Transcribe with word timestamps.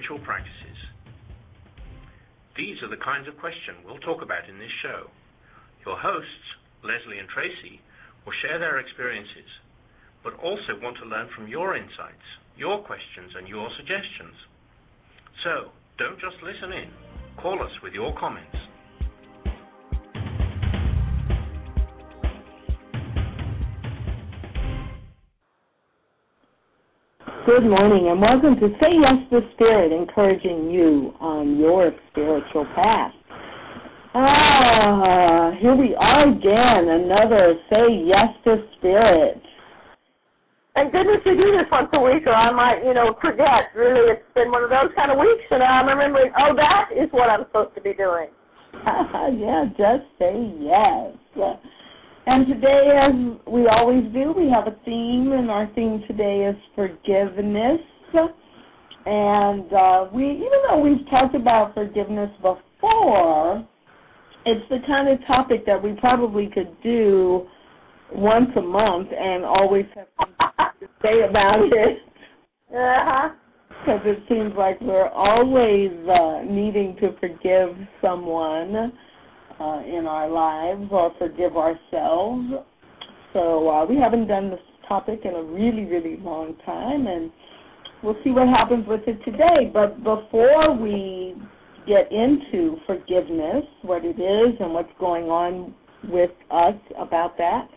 spiritual 0.00 0.24
practices? 0.24 0.78
These 2.56 2.80
are 2.82 2.88
the 2.88 3.04
kinds 3.04 3.28
of 3.28 3.36
questions 3.36 3.84
we'll 3.84 4.00
talk 4.00 4.22
about 4.22 4.48
in 4.48 4.56
this 4.56 4.72
show. 4.80 5.12
Your 5.84 5.96
hosts, 6.00 6.46
Lesley 6.80 7.18
and 7.20 7.28
Tracy, 7.28 7.80
will 8.24 8.32
share 8.40 8.58
their 8.58 8.78
experiences, 8.80 9.48
but 10.24 10.40
also 10.40 10.80
want 10.80 10.96
to 10.98 11.08
learn 11.08 11.28
from 11.36 11.48
your 11.48 11.76
insights, 11.76 12.24
your 12.56 12.80
questions, 12.80 13.32
and 13.36 13.48
your 13.48 13.68
suggestions. 13.76 14.36
So, 15.44 15.72
don't 15.98 16.20
just 16.20 16.40
listen 16.40 16.72
in. 16.72 16.88
Call 17.36 17.60
us 17.60 17.72
with 17.84 17.92
your 17.92 18.16
comments. 18.16 18.56
Good 27.50 27.66
morning 27.66 28.06
and 28.06 28.22
welcome 28.22 28.54
to 28.62 28.68
Say 28.78 28.94
Yes 28.94 29.26
to 29.34 29.40
Spirit, 29.54 29.90
encouraging 29.90 30.70
you 30.70 31.12
on 31.18 31.58
your 31.58 31.90
spiritual 32.08 32.64
path. 32.76 33.10
Ah, 34.14 35.50
here 35.58 35.74
we 35.74 35.96
are 35.98 36.30
again, 36.30 36.86
another 36.86 37.58
Say 37.68 38.06
Yes 38.06 38.30
to 38.44 38.62
Spirit. 38.78 39.42
Thank 40.76 40.92
goodness 40.92 41.26
we 41.26 41.32
do 41.34 41.50
this 41.50 41.66
once 41.72 41.90
a 41.92 42.00
week, 42.00 42.22
or 42.24 42.34
I 42.34 42.52
might, 42.54 42.86
you 42.86 42.94
know, 42.94 43.18
forget. 43.20 43.74
Really, 43.74 44.12
it's 44.12 44.22
been 44.36 44.52
one 44.52 44.62
of 44.62 44.70
those 44.70 44.94
kind 44.94 45.10
of 45.10 45.18
weeks, 45.18 45.42
and 45.50 45.60
I'm 45.60 45.88
remembering, 45.88 46.30
oh, 46.38 46.54
that 46.54 46.94
is 46.94 47.10
what 47.10 47.30
I'm 47.30 47.46
supposed 47.50 47.74
to 47.74 47.80
be 47.80 47.94
doing. 47.94 48.28
yeah, 49.42 49.64
just 49.74 50.06
say 50.20 50.54
yes. 50.62 51.18
And 52.32 52.46
today, 52.46 52.90
as 52.96 53.12
we 53.52 53.66
always 53.66 54.04
do, 54.12 54.32
we 54.36 54.48
have 54.50 54.68
a 54.68 54.76
theme, 54.84 55.32
and 55.32 55.50
our 55.50 55.68
theme 55.74 56.00
today 56.06 56.48
is 56.48 56.54
forgiveness. 56.76 57.80
And 59.04 59.72
uh, 59.72 60.06
we, 60.14 60.30
even 60.30 60.60
though 60.68 60.78
we've 60.78 61.04
talked 61.10 61.34
about 61.34 61.74
forgiveness 61.74 62.30
before, 62.36 63.66
it's 64.46 64.64
the 64.70 64.78
kind 64.86 65.08
of 65.08 65.18
topic 65.26 65.66
that 65.66 65.82
we 65.82 65.94
probably 65.94 66.48
could 66.54 66.70
do 66.84 67.48
once 68.12 68.50
a 68.56 68.62
month 68.62 69.08
and 69.10 69.44
always 69.44 69.86
have 69.96 70.06
something 70.16 70.36
to 70.82 70.86
say 71.02 71.28
about 71.28 71.64
it. 71.64 71.98
Uh-huh. 72.72 73.28
Because 73.70 74.00
it 74.04 74.22
seems 74.28 74.52
like 74.56 74.80
we're 74.80 75.08
always 75.08 75.90
uh, 76.08 76.42
needing 76.48 76.96
to 77.00 77.10
forgive 77.18 77.76
someone 78.00 78.92
uh, 79.60 79.82
in 79.86 80.06
our 80.06 80.28
lives 80.28 80.88
or 80.90 81.12
forgive 81.18 81.56
ourselves. 81.56 82.48
So 83.32 83.68
uh, 83.68 83.86
we 83.86 83.96
haven't 83.96 84.26
done 84.26 84.50
this 84.50 84.60
topic 84.88 85.20
in 85.24 85.34
a 85.34 85.42
really, 85.42 85.84
really 85.84 86.16
long 86.16 86.56
time, 86.66 87.06
and 87.06 87.30
we'll 88.02 88.16
see 88.24 88.30
what 88.30 88.48
happens 88.48 88.86
with 88.88 89.02
it 89.06 89.22
today. 89.24 89.70
But 89.72 89.98
before 89.98 90.76
we 90.76 91.34
get 91.86 92.10
into 92.10 92.76
forgiveness, 92.86 93.64
what 93.82 94.04
it 94.04 94.18
is 94.18 94.56
and 94.58 94.72
what's 94.72 94.92
going 94.98 95.24
on 95.24 95.74
with 96.08 96.30
us 96.50 96.74
about 96.98 97.36
that, 97.38 97.68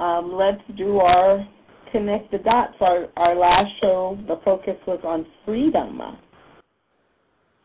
um, 0.00 0.34
let's 0.34 0.60
do 0.76 0.98
our 0.98 1.46
connect 1.92 2.30
the 2.30 2.38
dots. 2.38 2.74
Our, 2.80 3.06
our 3.16 3.36
last 3.36 3.70
show, 3.80 4.18
the 4.26 4.36
focus 4.44 4.76
was 4.86 5.00
on 5.04 5.24
freedom. 5.44 6.00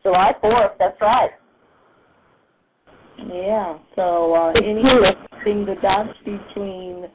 July 0.02 0.32
4th, 0.42 0.78
that's 0.78 1.00
right. 1.00 1.30
Yeah. 3.18 3.78
So 3.96 4.34
uh, 4.34 4.50
any 4.50 4.82
the 5.64 5.74
dots 5.80 6.16
between 6.24 7.06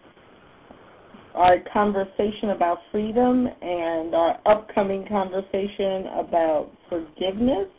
our 1.33 1.57
conversation 1.71 2.49
about 2.55 2.79
freedom 2.91 3.47
and 3.61 4.15
our 4.15 4.39
upcoming 4.45 5.05
conversation 5.07 6.07
about 6.19 6.71
forgiveness? 6.89 7.69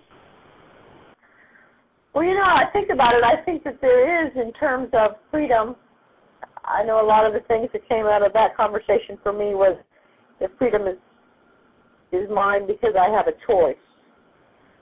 Well, 2.14 2.24
you 2.24 2.34
know, 2.34 2.42
I 2.42 2.64
think 2.72 2.88
about 2.92 3.14
it. 3.14 3.24
I 3.24 3.44
think 3.44 3.64
that 3.64 3.80
there 3.80 4.26
is, 4.26 4.32
in 4.36 4.52
terms 4.54 4.88
of 4.92 5.16
freedom, 5.30 5.76
I 6.64 6.84
know 6.84 7.04
a 7.04 7.06
lot 7.06 7.26
of 7.26 7.32
the 7.32 7.40
things 7.48 7.68
that 7.72 7.88
came 7.88 8.06
out 8.06 8.24
of 8.24 8.32
that 8.32 8.56
conversation 8.56 9.18
for 9.22 9.32
me 9.32 9.54
was 9.54 9.76
that 10.40 10.50
freedom 10.58 10.86
is 10.86 10.96
is 12.10 12.28
mine 12.34 12.66
because 12.66 12.94
I 12.98 13.10
have 13.14 13.26
a 13.28 13.36
choice. 13.46 13.76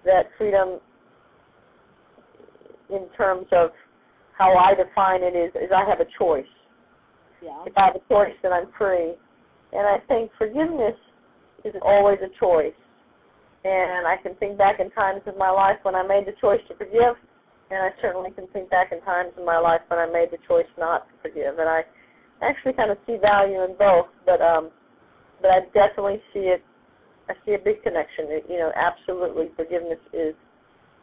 That 0.05 0.27
freedom, 0.39 0.79
in 2.91 3.09
terms 3.17 3.47
of 3.53 3.71
how 4.37 4.55
I 4.55 4.75
define 4.75 5.23
it, 5.23 5.35
is 5.35 5.51
is 5.55 5.71
I 5.75 5.89
have 5.89 6.01
a 6.01 6.09
choice. 6.19 6.45
Yeah. 7.43 7.65
If 7.67 7.73
I 7.77 7.87
have 7.87 7.97
a 7.97 8.05
choice, 8.09 8.35
then 8.43 8.53
I'm 8.53 8.69
free. 8.79 9.15
And 9.73 9.87
I 9.87 9.99
think 10.09 10.31
forgiveness 10.39 10.97
is 11.65 11.75
always 11.83 12.19
a 12.23 12.31
choice. 12.39 12.77
And 13.65 14.07
I 14.07 14.17
can 14.23 14.35
think 14.37 14.59
back 14.59 14.79
in 14.79 14.91
times 14.91 15.23
of 15.27 15.37
my 15.37 15.51
life 15.51 15.77
when 15.83 15.95
I 15.95 16.07
made 16.07 16.25
the 16.27 16.39
choice 16.41 16.61
to 16.69 16.77
forgive, 16.77 17.19
and 17.71 17.83
I 17.83 17.91
certainly 18.01 18.31
can 18.31 18.47
think 18.55 18.71
back 18.71 18.93
in 18.93 19.01
times 19.03 19.33
in 19.37 19.45
my 19.45 19.59
life 19.59 19.81
when 19.89 19.99
I 19.99 20.07
made 20.07 20.31
the 20.31 20.39
choice 20.47 20.71
not 20.79 21.09
to 21.09 21.15
forgive. 21.29 21.59
And 21.59 21.69
I 21.69 21.83
actually 22.43 22.75
kind 22.75 22.91
of 22.91 22.99
see 23.07 23.17
value 23.21 23.65
in 23.65 23.75
both, 23.77 24.07
but 24.25 24.41
um, 24.41 24.71
but 25.43 25.51
I 25.51 25.61
definitely 25.75 26.23
see 26.33 26.47
it. 26.47 26.63
I 27.29 27.35
see 27.45 27.55
a 27.55 27.59
big 27.59 27.83
connection. 27.83 28.31
It, 28.31 28.47
you 28.49 28.59
know, 28.59 28.71
absolutely, 28.77 29.51
forgiveness 29.57 29.99
is 30.13 30.35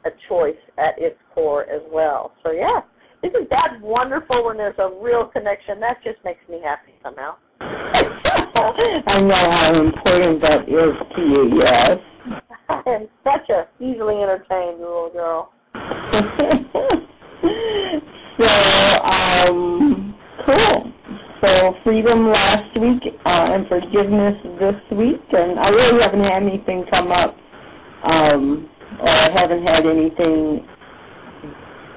a 0.06 0.10
choice 0.28 0.60
at 0.78 0.96
its 0.98 1.18
core 1.34 1.64
as 1.64 1.82
well. 1.92 2.34
So 2.44 2.52
yeah, 2.52 2.82
isn't 3.24 3.50
that 3.50 3.80
wonderful 3.82 4.46
when 4.46 4.58
there's 4.58 4.78
a 4.80 4.90
real 5.02 5.26
connection? 5.28 5.80
That 5.80 6.04
just 6.04 6.18
makes 6.26 6.42
me 6.50 6.62
happy 6.64 6.94
somehow. 7.02 7.36
I 7.62 9.22
know 9.22 9.52
how 9.52 9.72
important 9.86 10.42
that 10.42 10.68
is 10.68 10.96
to 11.16 11.22
you. 11.22 11.62
Yes. 11.64 12.00
I 12.70 12.82
am 12.88 13.08
such 13.24 13.50
a 13.50 13.68
easily 13.84 14.16
entertained 14.22 14.80
little 14.80 15.10
girl. 15.14 15.52
so, 18.38 18.46
um, 18.46 20.16
cool. 20.46 20.94
So, 21.42 21.74
freedom 21.84 22.30
last 22.30 22.76
week 22.80 23.04
uh, 23.26 23.56
and 23.56 23.68
forgiveness 23.68 24.36
this 24.60 24.98
week, 24.98 25.22
and 25.32 25.60
I 25.60 25.70
really 25.70 26.02
haven't 26.02 26.24
had 26.24 26.44
anything 26.44 26.86
come 26.90 27.12
up, 27.12 27.36
um, 28.04 28.70
or 29.00 29.10
I 29.10 29.30
haven't 29.34 29.64
had 29.64 29.86
anything, 29.86 30.66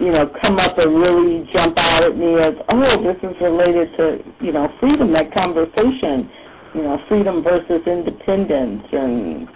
you 0.00 0.12
know, 0.12 0.28
come 0.40 0.58
up 0.58 0.78
and 0.78 0.94
really 0.96 1.48
jump 1.52 1.76
out 1.78 2.04
at 2.04 2.16
me 2.16 2.36
as, 2.38 2.54
oh, 2.68 3.02
this 3.02 3.18
is 3.24 3.36
related 3.40 3.88
to, 3.96 4.04
you 4.44 4.52
know, 4.52 4.68
freedom. 4.80 5.12
That 5.12 5.32
conversation, 5.32 6.28
you 6.74 6.82
know, 6.82 6.98
freedom 7.08 7.42
versus 7.42 7.82
independence, 7.86 8.84
and 8.92 9.48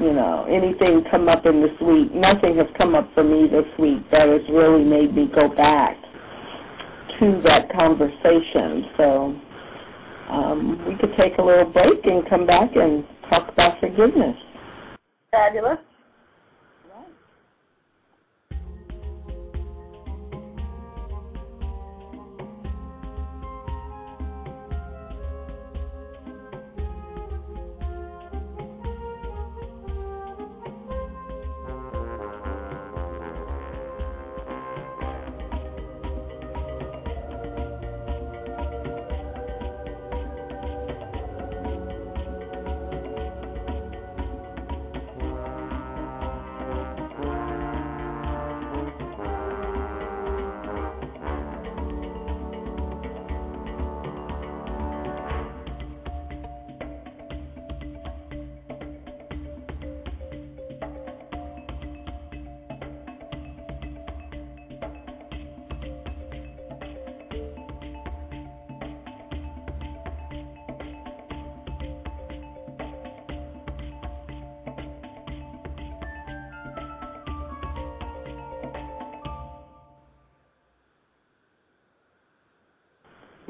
you 0.00 0.12
know, 0.12 0.46
anything 0.50 1.04
come 1.10 1.28
up 1.28 1.46
in 1.46 1.62
this 1.62 1.78
week. 1.78 2.10
Nothing 2.14 2.58
has 2.58 2.66
come 2.76 2.94
up 2.94 3.08
for 3.14 3.22
me 3.22 3.46
this 3.46 3.68
week 3.78 4.02
that 4.10 4.26
has 4.26 4.42
really 4.50 4.82
made 4.82 5.14
me 5.14 5.30
go 5.32 5.48
back 5.48 5.94
to 7.20 7.40
that 7.46 7.70
conversation. 7.70 8.90
So 8.96 9.38
um, 10.30 10.82
we 10.88 10.96
could 10.98 11.14
take 11.16 11.38
a 11.38 11.42
little 11.42 11.70
break 11.70 12.02
and 12.04 12.28
come 12.28 12.46
back 12.46 12.70
and 12.74 13.04
talk 13.30 13.52
about 13.52 13.78
forgiveness. 13.78 14.36
Fabulous. 15.30 15.78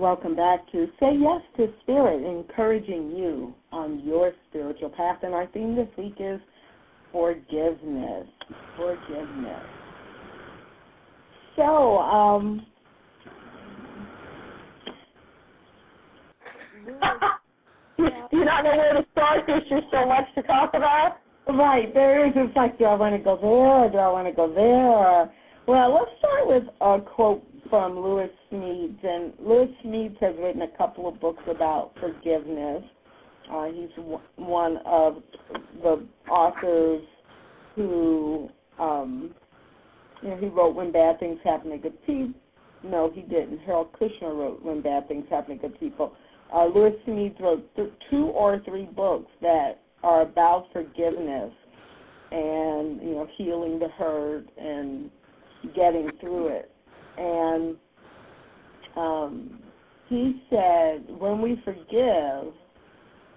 Welcome 0.04 0.36
back 0.36 0.70
to 0.72 0.86
Say 1.00 1.16
Yes 1.18 1.40
to 1.56 1.72
Spirit, 1.80 2.22
encouraging 2.30 3.12
you 3.16 3.54
on 3.72 4.02
your 4.04 4.32
spiritual 4.50 4.90
path. 4.90 5.20
And 5.22 5.32
our 5.32 5.46
theme 5.46 5.74
this 5.74 5.88
week 5.96 6.16
is 6.20 6.38
forgiveness. 7.10 8.26
Forgiveness. 8.76 9.62
So, 11.56 11.96
um, 12.00 12.66
you, 17.96 18.04
you 18.30 18.44
don't 18.44 18.64
know 18.64 18.76
where 18.76 18.92
to 18.92 19.06
start. 19.12 19.44
There's 19.46 19.62
just 19.70 19.86
so 19.90 20.06
much 20.06 20.26
to 20.34 20.42
talk 20.42 20.74
about. 20.74 21.16
Right, 21.48 21.94
there 21.94 22.26
is. 22.26 22.34
It's 22.36 22.54
like, 22.54 22.78
do 22.78 22.84
I 22.84 22.94
want 22.94 23.16
to 23.16 23.24
go 23.24 23.38
there 23.40 23.48
or 23.48 23.90
do 23.90 23.96
I 23.96 24.12
want 24.12 24.28
to 24.28 24.34
go 24.34 24.52
there? 24.52 24.84
Or, 24.86 25.32
well, 25.66 25.94
let's 25.94 26.10
start 26.18 26.46
with 26.46 26.64
a 26.82 26.98
quote 27.00 27.42
from 27.74 27.98
Lewis 27.98 28.30
Smedes. 28.52 29.02
And 29.02 29.32
Lewis 29.40 29.68
Smedes 29.84 30.16
has 30.20 30.36
written 30.38 30.62
a 30.62 30.76
couple 30.78 31.08
of 31.08 31.20
books 31.20 31.42
about 31.50 31.90
forgiveness. 31.98 32.84
Uh, 33.52 33.64
he's 33.64 33.90
w- 33.96 34.20
one 34.36 34.78
of 34.86 35.16
the 35.82 36.06
authors 36.30 37.02
who, 37.74 38.48
um, 38.78 39.34
you 40.22 40.28
know, 40.28 40.36
he 40.36 40.46
wrote 40.46 40.76
When 40.76 40.92
Bad 40.92 41.18
Things 41.18 41.40
Happen 41.42 41.72
to 41.72 41.78
Good 41.78 42.00
People. 42.06 42.40
No, 42.84 43.10
he 43.12 43.22
didn't. 43.22 43.58
Harold 43.66 43.88
Kushner 44.00 44.36
wrote 44.36 44.62
When 44.62 44.80
Bad 44.80 45.08
Things 45.08 45.24
Happen 45.28 45.58
to 45.58 45.68
Good 45.68 45.80
People. 45.80 46.12
Uh, 46.54 46.66
Lewis 46.66 46.94
Smedes 47.08 47.40
wrote 47.40 47.68
th- 47.74 47.90
two 48.08 48.26
or 48.26 48.60
three 48.64 48.84
books 48.84 49.32
that 49.42 49.80
are 50.04 50.22
about 50.22 50.66
forgiveness 50.72 51.52
and 52.30 53.02
you 53.02 53.14
know 53.14 53.26
healing 53.36 53.80
the 53.80 53.88
hurt 53.88 54.44
and 54.58 55.10
getting 55.74 56.08
through 56.20 56.48
it. 56.48 56.70
And 57.16 57.76
um, 58.96 59.58
he 60.08 60.42
said, 60.50 61.06
when 61.18 61.40
we 61.40 61.60
forgive, 61.64 62.52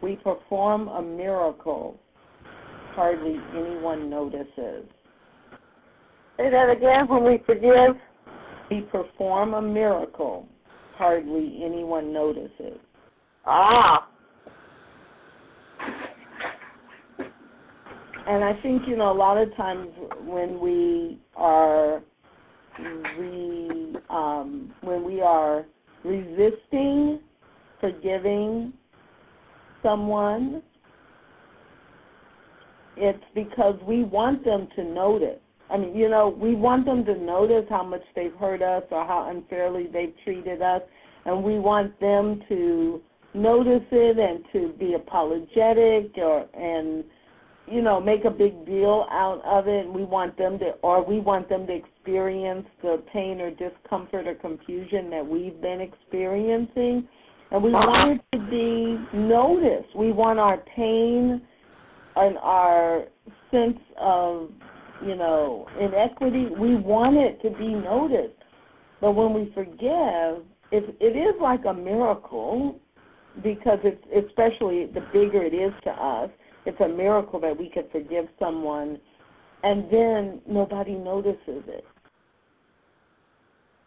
we 0.02 0.16
perform 0.18 0.88
a 0.88 1.02
miracle 1.02 2.00
hardly 2.94 3.36
anyone 3.56 4.10
notices. 4.10 4.86
Say 6.38 6.50
that 6.52 6.70
again. 6.70 7.08
When 7.08 7.24
we 7.24 7.42
forgive, 7.46 7.96
we 8.70 8.82
perform 8.92 9.54
a 9.54 9.62
miracle 9.62 10.48
hardly 10.96 11.62
anyone 11.64 12.12
notices. 12.12 12.80
Ah. 13.46 14.10
And 18.28 18.44
I 18.44 18.60
think 18.62 18.84
you 18.88 18.98
know 18.98 19.12
a 19.12 19.14
lot 19.14 19.38
of 19.38 19.56
times 19.56 19.90
when 20.26 20.60
we 20.60 21.20
are 21.36 22.02
re 23.18 23.96
um, 24.10 24.74
when 24.82 25.04
we 25.04 25.22
are 25.22 25.66
resisting 26.04 27.20
forgiving 27.80 28.74
someone, 29.84 30.62
it's 32.96 33.24
because 33.36 33.76
we 33.88 34.04
want 34.04 34.44
them 34.44 34.68
to 34.76 34.84
notice. 34.84 35.40
I 35.70 35.78
mean, 35.78 35.96
you 35.96 36.10
know, 36.10 36.30
we 36.30 36.56
want 36.56 36.86
them 36.86 37.06
to 37.06 37.16
notice 37.16 37.66
how 37.70 37.84
much 37.84 38.02
they've 38.16 38.34
hurt 38.36 38.62
us 38.62 38.84
or 38.90 39.06
how 39.06 39.30
unfairly 39.30 39.88
they've 39.92 40.14
treated 40.24 40.62
us, 40.62 40.82
and 41.26 41.44
we 41.44 41.60
want 41.60 42.00
them 42.00 42.42
to 42.48 43.02
notice 43.34 43.84
it 43.92 44.18
and 44.18 44.44
to 44.54 44.74
be 44.80 44.94
apologetic 44.94 46.18
or 46.18 46.48
and 46.54 47.04
you 47.70 47.82
know 47.82 48.00
make 48.00 48.26
a 48.26 48.30
big 48.30 48.66
deal 48.66 49.06
out 49.12 49.42
of 49.46 49.68
it. 49.68 49.92
We 49.92 50.04
want 50.04 50.38
them 50.38 50.58
to 50.60 50.72
or 50.84 51.06
we 51.06 51.20
want 51.20 51.50
them 51.50 51.68
to 51.68 51.74
experience 51.74 52.66
the 52.82 53.04
pain 53.12 53.42
or 53.42 53.52
discomfort 53.52 54.28
or 54.28 54.36
confusion 54.36 55.10
that 55.12 55.26
we've 55.26 55.60
been 55.62 55.82
experiencing. 55.82 57.08
And 57.52 57.64
we 57.64 57.72
want 57.72 58.20
it 58.20 58.38
to 58.38 58.46
be 58.50 59.18
noticed. 59.18 59.96
We 59.96 60.12
want 60.12 60.40
our 60.40 60.58
pain 60.76 61.42
and 62.16 62.38
our 62.40 63.06
sense 63.52 63.80
of 64.00 64.50
you 65.06 65.16
know 65.16 65.68
inequity 65.80 66.48
we 66.60 66.76
want 66.76 67.18
it 67.18 67.42
to 67.48 67.56
be 67.58 67.68
noticed. 67.68 68.34
But 69.00 69.12
when 69.12 69.34
we 69.34 69.52
forgive 69.54 70.44
if 70.72 70.84
it 71.00 71.18
is 71.18 71.36
like 71.42 71.66
a 71.66 71.74
miracle 71.74 72.80
because 73.44 73.80
it's 73.84 74.28
especially 74.28 74.88
the 74.94 75.02
bigger 75.14 75.44
it 75.44 75.54
is 75.54 75.72
to 75.84 75.92
us, 75.92 76.30
it's 76.68 76.80
a 76.82 76.88
miracle 76.88 77.40
that 77.40 77.58
we 77.58 77.70
could 77.70 77.86
forgive 77.92 78.26
someone 78.38 79.00
and 79.64 79.86
then 79.92 80.42
nobody 80.48 80.94
notices 80.94 81.64
it. 81.66 81.86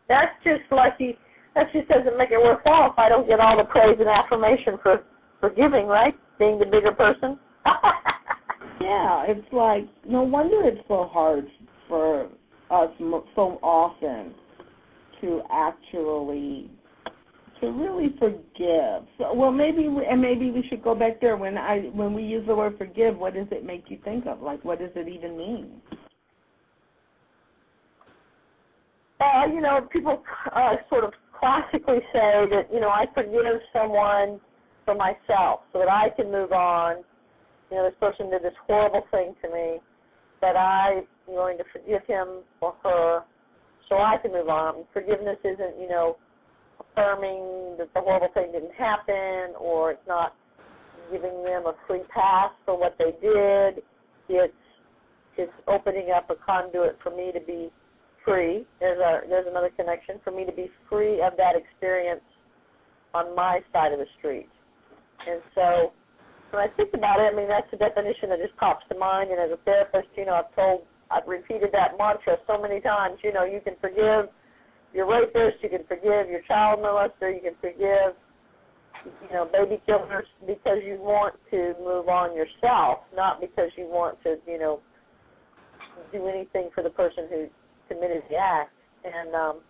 That's 0.08 0.32
just 0.42 0.62
lucky. 0.72 1.16
That 1.54 1.66
just 1.72 1.88
doesn't 1.88 2.16
make 2.16 2.30
it 2.30 2.38
worthwhile 2.38 2.90
if 2.90 2.98
I 2.98 3.08
don't 3.08 3.28
get 3.28 3.38
all 3.38 3.56
the 3.56 3.64
praise 3.64 3.96
and 4.00 4.08
affirmation 4.08 4.78
for 4.82 5.04
forgiving, 5.40 5.86
right? 5.86 6.14
Being 6.38 6.58
the 6.58 6.64
bigger 6.64 6.92
person. 6.92 7.38
yeah, 8.80 9.24
it's 9.28 9.46
like 9.52 9.84
no 10.08 10.22
wonder 10.22 10.56
it's 10.64 10.80
so 10.88 11.08
hard 11.12 11.46
for 11.86 12.24
us 12.70 12.90
so 12.98 13.58
often 13.62 14.34
to 15.20 15.42
actually 15.52 16.70
to 17.60 17.70
really 17.70 18.14
forgive. 18.18 19.08
So, 19.18 19.34
well, 19.34 19.50
maybe 19.50 19.88
we, 19.88 20.04
and 20.06 20.20
maybe 20.20 20.50
we 20.50 20.64
should 20.68 20.82
go 20.82 20.94
back 20.94 21.20
there 21.20 21.36
when 21.36 21.58
I 21.58 21.90
when 21.92 22.14
we 22.14 22.22
use 22.22 22.46
the 22.46 22.54
word 22.54 22.76
forgive. 22.78 23.16
What 23.16 23.34
does 23.34 23.46
it 23.50 23.64
make 23.64 23.84
you 23.88 23.98
think 24.04 24.26
of? 24.26 24.40
Like, 24.40 24.64
what 24.64 24.78
does 24.78 24.90
it 24.94 25.08
even 25.08 25.36
mean? 25.36 25.80
Uh, 29.20 29.46
you 29.52 29.60
know, 29.60 29.86
people 29.92 30.22
uh, 30.54 30.76
sort 30.88 31.04
of 31.04 31.12
classically 31.38 31.98
say 32.12 32.46
that 32.50 32.68
you 32.72 32.80
know 32.80 32.88
I 32.88 33.04
forgive 33.14 33.60
someone 33.72 34.40
for 34.84 34.94
myself 34.94 35.60
so 35.72 35.78
that 35.78 35.90
I 35.90 36.08
can 36.16 36.32
move 36.32 36.52
on. 36.52 37.04
You 37.70 37.76
know, 37.76 37.84
this 37.84 37.94
person 38.00 38.30
did 38.30 38.42
this 38.42 38.54
horrible 38.66 39.06
thing 39.10 39.34
to 39.42 39.48
me, 39.48 39.78
that 40.40 40.56
I'm 40.56 41.04
going 41.26 41.58
to 41.58 41.64
forgive 41.72 42.04
him 42.06 42.42
or 42.60 42.74
her 42.82 43.22
so 43.88 43.96
I 43.96 44.16
can 44.22 44.32
move 44.32 44.48
on. 44.48 44.84
Forgiveness 44.92 45.36
isn't, 45.44 45.80
you 45.80 45.88
know, 45.88 46.16
affirming 46.92 47.76
that 47.78 47.88
the 47.94 48.00
horrible 48.00 48.28
thing 48.34 48.52
didn't 48.52 48.74
happen 48.74 49.54
or 49.58 49.92
it's 49.92 50.08
not 50.08 50.34
giving 51.10 51.42
them 51.42 51.66
a 51.66 51.74
free 51.86 52.02
pass 52.14 52.50
for 52.64 52.78
what 52.78 52.96
they 52.98 53.12
did. 53.20 53.82
It's 54.28 54.54
it's 55.36 55.52
opening 55.66 56.10
up 56.14 56.28
a 56.30 56.34
conduit 56.34 56.98
for 57.02 57.10
me 57.10 57.32
to 57.32 57.40
be 57.40 57.70
free. 58.24 58.66
There's 58.78 59.00
a 59.00 59.28
there's 59.28 59.46
another 59.48 59.70
connection 59.76 60.20
for 60.22 60.30
me 60.30 60.44
to 60.44 60.52
be 60.52 60.70
free 60.88 61.20
of 61.22 61.36
that 61.36 61.54
experience 61.56 62.22
on 63.14 63.34
my 63.34 63.60
side 63.72 63.92
of 63.92 63.98
the 63.98 64.06
street. 64.18 64.48
And 65.26 65.40
so 65.54 65.92
when 66.50 66.62
I 66.62 66.68
think 66.76 66.90
about 66.94 67.20
it, 67.20 67.32
I 67.32 67.36
mean 67.36 67.48
that's 67.48 67.70
the 67.70 67.78
definition 67.78 68.30
that 68.30 68.38
just 68.38 68.56
pops 68.56 68.84
to 68.90 68.98
mind. 68.98 69.30
And 69.30 69.40
as 69.40 69.50
a 69.50 69.60
therapist, 69.64 70.08
you 70.16 70.26
know, 70.26 70.34
I've 70.34 70.54
told 70.54 70.82
I've 71.10 71.26
repeated 71.26 71.70
that 71.72 71.98
mantra 71.98 72.36
so 72.46 72.60
many 72.60 72.80
times. 72.80 73.18
You 73.24 73.32
know, 73.32 73.44
you 73.44 73.60
can 73.60 73.74
forgive 73.80 74.30
your 74.92 75.08
rapist, 75.08 75.62
you 75.62 75.68
can 75.68 75.84
forgive 75.86 76.28
your 76.28 76.40
child 76.48 76.80
molester, 76.80 77.34
you 77.34 77.40
can 77.42 77.54
forgive, 77.60 78.16
you 79.04 79.32
know, 79.32 79.48
baby 79.52 79.80
killers 79.86 80.26
because 80.46 80.78
you 80.84 80.98
want 81.00 81.34
to 81.50 81.74
move 81.82 82.08
on 82.08 82.34
yourself, 82.34 83.00
not 83.14 83.40
because 83.40 83.70
you 83.76 83.84
want 83.84 84.18
to, 84.24 84.36
you 84.46 84.58
know, 84.58 84.80
do 86.12 86.26
anything 86.26 86.70
for 86.74 86.82
the 86.82 86.90
person 86.90 87.26
who 87.30 87.46
committed 87.88 88.22
the 88.28 88.36
act. 88.36 88.72
And 89.04 89.34
um, 89.34 89.60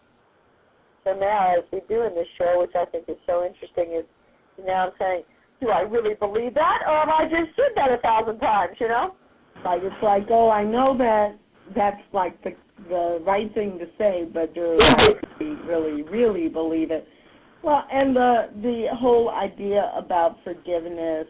so 1.05 1.13
now, 1.13 1.55
as 1.57 1.65
we 1.73 1.81
do 1.89 2.03
in 2.03 2.15
this 2.15 2.27
show, 2.39 2.61
which 2.61 2.75
I 2.75 2.85
think 2.87 3.05
is 3.09 3.17
so 3.27 3.45
interesting, 3.45 3.99
is 3.99 4.05
now 4.65 4.89
I'm 4.89 4.93
saying, 4.99 5.23
do 5.61 5.69
I 5.69 5.81
really 5.81 6.15
believe 6.15 6.55
that, 6.55 6.79
or 6.87 7.01
have 7.01 7.09
I 7.09 7.25
just 7.25 7.55
said 7.57 7.73
that 7.77 7.93
a 7.93 7.99
thousand 7.99 8.39
times? 8.41 8.77
You 8.81 8.89
know? 8.89 9.15
Like 9.65 9.83
it's 9.83 10.03
like, 10.03 10.25
oh, 10.31 10.51
I 10.51 10.65
know 10.65 10.97
that 10.97 11.37
that's 11.75 12.01
like 12.13 12.43
the 12.43 12.51
the 12.89 13.23
right 13.27 13.53
thing 13.55 13.79
to 13.79 13.87
say, 13.99 14.27
but 14.33 14.55
do 14.55 14.79
I 14.81 15.43
really, 15.67 16.03
really 16.03 16.49
believe 16.49 16.91
it? 16.91 17.07
Well, 17.63 17.85
and 17.93 18.17
the 18.17 18.49
the 18.63 18.87
whole 18.95 19.31
idea 19.31 19.93
about 19.97 20.37
forgiveness, 20.45 21.27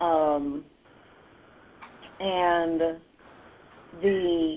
um, 0.00 0.64
and 2.20 2.80
the 4.02 4.56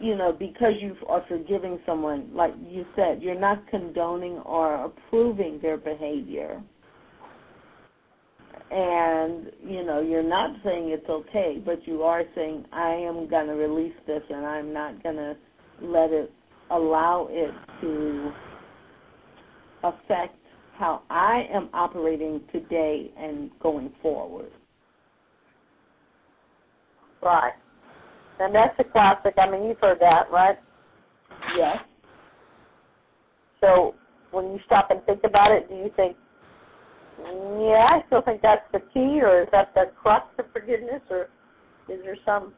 you 0.00 0.16
know 0.16 0.32
because 0.32 0.72
you 0.80 0.96
are 1.08 1.24
forgiving 1.28 1.78
someone, 1.86 2.30
like 2.34 2.54
you 2.66 2.84
said, 2.96 3.22
you're 3.22 3.38
not 3.38 3.66
condoning 3.68 4.38
or 4.38 4.86
approving 4.86 5.60
their 5.62 5.76
behavior 5.76 6.62
and 8.70 9.50
you 9.64 9.84
know 9.84 10.00
you're 10.00 10.22
not 10.22 10.50
saying 10.64 10.90
it's 10.90 11.08
okay 11.08 11.60
but 11.64 11.86
you 11.86 12.02
are 12.02 12.22
saying 12.34 12.64
i 12.72 12.90
am 12.90 13.28
going 13.28 13.46
to 13.46 13.54
release 13.54 13.94
this 14.06 14.22
and 14.28 14.44
i'm 14.44 14.72
not 14.72 15.02
going 15.02 15.16
to 15.16 15.34
let 15.80 16.10
it 16.10 16.30
allow 16.70 17.28
it 17.30 17.50
to 17.80 18.30
affect 19.84 20.36
how 20.76 21.02
i 21.08 21.46
am 21.50 21.70
operating 21.72 22.40
today 22.52 23.10
and 23.18 23.50
going 23.60 23.90
forward. 24.02 24.50
Right. 27.22 27.52
And 28.38 28.54
that's 28.54 28.78
a 28.78 28.84
classic 28.84 29.34
i 29.38 29.50
mean 29.50 29.64
you've 29.64 29.80
heard 29.80 29.98
that 30.00 30.30
right? 30.30 30.58
Yes. 31.56 31.78
So 33.60 33.94
when 34.30 34.46
you 34.52 34.58
stop 34.66 34.90
and 34.90 35.02
think 35.04 35.20
about 35.24 35.52
it, 35.52 35.68
do 35.68 35.74
you 35.74 35.90
think, 35.96 36.16
yeah, 37.18 37.86
I 37.90 38.00
still 38.06 38.22
think 38.22 38.42
that's 38.42 38.64
the 38.72 38.80
key, 38.94 39.20
or 39.22 39.42
is 39.42 39.48
that 39.52 39.74
the 39.74 39.90
crux 40.00 40.26
of 40.38 40.46
forgiveness, 40.52 41.02
or 41.10 41.28
is 41.88 42.00
there 42.04 42.16
some 42.24 42.52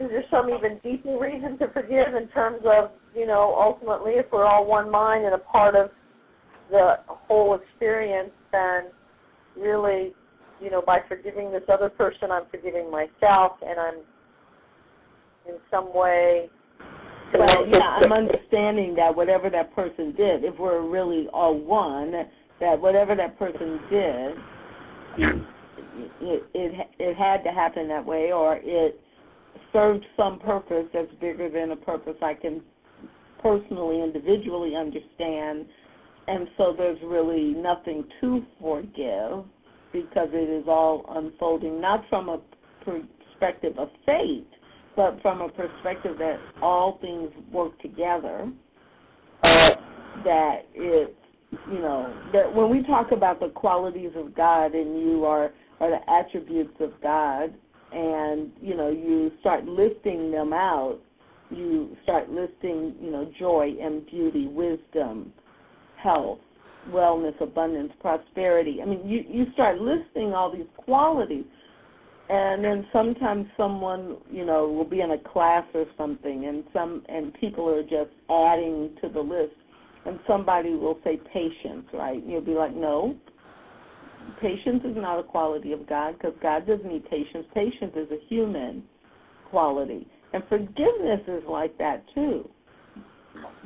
is 0.00 0.10
there 0.10 0.24
some 0.28 0.50
even 0.50 0.80
deeper 0.82 1.16
reason 1.20 1.56
to 1.58 1.68
forgive 1.72 2.14
in 2.20 2.26
terms 2.28 2.62
of 2.64 2.90
you 3.14 3.26
know 3.26 3.54
ultimately 3.58 4.14
if 4.14 4.26
we're 4.32 4.46
all 4.46 4.66
one 4.66 4.90
mind 4.90 5.24
and 5.24 5.34
a 5.34 5.38
part 5.38 5.76
of 5.76 5.90
the 6.70 6.96
whole 7.06 7.54
experience, 7.54 8.32
then 8.50 8.84
really 9.56 10.12
you 10.60 10.70
know 10.70 10.82
by 10.84 10.98
forgiving 11.08 11.52
this 11.52 11.62
other 11.72 11.88
person, 11.88 12.30
I'm 12.30 12.46
forgiving 12.50 12.90
myself, 12.90 13.52
and 13.62 13.78
I'm 13.78 13.94
in 15.46 15.58
some 15.70 15.94
way 15.94 16.50
well, 17.38 17.66
yeah, 17.66 17.98
I'm 18.00 18.12
understanding 18.12 18.94
that 18.96 19.14
whatever 19.14 19.50
that 19.50 19.74
person 19.74 20.14
did, 20.16 20.44
if 20.44 20.58
we're 20.58 20.88
really 20.88 21.26
all 21.32 21.58
one, 21.58 22.12
that 22.60 22.80
whatever 22.80 23.14
that 23.14 23.38
person 23.38 23.80
did, 23.90 24.32
it 26.20 26.42
it, 26.54 26.88
it 26.98 27.16
had 27.16 27.42
to 27.44 27.50
happen 27.50 27.88
that 27.88 28.04
way, 28.04 28.32
or 28.32 28.58
it 28.62 29.00
served 29.72 30.04
some 30.16 30.38
purpose 30.40 30.86
that's 30.92 31.12
bigger 31.20 31.48
than 31.50 31.72
a 31.72 31.76
purpose 31.76 32.16
I 32.22 32.34
can 32.34 32.62
personally, 33.42 34.02
individually 34.02 34.74
understand, 34.74 35.66
and 36.26 36.48
so 36.56 36.74
there's 36.76 36.98
really 37.04 37.54
nothing 37.54 38.04
to 38.20 38.42
forgive 38.60 39.44
because 39.92 40.28
it 40.32 40.50
is 40.50 40.64
all 40.66 41.04
unfolding 41.10 41.80
not 41.80 42.04
from 42.08 42.28
a 42.28 42.40
perspective 42.84 43.78
of 43.78 43.88
fate, 44.06 44.48
but 44.96 45.18
from 45.22 45.42
a 45.42 45.48
perspective 45.50 46.16
that 46.18 46.36
all 46.62 46.98
things 47.00 47.30
work 47.52 47.78
together, 47.80 48.50
uh, 49.42 49.70
that 50.24 50.62
it, 50.74 51.16
you 51.70 51.78
know, 51.78 52.12
that 52.32 52.54
when 52.54 52.70
we 52.70 52.82
talk 52.84 53.12
about 53.12 53.40
the 53.40 53.48
qualities 53.48 54.10
of 54.16 54.34
God 54.34 54.74
and 54.74 55.00
you 55.00 55.24
are, 55.24 55.52
are 55.80 55.90
the 55.90 56.10
attributes 56.10 56.74
of 56.80 56.90
God, 57.02 57.54
and 57.92 58.50
you 58.60 58.76
know, 58.76 58.90
you 58.90 59.30
start 59.40 59.64
listing 59.64 60.30
them 60.30 60.52
out, 60.52 60.98
you 61.50 61.96
start 62.02 62.28
listing, 62.28 62.94
you 63.00 63.10
know, 63.10 63.30
joy 63.38 63.70
and 63.80 64.04
beauty, 64.06 64.48
wisdom, 64.48 65.32
health, 66.02 66.40
wellness, 66.90 67.40
abundance, 67.40 67.92
prosperity. 68.00 68.80
I 68.82 68.86
mean, 68.86 69.06
you 69.06 69.22
you 69.28 69.46
start 69.52 69.78
listing 69.78 70.32
all 70.34 70.52
these 70.52 70.66
qualities 70.76 71.44
and 72.28 72.64
then 72.64 72.86
sometimes 72.92 73.46
someone 73.56 74.16
you 74.30 74.44
know 74.44 74.68
will 74.68 74.88
be 74.88 75.00
in 75.00 75.10
a 75.10 75.18
class 75.18 75.64
or 75.74 75.84
something 75.96 76.46
and 76.46 76.64
some 76.72 77.02
and 77.08 77.34
people 77.34 77.68
are 77.68 77.82
just 77.82 78.10
adding 78.30 78.96
to 79.02 79.08
the 79.08 79.20
list 79.20 79.54
and 80.06 80.18
somebody 80.26 80.70
will 80.70 80.98
say 81.04 81.18
patience 81.32 81.86
right? 81.92 82.22
You'll 82.26 82.40
be 82.40 82.54
like 82.54 82.74
no. 82.74 83.16
Patience 84.40 84.82
is 84.84 84.96
not 84.96 85.18
a 85.18 85.22
quality 85.22 85.72
of 85.72 85.86
god 85.88 86.14
because 86.18 86.34
god 86.42 86.66
doesn't 86.66 86.86
need 86.86 87.04
patience. 87.08 87.46
Patience 87.54 87.92
is 87.96 88.10
a 88.10 88.18
human 88.28 88.82
quality. 89.50 90.06
And 90.32 90.42
forgiveness 90.48 91.20
is 91.28 91.42
like 91.48 91.76
that 91.78 92.04
too. 92.14 92.48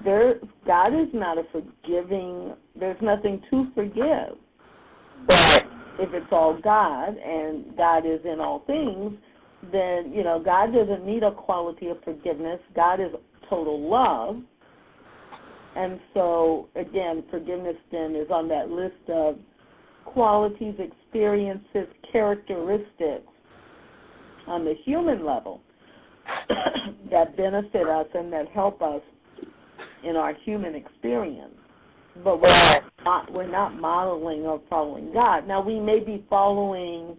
There 0.05 0.37
god 0.67 0.95
is 0.95 1.09
not 1.13 1.39
a 1.39 1.43
forgiving 1.53 2.55
there's 2.79 3.01
nothing 3.03 3.43
to 3.51 3.67
forgive. 3.75 4.39
But 5.27 5.63
if 5.99 6.15
it's 6.15 6.27
all 6.31 6.59
God 6.63 7.17
and 7.17 7.77
God 7.77 8.07
is 8.07 8.21
in 8.25 8.41
all 8.41 8.63
things, 8.67 9.19
then 9.73 10.13
you 10.13 10.23
know 10.23 10.41
God 10.43 10.73
doesn't 10.73 11.05
need 11.05 11.23
a 11.23 11.33
quality 11.33 11.89
of 11.89 12.03
forgiveness. 12.05 12.61
God 12.75 13.01
is 13.01 13.09
total 13.51 13.89
love. 13.89 14.37
And 15.77 16.01
so 16.15 16.69
again, 16.77 17.25
forgiveness 17.31 17.77
then 17.93 18.17
is 18.17 18.31
on 18.31 18.49
that 18.49 18.71
list 18.71 19.09
of 19.09 19.37
qualities, 20.05 20.75
experiences, 20.79 21.87
characteristics 22.11 23.27
on 24.47 24.65
the 24.65 24.75
human 24.85 25.25
level 25.25 25.61
that 27.11 27.37
benefit 27.37 27.87
us 27.87 28.07
and 28.15 28.33
that 28.33 28.49
help 28.55 28.81
us 28.83 29.03
in 30.05 30.17
our 30.17 30.33
human 30.45 30.75
experience 30.75 31.55
but 32.25 32.41
we're 32.41 32.81
not 33.05 33.33
we're 33.33 33.51
not 33.51 33.79
modeling 33.79 34.43
or 34.43 34.61
following 34.69 35.13
God. 35.13 35.47
Now 35.47 35.61
we 35.61 35.79
may 35.79 36.01
be 36.01 36.25
following 36.29 37.17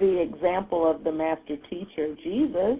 the 0.00 0.20
example 0.20 0.90
of 0.90 1.04
the 1.04 1.12
master 1.12 1.56
teacher 1.70 2.14
Jesus, 2.22 2.78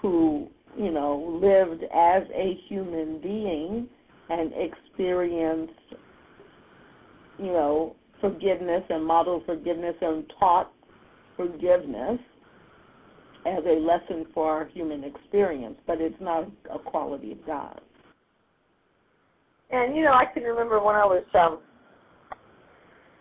who 0.00 0.48
you 0.76 0.90
know 0.90 1.38
lived 1.42 1.82
as 1.84 2.22
a 2.34 2.58
human 2.68 3.20
being 3.20 3.88
and 4.28 4.52
experienced 4.54 5.72
you 7.38 7.46
know 7.46 7.96
forgiveness 8.20 8.82
and 8.90 9.04
modeled 9.04 9.44
forgiveness 9.46 9.94
and 10.00 10.24
taught 10.38 10.72
forgiveness 11.36 12.18
as 13.46 13.64
a 13.64 13.80
lesson 13.80 14.26
for 14.34 14.50
our 14.50 14.66
human 14.66 15.04
experience, 15.04 15.76
but 15.86 16.00
it's 16.00 16.20
not 16.20 16.50
a 16.72 16.78
quality 16.78 17.32
of 17.32 17.46
God. 17.46 17.80
And 19.70 19.96
you 19.96 20.04
know, 20.04 20.12
I 20.12 20.24
can 20.32 20.42
remember 20.42 20.82
when 20.82 20.94
I 20.94 21.04
was 21.04 21.24
um, 21.34 21.60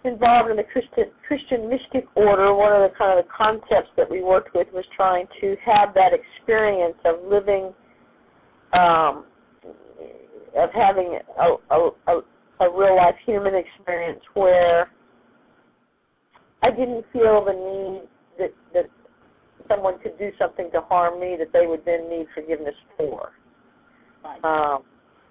involved 0.03 0.49
in 0.49 0.57
the 0.57 0.63
Christian 0.63 1.11
Christian 1.27 1.69
mystic 1.69 2.05
order. 2.15 2.53
One 2.53 2.71
of 2.71 2.89
the 2.89 2.95
kind 2.97 3.17
of 3.17 3.25
the 3.25 3.31
concepts 3.35 3.91
that 3.97 4.09
we 4.09 4.21
worked 4.21 4.55
with 4.55 4.67
was 4.73 4.85
trying 4.95 5.25
to 5.41 5.55
have 5.65 5.93
that 5.93 6.11
experience 6.13 6.95
of 7.05 7.23
living, 7.29 7.73
um, 8.73 9.25
of 10.57 10.69
having 10.73 11.19
a, 11.39 11.73
a, 11.73 11.89
a, 12.07 12.21
a 12.61 12.77
real 12.77 12.95
life 12.95 13.15
human 13.25 13.53
experience 13.55 14.21
where 14.33 14.89
I 16.63 16.69
didn't 16.69 17.05
feel 17.11 17.45
the 17.45 17.53
need 17.53 18.07
that 18.37 18.53
that 18.73 18.89
someone 19.67 19.99
could 19.99 20.17
do 20.17 20.29
something 20.39 20.69
to 20.73 20.81
harm 20.81 21.19
me 21.19 21.35
that 21.37 21.51
they 21.53 21.67
would 21.67 21.83
then 21.85 22.09
need 22.09 22.25
forgiveness 22.33 22.75
for. 22.97 23.31
Right. 24.23 24.43
Um, 24.43 24.83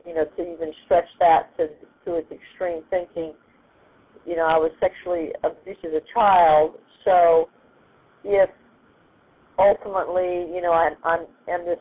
you 0.07 0.15
know, 0.15 0.25
to 0.25 0.43
even 0.43 0.73
stretch 0.85 1.09
that 1.21 1.57
to 1.57 1.69
to 2.05 2.17
its 2.17 2.31
extreme 2.31 2.83
thinking. 2.91 3.33
You 4.29 4.37
know, 4.37 4.45
I 4.45 4.59
was 4.59 4.71
sexually 4.79 5.31
abused 5.43 5.81
as 5.85 5.93
a 5.93 6.05
child, 6.13 6.75
so 7.05 7.49
if 8.25 8.51
ultimately, 9.59 10.53
you 10.55 10.61
know, 10.61 10.73
I, 10.73 10.91
I'm 11.05 11.21
am 11.49 11.65
this 11.65 11.79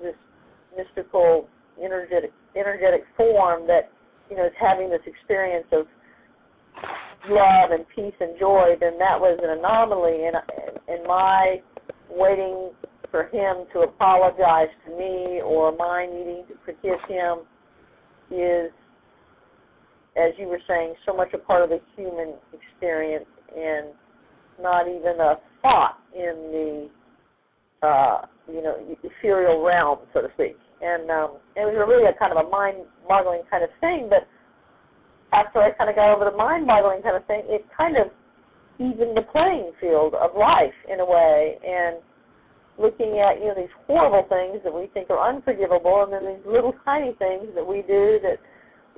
this 0.00 0.14
mystical 0.76 1.48
energetic 1.82 2.30
energetic 2.56 3.02
form 3.16 3.66
that 3.66 3.90
you 4.30 4.36
know 4.36 4.46
is 4.46 4.52
having 4.60 4.90
this 4.90 5.02
experience 5.06 5.66
of 5.72 5.86
love 7.28 7.70
and 7.72 7.84
peace 7.94 8.14
and 8.20 8.38
joy, 8.38 8.76
then 8.80 8.98
that 8.98 9.18
was 9.18 9.38
an 9.42 9.58
anomaly. 9.58 10.26
And 10.26 10.36
and 10.88 11.06
my 11.06 11.60
waiting 12.10 12.70
for 13.10 13.24
him 13.24 13.66
to 13.72 13.80
apologize 13.80 14.68
to 14.86 14.92
me 14.92 15.40
or 15.44 15.74
my 15.76 16.06
needing 16.06 16.44
to 16.48 16.54
forgive 16.64 16.98
him 17.08 17.38
is, 18.30 18.70
as 20.18 20.34
you 20.36 20.48
were 20.48 20.60
saying, 20.66 20.94
so 21.06 21.14
much 21.14 21.32
a 21.32 21.38
part 21.38 21.62
of 21.62 21.70
the 21.70 21.78
human 21.96 22.34
experience 22.52 23.26
and 23.54 23.94
not 24.60 24.88
even 24.88 25.20
a 25.20 25.36
thought 25.62 25.98
in 26.14 26.34
the, 26.50 27.86
uh, 27.86 28.26
you 28.50 28.62
know, 28.62 28.74
ethereal 29.04 29.62
realm, 29.62 29.98
so 30.12 30.20
to 30.20 30.28
speak. 30.34 30.56
And 30.82 31.10
um, 31.10 31.38
it 31.56 31.62
was 31.62 31.74
really 31.78 32.10
a 32.10 32.18
kind 32.18 32.32
of 32.32 32.44
a 32.44 32.48
mind-boggling 32.48 33.42
kind 33.50 33.62
of 33.62 33.70
thing. 33.80 34.10
But 34.10 34.26
after 35.32 35.60
I 35.60 35.70
kind 35.72 35.90
of 35.90 35.96
got 35.96 36.14
over 36.14 36.30
the 36.30 36.36
mind-boggling 36.36 37.02
kind 37.02 37.16
of 37.16 37.24
thing, 37.26 37.42
it 37.46 37.64
kind 37.76 37.96
of 37.96 38.10
evened 38.78 39.16
the 39.16 39.26
playing 39.30 39.72
field 39.80 40.14
of 40.14 40.34
life 40.34 40.74
in 40.90 41.00
a 41.00 41.06
way. 41.06 41.58
And 41.62 42.02
looking 42.78 43.18
at 43.18 43.42
you 43.42 43.50
know 43.50 43.58
these 43.58 43.74
horrible 43.86 44.22
things 44.30 44.62
that 44.62 44.72
we 44.72 44.86
think 44.94 45.10
are 45.10 45.18
unforgivable, 45.18 46.06
and 46.06 46.12
then 46.14 46.24
these 46.24 46.46
little 46.46 46.74
tiny 46.84 47.12
things 47.18 47.50
that 47.54 47.66
we 47.66 47.82
do 47.82 48.22
that 48.22 48.38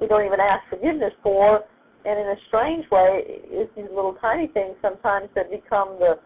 we 0.01 0.07
don't 0.09 0.25
even 0.25 0.41
ask 0.41 0.65
forgiveness 0.71 1.13
for. 1.23 1.61
And 2.05 2.19
in 2.19 2.27
a 2.33 2.39
strange 2.49 2.89
way, 2.91 3.23
it's 3.53 3.71
these 3.77 3.93
little 3.93 4.17
tiny 4.21 4.49
things 4.49 4.75
sometimes 4.81 5.29
that 5.35 5.51
become 5.51 6.01
the 6.01 6.17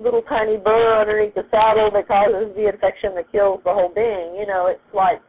little 0.00 0.22
tiny 0.22 0.56
burr 0.56 1.00
underneath 1.00 1.34
the 1.34 1.44
saddle 1.50 1.90
that 1.92 2.08
causes 2.08 2.54
the 2.56 2.68
infection 2.68 3.14
that 3.14 3.30
kills 3.30 3.60
the 3.64 3.72
whole 3.72 3.92
being. 3.94 4.40
You 4.40 4.46
know, 4.46 4.72
it's 4.72 4.80
like 4.94 5.20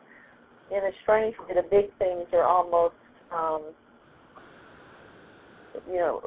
in 0.71 0.77
a 0.77 0.93
strange 1.03 1.35
way, 1.39 1.55
the 1.55 1.67
big 1.67 1.91
things 1.97 2.29
are 2.31 2.47
almost, 2.47 2.95
um, 3.33 3.73
you 5.89 5.97
know, 5.97 6.21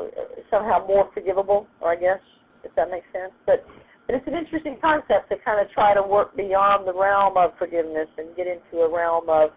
somehow 0.51 0.87
more 0.87 1.09
forgivable, 1.15 1.67
or 1.81 1.93
I 1.93 1.97
guess 1.97 2.21
if 2.65 2.75
that 2.75 2.91
makes 2.91 3.07
sense. 3.13 3.33
But 3.47 3.65
but 4.07 4.17
it's 4.17 4.27
an 4.27 4.35
interesting 4.35 4.77
concept 4.83 5.31
to 5.31 5.37
kind 5.45 5.65
of 5.65 5.71
try 5.73 5.95
to 5.95 6.03
work 6.03 6.37
beyond 6.37 6.87
the 6.87 6.93
realm 6.93 7.37
of 7.37 7.57
forgiveness 7.59 8.09
and 8.19 8.35
get 8.37 8.47
into 8.47 8.83
a 8.83 8.91
realm 8.93 9.31
of, 9.31 9.51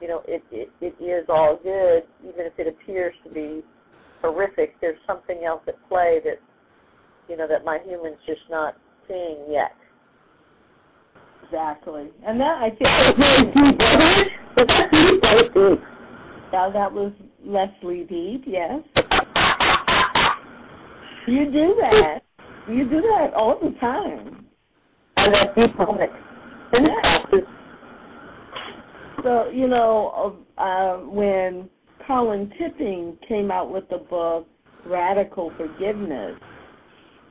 you 0.00 0.08
know, 0.08 0.22
it, 0.26 0.42
it, 0.50 0.70
it 0.80 1.02
is 1.02 1.26
all 1.28 1.58
good, 1.62 2.02
even 2.22 2.46
if 2.46 2.52
it 2.58 2.66
appears 2.66 3.14
to 3.24 3.30
be 3.30 3.62
horrific. 4.22 4.80
There's 4.80 4.98
something 5.06 5.44
else 5.46 5.62
at 5.68 5.74
play 5.88 6.20
that, 6.24 6.40
you 7.28 7.36
know, 7.36 7.46
that 7.48 7.64
my 7.64 7.78
human's 7.84 8.18
just 8.26 8.40
not 8.50 8.76
seeing 9.06 9.46
yet. 9.50 9.72
Exactly, 11.44 12.10
and 12.24 12.40
that 12.40 12.62
I 12.62 12.70
think 12.70 12.82
Was 14.56 14.66
that 14.68 14.90
deep? 14.92 15.20
That 15.22 15.34
was 15.34 15.50
deep. 15.54 15.82
Now 16.52 16.70
that 16.70 16.92
was 16.92 17.12
Lesley 17.44 18.04
Deep, 18.08 18.44
yes. 18.46 18.82
you 21.26 21.44
do 21.46 21.74
that. 21.80 22.20
You 22.68 22.84
do 22.88 23.00
that 23.00 23.34
all 23.36 23.58
the 23.60 23.70
time. 23.80 24.46
And 25.16 25.34
that 25.34 25.54
deep 25.56 25.76
moment. 25.76 26.12
Yeah. 26.72 27.40
So, 29.22 29.50
you 29.50 29.68
know, 29.68 30.38
uh, 30.56 30.96
when 30.98 31.68
Colin 32.06 32.52
Tipping 32.58 33.18
came 33.28 33.50
out 33.50 33.70
with 33.70 33.88
the 33.90 33.98
book 33.98 34.46
Radical 34.86 35.52
Forgiveness, 35.56 36.36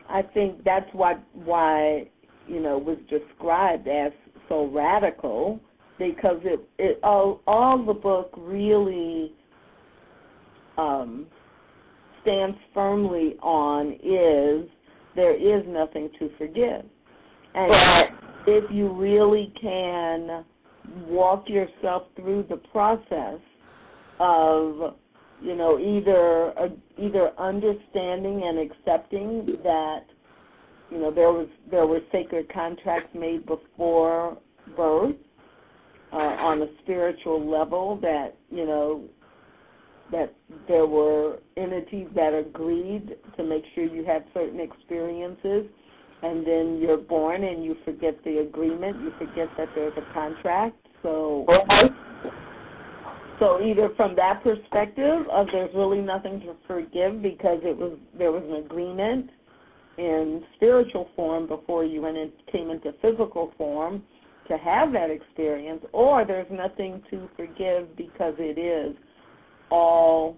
I 0.10 0.22
think 0.34 0.63
that's 0.63 0.89
what 0.93 1.22
why 1.34 2.08
you 2.48 2.60
know 2.60 2.77
was 2.77 2.98
described 3.10 3.88
as 3.88 4.12
so 4.48 4.67
radical 4.67 5.60
because 5.98 6.39
it 6.43 6.60
it 6.77 7.00
all 7.03 7.41
all 7.46 7.84
the 7.84 7.93
book 7.93 8.34
really 8.38 9.34
um, 10.77 11.27
stands 12.22 12.58
firmly 12.74 13.36
on 13.41 13.93
is 14.03 14.69
there 15.15 15.36
is 15.36 15.63
nothing 15.67 16.10
to 16.19 16.29
forgive, 16.38 16.86
and 17.53 18.10
if 18.48 18.63
you 18.72 18.91
really 18.93 19.53
can 19.62 20.43
walk 21.08 21.46
yourself 21.48 22.03
through 22.15 22.46
the 22.50 22.58
process 22.72 23.39
of 24.19 24.96
you 25.41 25.55
know 25.55 25.79
either 25.79 26.58
uh, 26.60 26.67
either 26.98 27.31
understanding 27.39 28.43
and 28.46 28.60
accepting 28.60 29.58
that 29.63 30.01
you 30.89 31.00
know 31.00 31.12
there 31.12 31.31
was 31.31 31.48
there 31.72 31.86
were 31.86 32.00
sacred 32.12 32.51
contracts 32.53 33.10
made 33.13 33.46
before 33.46 34.38
birth 34.75 35.15
uh, 36.12 36.15
on 36.15 36.62
a 36.62 36.67
spiritual 36.84 37.50
level 37.50 37.98
that 38.01 38.36
you 38.50 38.65
know 38.65 39.03
that 40.12 40.34
there 40.67 40.88
were 40.88 41.38
entities 41.55 42.08
that 42.15 42.34
agreed 42.34 43.15
to 43.38 43.43
make 43.43 43.63
sure 43.75 43.84
you 43.84 44.03
had 44.03 44.25
certain 44.34 44.60
experiences 44.60 45.67
and 46.22 46.46
then 46.46 46.80
you're 46.82 46.98
born 46.98 47.44
and 47.44 47.64
you 47.64 47.76
forget 47.86 48.16
the 48.24 48.40
agreement 48.40 49.00
you 49.02 49.12
forget 49.18 49.48
that 49.58 49.68
there's 49.76 49.94
a 49.98 50.14
contract 50.14 50.76
so 51.02 51.46
Okay. 51.50 51.94
so 53.40 53.62
either 53.62 53.90
from 53.96 54.16
that 54.16 54.44
perspective 54.44 55.26
of 55.32 55.48
there's 55.52 55.74
really 55.74 56.02
nothing 56.02 56.40
to 56.42 56.56
forgive 56.68 57.22
because 57.22 57.60
it 57.64 57.78
was 57.78 57.98
there 58.18 58.32
was 58.32 58.44
an 58.44 58.66
agreement 58.66 59.30
in 59.98 60.42
spiritual 60.56 61.10
form 61.16 61.46
before 61.46 61.84
you 61.84 62.02
went 62.02 62.16
in, 62.16 62.32
came 62.52 62.70
into 62.70 62.94
physical 63.02 63.54
form 63.58 64.02
to 64.48 64.58
have 64.58 64.92
that 64.94 65.10
experience, 65.12 65.84
or 65.92 66.26
there's 66.26 66.48
nothing 66.50 67.04
to 67.12 67.30
forgive 67.36 67.96
because 67.98 68.34
it 68.40 68.58
is 68.58 68.96
all 69.70 70.38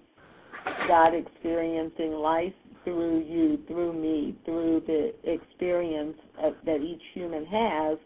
God 0.87 1.13
experiencing 1.13 2.11
life 2.11 2.53
through 2.83 3.23
you, 3.25 3.59
through 3.67 3.93
me, 3.93 4.35
through 4.45 4.81
the 4.87 5.13
experience 5.23 6.17
of, 6.41 6.53
that 6.65 6.81
each 6.81 7.01
human 7.13 7.45
has, 7.45 7.97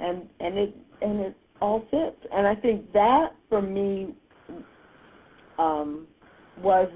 and 0.00 0.28
and 0.40 0.58
it 0.58 0.76
and 1.00 1.20
it 1.20 1.36
all 1.60 1.80
fits. 1.90 2.26
And 2.32 2.46
I 2.46 2.54
think 2.54 2.92
that 2.92 3.28
for 3.48 3.62
me 3.62 4.14
um, 5.58 6.06
was 6.62 6.88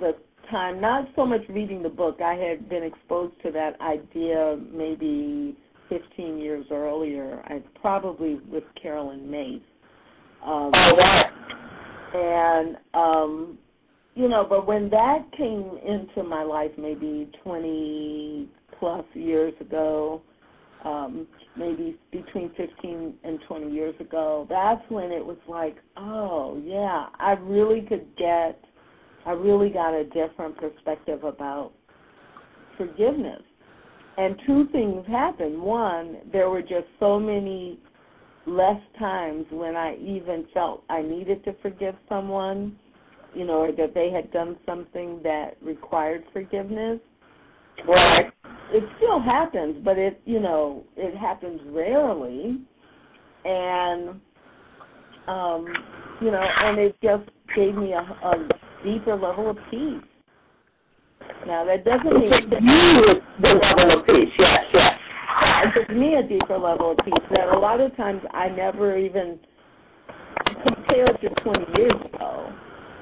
the 0.00 0.12
time, 0.50 0.80
not 0.80 1.08
so 1.16 1.24
much 1.26 1.42
reading 1.48 1.82
the 1.82 1.88
book. 1.88 2.20
I 2.20 2.34
had 2.34 2.68
been 2.68 2.82
exposed 2.82 3.34
to 3.42 3.50
that 3.52 3.80
idea 3.80 4.58
maybe 4.72 5.56
15 5.88 6.38
years 6.38 6.66
earlier. 6.70 7.42
I 7.46 7.62
probably 7.80 8.40
with 8.50 8.64
Caroline 8.80 9.30
Myss. 9.30 9.60
Um, 10.44 10.70
Oh, 10.74 10.96
right. 10.96 11.26
and 12.14 12.76
um 12.92 13.58
you 14.14 14.28
know 14.28 14.46
but 14.48 14.66
when 14.66 14.88
that 14.90 15.24
came 15.36 15.78
into 15.86 16.22
my 16.22 16.42
life 16.42 16.70
maybe 16.78 17.30
20 17.42 18.48
plus 18.78 19.04
years 19.14 19.54
ago 19.60 20.22
um 20.84 21.26
maybe 21.56 21.98
between 22.12 22.50
15 22.56 23.14
and 23.24 23.38
20 23.48 23.70
years 23.70 23.94
ago 24.00 24.46
that's 24.48 24.82
when 24.90 25.10
it 25.10 25.24
was 25.24 25.38
like 25.48 25.76
oh 25.96 26.60
yeah 26.64 27.06
i 27.18 27.32
really 27.42 27.82
could 27.82 28.06
get 28.16 28.60
i 29.26 29.30
really 29.30 29.70
got 29.70 29.94
a 29.94 30.04
different 30.04 30.56
perspective 30.56 31.24
about 31.24 31.72
forgiveness. 32.76 33.42
And 34.16 34.36
two 34.46 34.68
things 34.70 35.04
happened. 35.08 35.60
One 35.60 36.18
there 36.32 36.48
were 36.48 36.62
just 36.62 36.86
so 37.00 37.18
many 37.18 37.78
less 38.46 38.80
times 38.98 39.46
when 39.50 39.74
I 39.74 39.96
even 39.96 40.46
felt 40.52 40.84
I 40.88 41.02
needed 41.02 41.42
to 41.44 41.54
forgive 41.62 41.94
someone, 42.08 42.76
you 43.34 43.44
know, 43.44 43.62
or 43.64 43.72
that 43.72 43.94
they 43.94 44.10
had 44.10 44.30
done 44.32 44.56
something 44.66 45.20
that 45.22 45.56
required 45.62 46.24
forgiveness. 46.32 47.00
Right. 47.88 48.26
It 48.72 48.84
still 48.96 49.20
happens, 49.20 49.76
but 49.84 49.98
it, 49.98 50.20
you 50.24 50.40
know, 50.40 50.84
it 50.96 51.16
happens 51.16 51.60
rarely. 51.66 52.60
And, 53.44 54.20
um, 55.28 55.66
you 56.20 56.30
know, 56.30 56.42
and 56.42 56.78
it 56.78 56.96
just 57.02 57.28
gave 57.54 57.74
me 57.74 57.92
a, 57.92 57.98
a 58.00 58.48
deeper 58.84 59.16
level 59.16 59.50
of 59.50 59.56
peace. 59.70 60.02
Now, 61.46 61.64
that 61.64 61.84
doesn't 61.84 62.18
mean 62.18 62.30
that. 62.50 62.62
You, 62.62 63.20
the 63.40 63.48
level 63.48 64.00
of 64.00 64.06
peace. 64.06 64.32
Yes, 64.38 64.64
yes. 64.72 64.92
it 65.64 65.86
gives 65.88 65.98
me 65.98 66.14
a 66.14 66.22
deeper 66.22 66.58
level 66.58 66.92
of 66.92 66.98
peace 67.04 67.28
that 67.30 67.48
a 67.54 67.58
lot 67.58 67.80
of 67.80 67.94
times 67.96 68.22
I 68.32 68.48
never 68.48 68.96
even 68.96 69.38
compared 70.62 71.20
to 71.20 71.28
20 71.42 71.64
years 71.76 71.92
ago, 72.14 72.52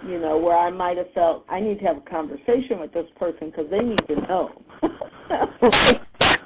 you 0.06 0.18
know, 0.18 0.38
where 0.38 0.56
I 0.56 0.70
might 0.70 0.96
have 0.96 1.10
felt 1.14 1.44
I 1.48 1.60
need 1.60 1.78
to 1.80 1.84
have 1.86 1.98
a 1.98 2.10
conversation 2.10 2.80
with 2.80 2.92
this 2.92 3.06
person 3.18 3.50
because 3.50 3.66
they 3.70 3.80
need 3.80 4.00
to 4.08 4.16
know. 4.26 4.50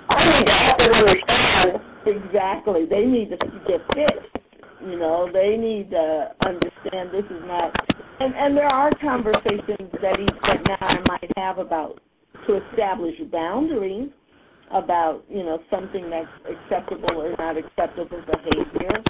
I 0.09 0.23
need 0.25 0.45
to 0.45 0.53
help 0.53 0.79
them 0.79 0.92
understand. 0.92 1.81
exactly. 2.07 2.87
They 2.88 3.05
need 3.05 3.31
to 3.31 3.37
get 3.66 3.81
fixed. 3.95 4.45
You 4.81 4.99
know, 4.99 5.29
they 5.33 5.57
need 5.57 5.90
to 5.90 6.31
understand 6.45 7.11
this 7.12 7.25
is 7.25 7.42
not. 7.47 7.75
And 8.21 8.35
and 8.35 8.57
there 8.57 8.69
are 8.69 8.90
conversations 9.01 9.90
that 10.01 10.21
each 10.21 10.40
that 10.47 10.62
now 10.69 10.87
I 10.87 11.01
might 11.09 11.31
have 11.37 11.59
about 11.59 12.01
to 12.47 12.61
establish 12.71 13.14
boundaries 13.33 14.11
about 14.73 15.25
you 15.29 15.43
know 15.45 15.59
something 15.71 16.11
that's 16.11 16.29
acceptable 16.47 17.23
or 17.23 17.35
not 17.39 17.57
acceptable 17.57 18.23
behavior, 18.27 19.03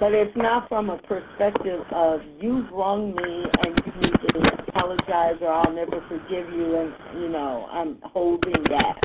but 0.00 0.12
it's 0.12 0.36
not 0.36 0.68
from 0.68 0.90
a 0.90 0.98
perspective 0.98 1.80
of 1.92 2.20
you've 2.40 2.70
wronged 2.72 3.14
me 3.14 3.44
and 3.62 3.80
you 3.84 4.00
need 4.00 4.12
to 4.32 4.64
apologize 4.68 5.36
or 5.40 5.52
I'll 5.52 5.72
never 5.72 6.00
forgive 6.08 6.52
you 6.52 6.78
and 6.78 7.22
you 7.22 7.28
know 7.28 7.66
I'm 7.70 7.98
holding 8.02 8.62
that. 8.70 9.00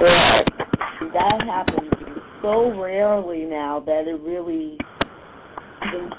Right. 0.00 0.44
That 1.12 1.42
happens 1.46 1.92
so 2.42 2.80
rarely 2.80 3.44
now 3.44 3.80
that 3.86 4.06
it 4.06 4.20
really 4.20 4.76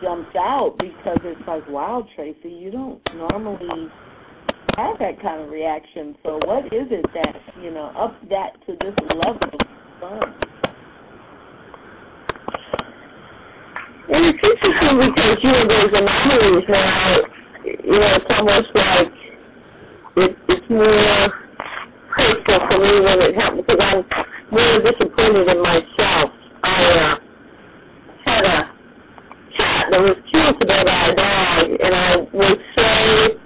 jumps 0.01 0.35
out 0.37 0.75
because 0.77 1.19
it's 1.23 1.41
like, 1.47 1.67
wow, 1.69 2.05
Tracy, 2.15 2.49
you 2.49 2.71
don't 2.71 3.01
normally 3.15 3.89
have 4.77 4.97
that 4.99 5.21
kind 5.21 5.41
of 5.41 5.49
reaction. 5.49 6.15
So 6.23 6.39
what 6.45 6.65
is 6.67 6.87
it 6.89 7.05
that, 7.13 7.35
you 7.61 7.71
know, 7.71 7.91
up 7.97 8.15
that 8.29 8.57
to 8.65 8.73
this 8.81 8.95
level 9.09 9.37
of 9.37 9.67
fun? 9.99 10.33
And 14.09 14.25
it's 14.25 14.41
interesting 14.43 14.97
because, 14.99 15.37
you 15.43 15.51
know, 15.51 15.67
those 15.67 15.91
anomalies 15.93 16.65
now, 16.69 17.17
you 17.63 17.99
know, 17.99 18.17
it's 18.17 18.29
almost 18.29 18.69
like 18.75 19.13
it, 20.17 20.37
it's 20.49 20.69
more 20.69 21.29
hurtful 22.13 22.59
for 22.67 22.77
me 22.77 22.93
when 23.01 23.17
it 23.21 23.35
happens 23.35 23.63
because 23.65 23.79
I'm 23.79 24.03
more 24.51 24.81
disappointed 24.81 25.47
in 25.47 25.59
myself. 25.61 26.29
I 26.63 26.83
uh, 26.83 27.15
had 28.25 28.43
a 28.45 28.57
cat 29.57 29.85
that 29.91 30.01
was 30.01 30.17
killed 30.31 30.55
today 30.59 30.83
by 30.83 30.99
a 31.09 31.15
dog, 31.15 31.65
and 31.79 31.93
I 31.95 32.15
was 32.33 32.57
so 32.75 33.42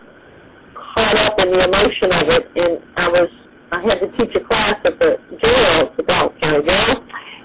caught 0.97 1.13
up 1.13 1.37
in 1.37 1.53
the 1.53 1.61
emotion 1.61 2.09
of 2.09 2.25
it, 2.25 2.43
and 2.57 2.73
I 2.97 3.05
was 3.13 3.29
I 3.69 3.77
had 3.85 4.01
to 4.01 4.09
teach 4.17 4.33
a 4.33 4.41
class 4.41 4.81
at 4.81 4.97
the 4.97 5.21
jail, 5.37 5.93
the 5.93 6.01
Blount 6.01 6.33
County 6.41 6.65
Jail, 6.65 6.93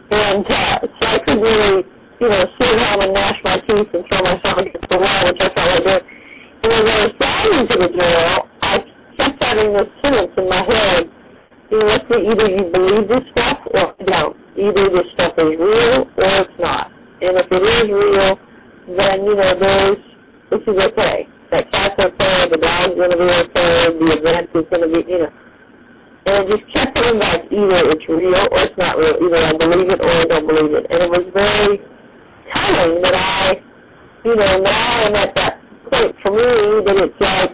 and 0.09 0.47
uh, 0.47 0.87
so 0.89 1.03
I 1.05 1.19
couldn't 1.21 1.45
really, 1.45 1.85
you 1.85 2.29
know, 2.33 2.45
sit 2.57 2.73
home 2.81 3.01
and 3.05 3.13
gnash 3.13 3.37
my 3.45 3.61
teeth 3.69 3.93
and 3.93 4.07
throw 4.09 4.25
myself 4.25 4.57
against 4.57 4.89
the 4.89 4.97
wall, 4.97 5.21
which 5.29 5.43
I 5.43 5.49
thought 5.53 5.69
I 5.69 5.81
did. 5.85 6.03
And 6.63 6.71
as 6.73 6.87
I 6.89 6.97
was 7.05 7.13
driving 7.19 7.67
to 7.69 7.77
the 7.77 7.91
jail, 7.93 8.33
I 8.63 8.73
kept 9.21 9.37
having 9.43 9.71
this 9.77 9.91
sentence 10.01 10.33
in 10.39 10.47
my 10.49 10.63
head. 10.63 11.03
You 11.69 11.79
know, 11.83 11.99
either 11.99 12.49
you 12.49 12.65
believe 12.71 13.05
this 13.11 13.27
stuff 13.35 13.59
or 13.75 13.93
don't. 14.07 14.37
Either 14.57 14.85
this 14.97 15.09
stuff 15.13 15.35
is 15.37 15.53
real 15.59 16.07
or 16.07 16.33
it's 16.41 16.57
not. 16.63 16.89
And 17.21 17.35
if 17.35 17.49
it 17.51 17.65
is 17.67 17.87
real, 17.91 18.33
then, 18.95 19.17
you 19.27 19.35
know, 19.35 19.53
there's, 19.59 20.03
this 20.55 20.63
is 20.71 20.77
okay. 20.93 21.32
That 21.53 21.69
cat's 21.69 22.01
okay, 22.01 22.37
the 22.49 22.59
dog's 22.59 22.97
going 22.97 23.13
to 23.13 23.19
be 23.21 23.29
okay, 23.29 23.93
the 23.93 24.09
event 24.17 24.49
is 24.57 24.67
going 24.73 24.83
to 24.83 24.91
be, 24.91 25.01
you 25.05 25.21
know. 25.21 25.33
And 26.25 26.49
it 26.49 26.57
just 26.57 26.65
kept 26.73 26.97
coming 26.97 27.21
back, 27.21 27.45
either 27.53 27.81
it's 27.93 28.07
real 28.09 28.33
or 28.33 28.61
it's 28.65 28.79
not 28.81 28.97
real. 28.97 29.21
Either 29.21 29.41
I 29.43 29.53
believe 29.61 29.91
it 29.93 30.01
or 30.01 30.11
I 30.11 30.25
don't 30.25 30.47
believe 30.49 30.73
it. 30.73 30.87
And 30.89 30.99
it 31.05 31.11
was 31.13 31.27
very 31.35 31.77
telling 32.49 33.03
that 33.05 33.13
I 33.13 33.61
you 34.25 34.37
know, 34.37 34.55
now 34.63 35.03
I'm 35.03 35.15
at 35.19 35.35
that 35.35 35.59
point 35.91 36.15
for 36.23 36.31
me 36.31 36.47
that 36.87 36.95
it's 36.95 37.19
like, 37.19 37.51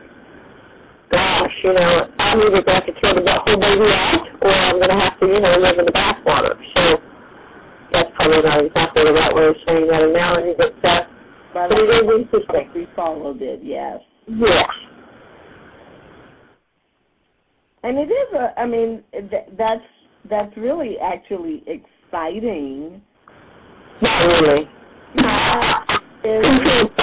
gosh, 1.08 1.56
you 1.64 1.72
know, 1.72 2.12
I'm 2.20 2.44
either 2.44 2.61
going 2.61 2.64
to 2.68 2.72
have 2.76 2.84
to 2.84 2.92
throw 3.00 3.16
the 3.16 3.24
whole 3.24 3.56
baby 3.56 3.88
out 3.88 4.24
or 4.44 4.52
I'm 4.52 4.76
going 4.76 4.92
to 4.92 5.00
have 5.00 5.16
to, 5.16 5.24
you 5.32 5.40
know, 5.40 5.56
live 5.64 5.80
in 5.80 5.88
the 5.88 5.96
bathwater. 5.96 6.61
So 6.76 7.00
that's 7.88 8.12
probably 8.20 8.44
not 8.44 8.61
exactly 8.68 9.00
the 9.00 9.16
right 9.16 9.32
way 9.32 9.48
of 9.48 9.56
saying 9.64 9.88
that 9.88 10.12
analogy, 10.12 10.52
but, 10.61 10.76
uh, 10.84 11.08
uh, 11.54 11.68
but 11.68 11.72
it 11.72 11.82
is 11.82 12.11
interesting. 12.20 12.70
We 12.74 12.87
followed 12.94 13.40
it, 13.40 13.61
yes. 13.62 14.00
Yes. 14.26 14.68
And 17.82 17.98
it 17.98 18.11
is 18.11 18.34
a, 18.34 18.61
I 18.61 18.66
mean, 18.66 19.02
th- 19.12 19.48
that's 19.56 19.80
that's 20.28 20.54
really 20.56 20.96
actually 21.02 21.62
exciting. 21.66 23.00
Not 24.02 24.18
really. 24.18 24.68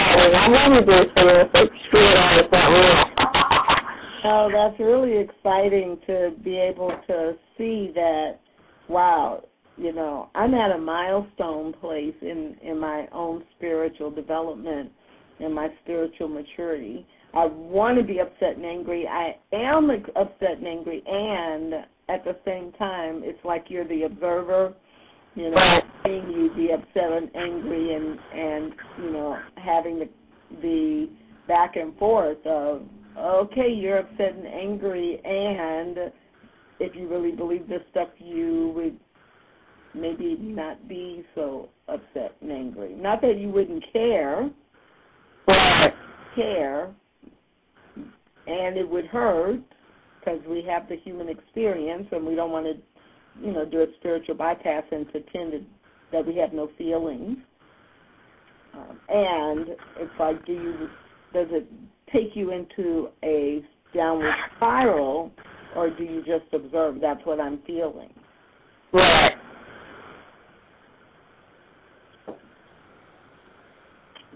I'm 0.05 0.53
only 0.53 0.85
doing 0.85 1.05
something 1.15 1.49
like 1.53 1.69
screw 1.87 1.99
it 1.99 2.17
on, 2.17 2.39
it's 2.39 2.51
not 2.51 2.67
real. 2.69 3.05
Oh, 4.27 4.49
that's 4.51 4.79
really 4.79 5.19
exciting 5.19 5.99
to 6.07 6.31
be 6.43 6.57
able 6.57 6.89
to 7.05 7.33
see 7.55 7.91
that. 7.93 8.39
Wow, 8.89 9.43
you 9.77 9.93
know, 9.93 10.29
I'm 10.35 10.53
at 10.53 10.71
a 10.71 10.77
milestone 10.77 11.73
place 11.73 12.15
in 12.21 12.55
in 12.63 12.79
my 12.79 13.07
own 13.11 13.43
spiritual 13.57 14.11
development 14.11 14.91
and 15.39 15.53
my 15.53 15.67
spiritual 15.83 16.29
maturity. 16.29 17.05
I 17.33 17.45
want 17.45 17.97
to 17.97 18.03
be 18.03 18.19
upset 18.19 18.55
and 18.55 18.65
angry. 18.65 19.05
I 19.07 19.35
am 19.53 19.89
upset 20.15 20.57
and 20.57 20.67
angry, 20.67 21.03
and 21.05 21.73
at 22.07 22.23
the 22.23 22.37
same 22.45 22.71
time, 22.73 23.21
it's 23.23 23.43
like 23.43 23.65
you're 23.67 23.87
the 23.87 24.03
observer. 24.03 24.73
You 25.35 25.51
know, 25.51 25.79
seeing 26.05 26.31
you 26.31 26.49
be 26.55 26.69
upset 26.71 27.11
and 27.11 27.29
angry, 27.35 27.95
and 27.95 28.17
and 28.33 28.73
you 29.03 29.11
know 29.11 29.37
having 29.57 29.99
the 29.99 30.09
the 30.61 31.09
back 31.47 31.75
and 31.75 31.97
forth 31.97 32.45
of 32.45 32.83
okay, 33.17 33.69
you're 33.69 33.99
upset 33.99 34.35
and 34.35 34.47
angry, 34.47 35.19
and 35.25 36.11
if 36.79 36.95
you 36.95 37.09
really 37.09 37.31
believe 37.31 37.67
this 37.67 37.81
stuff, 37.91 38.09
you 38.19 38.71
would 38.75 38.97
maybe 39.95 40.37
not 40.39 40.87
be 40.87 41.25
so 41.35 41.69
upset 41.87 42.35
and 42.41 42.51
angry. 42.51 42.93
Not 42.93 43.21
that 43.21 43.37
you 43.37 43.49
wouldn't 43.49 43.83
care, 43.93 44.49
but 45.45 45.55
care, 46.35 46.93
and 48.47 48.77
it 48.77 48.87
would 48.87 49.05
hurt 49.05 49.61
because 50.19 50.39
we 50.49 50.63
have 50.67 50.89
the 50.89 50.97
human 50.97 51.29
experience, 51.29 52.07
and 52.11 52.25
we 52.25 52.35
don't 52.35 52.51
want 52.51 52.65
to, 52.65 53.45
you 53.45 53.53
know, 53.53 53.65
do 53.65 53.81
a 53.81 53.85
spiritual 53.99 54.35
bypass 54.35 54.83
and 54.91 55.09
pretend 55.11 55.65
that 56.11 56.25
we 56.25 56.35
have 56.37 56.53
no 56.53 56.69
feelings. 56.77 57.37
Um, 58.73 58.99
and 59.09 59.69
it's 59.97 60.11
like, 60.19 60.45
do 60.45 60.53
you 60.53 60.89
does 61.33 61.47
it 61.51 61.67
take 62.13 62.35
you 62.35 62.51
into 62.51 63.09
a 63.23 63.61
downward 63.93 64.33
spiral, 64.55 65.31
or 65.75 65.89
do 65.89 66.03
you 66.03 66.19
just 66.19 66.53
observe? 66.53 66.95
That's 67.01 67.19
what 67.25 67.39
I'm 67.39 67.59
feeling. 67.67 68.13
Right. 68.93 69.31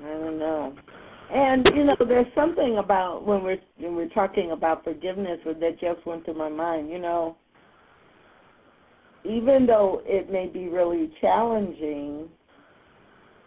I 0.02 0.08
don't 0.08 0.29
know. 0.40 0.76
And 1.32 1.68
you 1.76 1.84
know, 1.84 1.96
there's 2.08 2.26
something 2.34 2.80
about 2.84 3.26
when 3.26 3.44
we're 3.44 3.60
when 3.78 3.96
we're 3.96 4.10
talking 4.10 4.52
about 4.52 4.84
forgiveness 4.84 5.40
that 5.46 5.80
just 5.80 6.06
went 6.06 6.26
through 6.26 6.38
my 6.38 6.50
mind. 6.50 6.90
You 6.90 7.00
know, 7.00 7.38
even 9.24 9.68
though 9.68 10.02
it 10.06 10.32
may 10.32 10.48
be 10.48 10.68
really 10.68 11.12
challenging, 11.22 12.30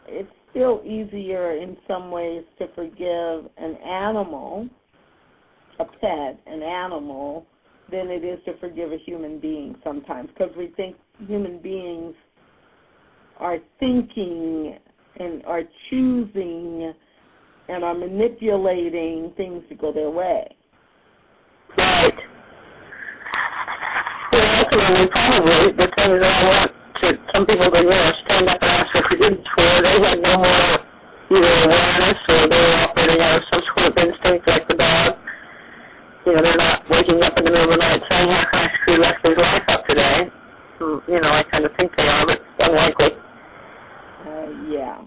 it's 0.07 0.31
still 0.51 0.81
easier 0.85 1.57
in 1.57 1.77
some 1.89 2.11
ways 2.11 2.45
to 2.59 2.67
forgive 2.75 3.51
an 3.57 3.77
animal, 3.85 4.69
a 5.81 5.85
pet, 5.85 6.39
an 6.47 6.63
animal, 6.63 7.47
than 7.91 8.09
it 8.09 8.25
is 8.25 8.39
to 8.45 8.57
forgive 8.59 8.93
a 8.93 8.99
human 9.05 9.41
being 9.41 9.75
sometimes 9.83 10.29
because 10.29 10.55
we 10.57 10.73
think 10.77 10.97
human 11.27 11.61
beings 11.61 12.15
are 13.39 13.59
thinking 13.81 14.79
and 15.19 15.45
are 15.45 15.63
choosing 15.91 16.93
and 17.69 17.85
are 17.85 17.95
manipulating 17.95 19.33
things 19.37 19.63
to 19.69 19.75
go 19.75 19.93
their 19.93 20.11
way. 20.11 20.45
Right. 21.77 22.19
Well, 24.33 24.65
ultimately, 24.65 25.07
probably 25.13 25.73
the 25.77 25.89
things 25.95 26.21
that 26.21 26.33
I 26.33 26.45
want 26.45 26.73
to 26.73 26.83
some 27.35 27.45
people 27.47 27.67
you 27.67 27.83
know 27.83 28.13
stand 28.25 28.47
up 28.47 28.63
and 28.63 28.71
ask 28.71 28.93
for 28.95 29.03
forgiveness 29.11 29.43
for, 29.55 29.67
they 29.83 29.97
had 30.07 30.23
no 30.23 30.39
more 30.39 30.79
either 31.35 31.55
awareness 31.67 32.19
or 32.29 32.47
they 32.47 32.61
were 32.63 32.79
operating 32.79 33.21
out 33.21 33.37
of 33.37 33.43
some 33.51 33.63
sort 33.75 33.87
of 33.91 33.95
instinct 33.99 34.47
like 34.47 34.65
the 34.69 34.77
dog. 34.79 35.19
You 36.23 36.39
know, 36.39 36.43
they're 36.47 36.57
not 36.57 36.87
waking 36.87 37.19
up 37.27 37.35
in 37.35 37.43
the 37.43 37.51
middle 37.51 37.67
of 37.67 37.75
the 37.75 37.83
night 37.83 38.01
saying, 38.07 38.29
"How 38.31 38.45
can 38.47 38.59
I 38.63 38.69
screw 38.79 38.97
Lesley's 39.03 39.39
life 39.39 39.67
up 39.67 39.83
today?" 39.87 40.31
You 41.11 41.19
know, 41.19 41.33
I 41.35 41.43
kind 41.51 41.65
of 41.65 41.75
think 41.75 41.91
they 41.97 42.07
are, 42.07 42.27
but 42.27 42.39
it's 42.39 42.63
unlikely. 42.63 43.11
Uh, 44.23 44.49
yeah. 44.71 45.03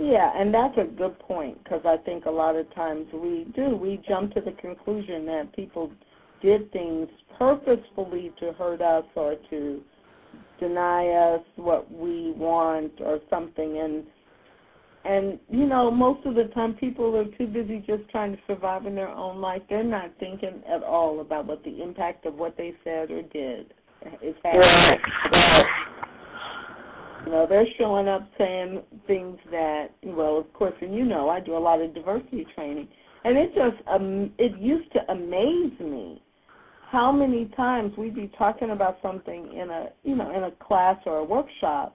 Yeah, 0.00 0.32
and 0.32 0.52
that's 0.52 0.76
a 0.78 0.88
good 0.88 1.18
point 1.18 1.62
because 1.62 1.84
I 1.84 1.99
think 2.10 2.26
a 2.26 2.30
lot 2.30 2.56
of 2.56 2.72
times 2.74 3.06
we 3.14 3.46
do. 3.54 3.76
We 3.76 4.02
jump 4.08 4.34
to 4.34 4.40
the 4.40 4.50
conclusion 4.60 5.26
that 5.26 5.54
people 5.54 5.92
did 6.42 6.72
things 6.72 7.08
purposefully 7.38 8.32
to 8.40 8.52
hurt 8.54 8.82
us 8.82 9.04
or 9.14 9.36
to 9.50 9.80
deny 10.58 11.06
us 11.06 11.42
what 11.54 11.88
we 11.92 12.32
want 12.32 12.94
or 12.98 13.20
something. 13.30 13.78
And 13.78 14.04
and 15.04 15.38
you 15.48 15.66
know 15.66 15.88
most 15.88 16.26
of 16.26 16.34
the 16.34 16.50
time 16.52 16.74
people 16.74 17.16
are 17.16 17.24
too 17.38 17.46
busy 17.46 17.78
just 17.86 18.10
trying 18.10 18.32
to 18.32 18.38
survive 18.48 18.86
in 18.86 18.96
their 18.96 19.08
own 19.08 19.40
life. 19.40 19.62
They're 19.70 19.84
not 19.84 20.10
thinking 20.18 20.62
at 20.68 20.82
all 20.82 21.20
about 21.20 21.46
what 21.46 21.62
the 21.62 21.80
impact 21.80 22.26
of 22.26 22.34
what 22.34 22.56
they 22.56 22.74
said 22.82 23.12
or 23.12 23.22
did 23.22 23.72
is 24.20 24.34
having 24.42 24.60
you 27.26 27.32
know, 27.32 27.46
they're 27.48 27.66
showing 27.78 28.08
up 28.08 28.28
saying 28.38 28.82
things 29.06 29.38
that, 29.50 29.88
well, 30.02 30.38
of 30.38 30.52
course, 30.52 30.74
and 30.80 30.94
you 30.94 31.04
know, 31.04 31.28
I 31.28 31.40
do 31.40 31.56
a 31.56 31.58
lot 31.58 31.80
of 31.80 31.94
diversity 31.94 32.46
training, 32.54 32.88
and 33.24 33.36
it 33.36 33.50
just, 33.54 33.86
um, 33.88 34.32
it 34.38 34.58
used 34.58 34.90
to 34.92 35.00
amaze 35.12 35.78
me 35.80 36.22
how 36.90 37.12
many 37.12 37.46
times 37.56 37.92
we'd 37.96 38.14
be 38.14 38.30
talking 38.36 38.70
about 38.70 38.98
something 39.02 39.52
in 39.52 39.70
a, 39.70 39.86
you 40.02 40.16
know, 40.16 40.34
in 40.34 40.44
a 40.44 40.50
class 40.64 40.96
or 41.06 41.18
a 41.18 41.24
workshop, 41.24 41.94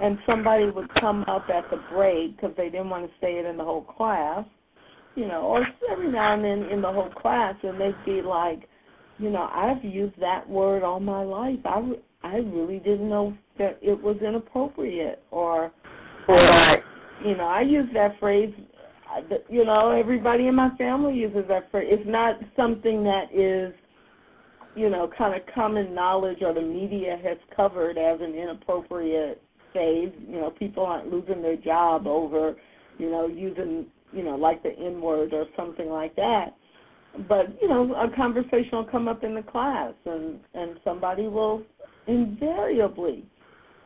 and 0.00 0.18
somebody 0.26 0.70
would 0.70 0.88
come 1.00 1.22
up 1.22 1.46
at 1.52 1.68
the 1.70 1.80
break 1.92 2.36
because 2.36 2.54
they 2.56 2.68
didn't 2.68 2.90
want 2.90 3.06
to 3.06 3.12
say 3.20 3.32
it 3.34 3.46
in 3.46 3.56
the 3.56 3.64
whole 3.64 3.82
class, 3.82 4.44
you 5.16 5.26
know, 5.26 5.42
or 5.42 5.66
every 5.90 6.12
now 6.12 6.34
and 6.34 6.44
then 6.44 6.70
in 6.70 6.80
the 6.80 6.92
whole 6.92 7.10
class, 7.10 7.54
and 7.62 7.80
they'd 7.80 8.04
be 8.06 8.22
like, 8.22 8.68
you 9.18 9.30
know, 9.30 9.50
I've 9.52 9.84
used 9.84 10.18
that 10.20 10.48
word 10.48 10.82
all 10.82 11.00
my 11.00 11.22
life. 11.22 11.58
I, 11.64 11.92
I 12.22 12.36
really 12.36 12.78
didn't 12.78 13.08
know 13.08 13.36
that 13.60 13.78
it 13.82 14.02
was 14.02 14.16
inappropriate 14.26 15.22
or, 15.30 15.70
or 16.26 16.82
you 17.24 17.36
know, 17.36 17.44
I 17.44 17.60
use 17.60 17.86
that 17.92 18.18
phrase. 18.18 18.52
You 19.48 19.64
know, 19.64 19.90
everybody 19.90 20.46
in 20.46 20.54
my 20.54 20.70
family 20.78 21.14
uses 21.14 21.44
that 21.48 21.70
phrase. 21.70 21.88
It's 21.90 22.08
not 22.08 22.36
something 22.56 23.04
that 23.04 23.24
is, 23.34 23.74
you 24.74 24.88
know, 24.88 25.10
kind 25.16 25.34
of 25.34 25.42
common 25.54 25.94
knowledge 25.94 26.38
or 26.40 26.54
the 26.54 26.62
media 26.62 27.18
has 27.22 27.36
covered 27.54 27.98
as 27.98 28.20
an 28.20 28.34
inappropriate 28.34 29.42
phase. 29.74 30.12
You 30.26 30.36
know, 30.36 30.50
people 30.58 30.84
aren't 30.86 31.12
losing 31.12 31.42
their 31.42 31.56
job 31.56 32.06
over, 32.06 32.56
you 32.98 33.10
know, 33.10 33.26
using, 33.26 33.86
you 34.12 34.24
know, 34.24 34.36
like 34.36 34.62
the 34.62 34.70
N 34.70 35.02
word 35.02 35.34
or 35.34 35.44
something 35.56 35.88
like 35.88 36.16
that 36.16 36.54
but 37.28 37.60
you 37.60 37.66
know 37.66 37.92
a 37.94 38.14
conversation 38.14 38.68
will 38.70 38.84
come 38.84 39.08
up 39.08 39.24
in 39.24 39.34
the 39.34 39.42
class 39.42 39.92
and 40.06 40.38
and 40.54 40.78
somebody 40.84 41.26
will 41.26 41.60
invariably, 42.06 43.24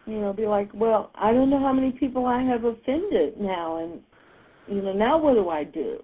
you 0.07 0.21
know, 0.21 0.33
be 0.33 0.47
like, 0.47 0.71
well, 0.75 1.11
I 1.15 1.33
don't 1.33 1.51
know 1.51 1.61
how 1.61 1.73
many 1.73 1.93
people 1.93 2.27
I 2.27 2.43
have 2.43 2.65
offended 2.65 3.41
now, 3.41 3.83
and 3.83 4.01
you 4.69 4.83
know, 4.83 4.93
now 4.93 5.19
what 5.19 5.35
do 5.35 5.49
I 5.49 5.65
do? 5.65 5.99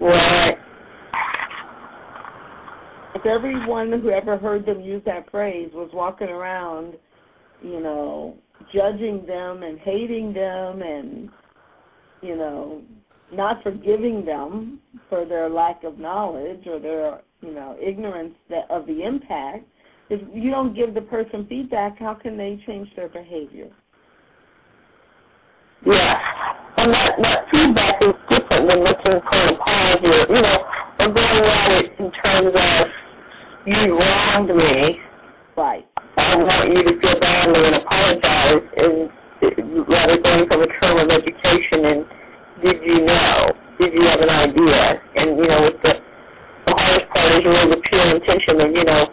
Right. 0.00 0.54
If 3.14 3.26
everyone 3.26 4.00
who 4.00 4.10
ever 4.10 4.36
heard 4.36 4.64
them 4.66 4.80
use 4.80 5.02
that 5.06 5.30
phrase 5.30 5.70
was 5.72 5.90
walking 5.92 6.28
around, 6.28 6.94
you 7.62 7.80
know, 7.80 8.36
judging 8.72 9.24
them 9.26 9.62
and 9.62 9.78
hating 9.80 10.32
them 10.32 10.82
and, 10.82 11.28
you 12.22 12.36
know, 12.36 12.82
not 13.32 13.62
forgiving 13.62 14.24
them 14.24 14.80
for 15.08 15.24
their 15.24 15.48
lack 15.48 15.82
of 15.84 15.98
knowledge 15.98 16.66
or 16.66 16.78
their, 16.78 17.20
you 17.40 17.54
know, 17.54 17.76
ignorance 17.80 18.34
that, 18.50 18.70
of 18.70 18.86
the 18.86 19.02
impact, 19.02 19.64
if 20.10 20.20
you 20.32 20.50
don't 20.50 20.74
give 20.74 20.94
the 20.94 21.02
person 21.02 21.46
feedback, 21.48 21.98
how 21.98 22.14
can 22.14 22.36
they 22.36 22.60
change 22.66 22.88
their 22.96 23.08
behavior? 23.08 23.68
Yeah, 25.86 26.18
and 26.78 26.92
that, 26.92 27.12
that 27.22 27.40
feedback 27.50 28.02
is 28.02 28.14
different 28.28 28.66
than 28.66 28.80
looking 28.82 29.20
for 29.22 29.38
an 29.38 29.54
apology. 29.54 30.32
You 30.32 30.42
know, 30.42 30.58
or 30.98 31.08
going 31.12 31.44
at 31.46 31.70
it 31.78 31.86
in 32.00 32.10
terms 32.18 32.54
of 32.56 32.86
you 33.66 33.98
wronged 33.98 34.50
me. 34.50 34.98
Right. 35.56 35.86
I 36.16 36.34
want 36.34 36.72
you 36.72 36.82
to 36.82 36.94
feel 36.98 37.20
badly 37.20 37.62
and 37.62 37.76
apologize, 37.78 38.64
and 38.74 38.96
rather 39.86 40.18
going 40.18 40.48
from 40.48 40.62
a 40.66 40.70
term 40.80 40.98
of 40.98 41.08
education 41.14 41.84
and 41.84 42.00
did 42.62 42.82
you 42.82 43.06
know? 43.06 43.54
Did 43.78 43.94
you 43.94 44.02
have 44.02 44.18
an 44.18 44.30
idea? 44.30 44.98
And 45.14 45.38
you 45.38 45.46
know, 45.46 45.70
with 45.70 45.78
the 45.82 45.94
the 46.66 46.74
hardest 46.74 47.06
part 47.14 47.30
is 47.38 47.44
really 47.46 47.70
the 47.70 47.80
pure 47.86 48.08
intention 48.18 48.60
of 48.60 48.70
you 48.74 48.82
know 48.82 49.06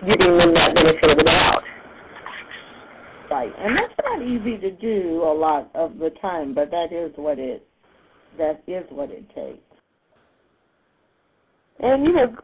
giving 0.00 0.38
them 0.38 0.54
that 0.54 0.74
benefit 0.74 1.10
of 1.10 1.16
the 1.18 1.24
doubt. 1.24 1.62
Right, 3.30 3.52
and 3.58 3.76
that's 3.76 3.94
not 4.04 4.22
easy 4.22 4.58
to 4.58 4.70
do 4.70 5.22
a 5.22 5.34
lot 5.34 5.70
of 5.74 5.98
the 5.98 6.10
time, 6.20 6.54
but 6.54 6.70
that 6.70 6.92
is 6.92 7.12
what 7.16 7.38
it 7.38 7.66
that 8.38 8.62
is 8.66 8.84
what 8.90 9.10
it 9.10 9.26
takes. 9.34 9.60
And 11.80 12.04
you 12.04 12.12
know, 12.12 12.36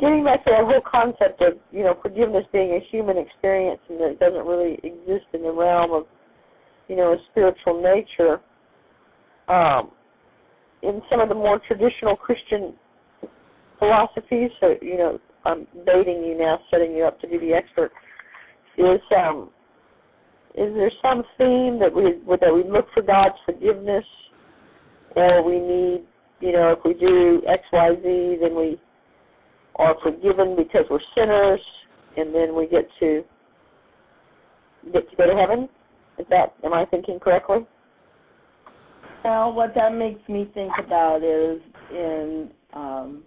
getting 0.00 0.24
back 0.24 0.44
to 0.44 0.50
that 0.50 0.64
whole 0.64 0.80
concept 0.90 1.42
of 1.42 1.58
you 1.70 1.82
know 1.82 1.98
forgiveness 2.00 2.44
being 2.52 2.70
a 2.72 2.80
human 2.90 3.18
experience 3.18 3.80
and 3.88 4.00
that 4.00 4.10
it 4.10 4.20
doesn't 4.20 4.46
really 4.46 4.74
exist 4.82 5.26
in 5.34 5.42
the 5.42 5.52
realm 5.52 5.92
of 5.92 6.04
you 6.88 6.96
know 6.96 7.12
a 7.12 7.16
spiritual 7.30 7.82
nature. 7.82 8.40
Um, 9.48 9.90
in 10.82 11.02
some 11.10 11.20
of 11.20 11.28
the 11.28 11.34
more 11.34 11.60
traditional 11.66 12.16
Christian 12.16 12.74
philosophies, 13.78 14.50
so 14.60 14.74
you 14.80 14.96
know, 14.96 15.18
I'm 15.44 15.66
baiting 15.86 16.24
you 16.24 16.36
now, 16.38 16.58
setting 16.70 16.92
you 16.92 17.04
up 17.04 17.20
to 17.20 17.28
be 17.28 17.38
the 17.38 17.52
expert. 17.52 17.92
Is 18.78 19.00
um, 19.16 19.50
is 20.54 20.72
there 20.74 20.90
some 21.02 21.22
theme 21.38 21.78
that 21.80 21.92
we 21.94 22.20
that 22.40 22.52
we 22.52 22.64
look 22.70 22.86
for 22.94 23.02
God's 23.02 23.34
forgiveness, 23.46 24.04
or 25.16 25.42
we 25.42 25.58
need 25.58 26.06
you 26.44 26.52
know, 26.52 26.72
if 26.72 26.78
we 26.84 26.92
do 26.94 27.42
X, 27.48 27.62
Y, 27.72 27.90
Z, 28.02 28.36
then 28.42 28.54
we 28.54 28.78
are 29.76 29.94
forgiven 30.02 30.56
because 30.56 30.84
we're 30.90 31.00
sinners, 31.14 31.60
and 32.16 32.34
then 32.34 32.54
we 32.54 32.66
get 32.66 32.86
to 33.00 33.22
get 34.92 35.08
to 35.08 35.16
go 35.16 35.26
to 35.26 35.34
heaven. 35.34 35.68
Is 36.18 36.26
that 36.30 36.54
am 36.64 36.74
I 36.74 36.84
thinking 36.86 37.18
correctly? 37.18 37.66
Well, 39.24 39.54
what 39.54 39.74
that 39.74 39.94
makes 39.94 40.20
me 40.28 40.50
think 40.52 40.72
about 40.84 41.24
is 41.24 41.62
in 41.90 42.50
um, 42.74 43.22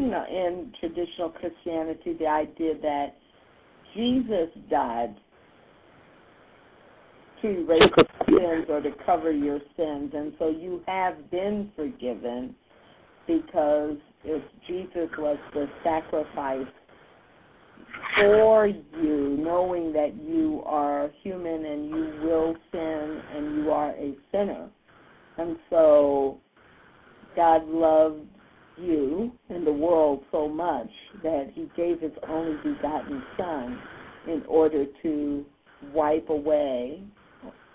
you 0.00 0.08
know 0.08 0.24
in 0.28 0.72
traditional 0.80 1.28
Christianity 1.30 2.14
the 2.18 2.26
idea 2.26 2.74
that 2.80 3.16
Jesus 3.94 4.48
died 4.70 5.14
to 7.42 7.48
erase 7.48 7.82
sins 8.26 8.66
or 8.68 8.80
to 8.80 8.90
cover 9.04 9.30
your 9.30 9.58
sins. 9.76 10.12
And 10.14 10.32
so 10.38 10.48
you 10.48 10.82
have 10.86 11.30
been 11.30 11.70
forgiven 11.76 12.54
because 13.26 13.96
if 14.24 14.42
Jesus 14.66 15.10
was 15.18 15.38
the 15.52 15.66
sacrifice 15.84 16.66
for 18.16 18.66
you, 18.66 19.36
knowing 19.40 19.92
that 19.92 20.14
you 20.20 20.62
are 20.66 21.10
human 21.22 21.64
and 21.64 21.90
you 21.90 22.20
will 22.22 22.54
sin 22.72 23.22
and 23.34 23.56
you 23.56 23.70
are 23.70 23.90
a 23.90 24.14
sinner. 24.32 24.68
And 25.38 25.56
so 25.68 26.38
God 27.36 27.66
loved 27.66 28.26
you 28.80 29.32
and 29.48 29.66
the 29.66 29.72
world 29.72 30.22
so 30.30 30.48
much 30.48 30.90
that 31.22 31.50
he 31.54 31.70
gave 31.76 32.00
his 32.00 32.12
only 32.28 32.56
begotten 32.62 33.22
son 33.36 33.78
in 34.26 34.42
order 34.48 34.86
to 35.02 35.44
wipe 35.94 36.28
away 36.28 37.02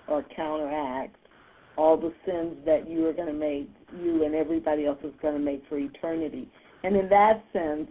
or 0.07 0.23
counteract 0.35 1.15
all 1.77 1.97
the 1.97 2.13
sins 2.25 2.55
that 2.65 2.89
you 2.89 3.05
are 3.05 3.13
going 3.13 3.27
to 3.27 3.33
make, 3.33 3.69
you 4.01 4.23
and 4.23 4.33
everybody 4.33 4.85
else 4.85 4.99
is 5.03 5.13
going 5.21 5.33
to 5.33 5.39
make 5.39 5.63
for 5.67 5.77
eternity. 5.77 6.47
And 6.83 6.95
in 6.95 7.09
that 7.09 7.43
sense, 7.51 7.89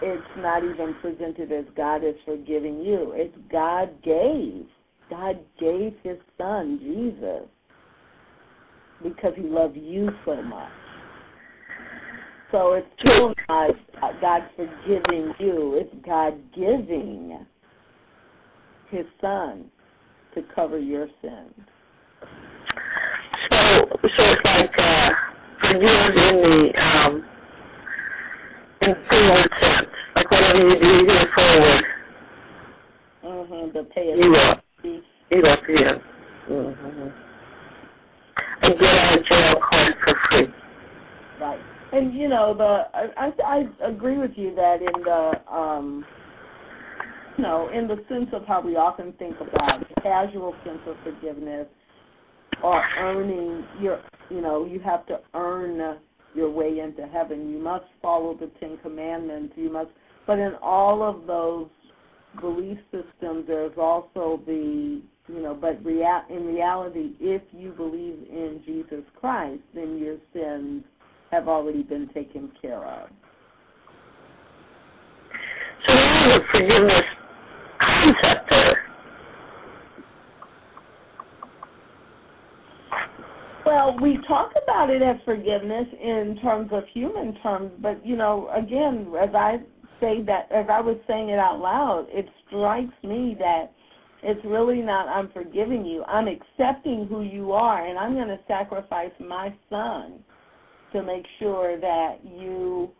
it's 0.00 0.22
not 0.36 0.62
even 0.62 0.94
presented 1.00 1.50
as 1.50 1.64
God 1.76 2.04
is 2.04 2.14
forgiving 2.24 2.80
you. 2.80 3.12
It's 3.14 3.36
God 3.50 3.90
gave. 4.02 4.66
God 5.10 5.40
gave 5.58 5.94
his 6.02 6.18
son, 6.38 6.78
Jesus, 6.80 7.48
because 9.02 9.32
he 9.36 9.42
loved 9.42 9.76
you 9.76 10.08
so 10.24 10.40
much. 10.42 10.70
So 12.52 12.74
it's 12.74 12.86
still 13.00 13.32
not 13.48 13.70
God 14.20 14.42
forgiving 14.54 15.32
you, 15.38 15.80
it's 15.80 16.06
God 16.06 16.34
giving 16.54 17.38
his 18.90 19.06
son 19.22 19.64
to 20.34 20.42
cover 20.54 20.78
your 20.78 21.06
sins. 21.22 21.54
So, 23.48 23.56
so 23.90 24.22
it's 24.22 24.44
like 24.44 24.70
uh, 24.78 25.08
forgive 25.62 25.80
in 25.80 26.14
the 26.14 26.78
um, 26.78 27.24
in 28.82 28.94
forward 29.08 29.50
sense, 29.58 29.88
like 30.14 30.30
whatever 30.30 30.58
you 30.58 30.74
do 30.78 31.10
here 31.10 31.28
forward. 31.34 31.84
Mm-hmm. 33.24 33.78
The 33.78 33.84
pay 33.94 34.14
you 34.14 34.30
will. 34.30 34.54
You 34.84 35.42
will 35.42 35.56
forgive. 35.64 36.02
Mm-hmm. 36.50 37.08
And 38.62 38.78
get 38.78 38.88
out 38.88 39.18
of 39.18 39.24
jail 39.24 39.54
card 39.70 39.94
for 40.04 40.14
free. 40.28 40.46
Right. 41.40 41.71
And 41.92 42.14
you 42.14 42.28
know 42.28 42.54
the 42.56 42.84
I, 42.94 43.06
I 43.16 43.64
I 43.82 43.88
agree 43.88 44.18
with 44.18 44.32
you 44.36 44.54
that 44.54 44.78
in 44.80 45.02
the 45.02 45.54
um 45.54 46.04
you 47.36 47.44
know, 47.44 47.70
in 47.72 47.88
the 47.88 47.96
sense 48.08 48.28
of 48.32 48.46
how 48.46 48.60
we 48.60 48.76
often 48.76 49.12
think 49.18 49.36
about 49.40 49.82
casual 50.02 50.54
sense 50.64 50.80
of 50.86 50.96
forgiveness 51.02 51.66
or 52.62 52.82
earning 52.98 53.64
your, 53.80 54.02
you 54.30 54.40
know, 54.40 54.66
you 54.66 54.80
have 54.80 55.06
to 55.06 55.20
earn 55.34 55.98
your 56.34 56.50
way 56.50 56.78
into 56.80 57.06
heaven. 57.06 57.50
You 57.50 57.58
must 57.58 57.86
follow 58.00 58.36
the 58.36 58.50
Ten 58.60 58.78
Commandments. 58.82 59.54
You 59.56 59.72
must, 59.72 59.90
but 60.26 60.38
in 60.38 60.52
all 60.62 61.02
of 61.02 61.26
those 61.26 61.68
belief 62.40 62.78
systems, 62.90 63.44
there's 63.46 63.76
also 63.78 64.42
the, 64.46 65.02
you 65.28 65.42
know, 65.42 65.54
but 65.54 65.84
rea- 65.84 66.24
in 66.30 66.46
reality, 66.46 67.12
if 67.20 67.42
you 67.52 67.70
believe 67.70 68.18
in 68.30 68.62
Jesus 68.66 69.04
Christ, 69.18 69.62
then 69.74 69.98
your 69.98 70.16
sins 70.32 70.84
have 71.32 71.48
already 71.48 71.82
been 71.82 72.08
taken 72.14 72.52
care 72.60 72.84
of. 72.84 73.08
So, 75.86 75.92
forgiveness 76.52 77.04
concept 77.80 78.50
there? 78.50 78.78
Well, 83.64 83.96
we 84.00 84.18
talk 84.28 84.52
about 84.62 84.90
it 84.90 85.02
as 85.02 85.16
forgiveness 85.24 85.86
in 86.00 86.38
terms 86.42 86.70
of 86.72 86.84
human 86.92 87.36
terms, 87.42 87.72
but 87.80 88.04
you 88.06 88.16
know, 88.16 88.50
again, 88.54 89.10
as 89.20 89.34
I 89.34 89.56
say 90.00 90.22
that, 90.26 90.52
as 90.52 90.66
I 90.70 90.80
was 90.80 90.98
saying 91.08 91.30
it 91.30 91.38
out 91.38 91.58
loud, 91.60 92.06
it 92.10 92.26
strikes 92.46 92.92
me 93.02 93.36
that 93.38 93.72
it's 94.22 94.44
really 94.44 94.82
not 94.82 95.08
I'm 95.08 95.30
forgiving 95.32 95.86
you. 95.86 96.04
I'm 96.04 96.28
accepting 96.28 97.06
who 97.08 97.22
you 97.22 97.52
are, 97.52 97.86
and 97.88 97.98
I'm 97.98 98.14
going 98.14 98.28
to 98.28 98.38
sacrifice 98.46 99.12
my 99.18 99.54
son 99.70 100.22
to 100.92 101.02
make 101.02 101.24
sure 101.38 101.80
that 101.80 102.18
you 102.24 102.90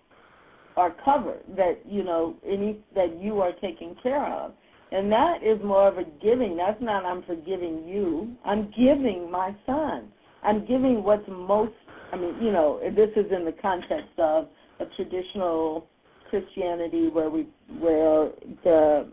are 0.76 0.94
covered, 1.04 1.42
that 1.56 1.80
you 1.86 2.02
know 2.02 2.36
any 2.46 2.78
that 2.94 3.20
you 3.20 3.40
are 3.40 3.52
taken 3.60 3.96
care 4.02 4.26
of. 4.26 4.52
And 4.90 5.10
that 5.10 5.42
is 5.42 5.58
more 5.64 5.88
of 5.88 5.96
a 5.96 6.04
giving. 6.22 6.56
That's 6.56 6.80
not 6.82 7.04
I'm 7.04 7.22
forgiving 7.22 7.86
you. 7.86 8.34
I'm 8.44 8.70
giving 8.76 9.30
my 9.30 9.56
son. 9.64 10.08
I'm 10.42 10.66
giving 10.66 11.02
what's 11.02 11.26
most 11.28 11.72
I 12.12 12.16
mean, 12.16 12.36
you 12.42 12.52
know, 12.52 12.78
this 12.94 13.08
is 13.16 13.32
in 13.32 13.46
the 13.46 13.54
context 13.62 14.18
of 14.18 14.48
a 14.80 14.84
traditional 14.96 15.86
Christianity 16.28 17.08
where 17.08 17.30
we 17.30 17.48
where 17.78 18.30
the 18.64 19.08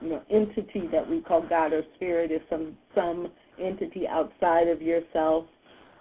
you 0.00 0.08
know 0.10 0.22
entity 0.30 0.88
that 0.92 1.08
we 1.08 1.20
call 1.20 1.46
God 1.48 1.72
or 1.72 1.82
spirit 1.96 2.30
is 2.30 2.40
some 2.50 2.76
some 2.94 3.32
entity 3.60 4.06
outside 4.06 4.68
of 4.68 4.82
yourself, 4.82 5.46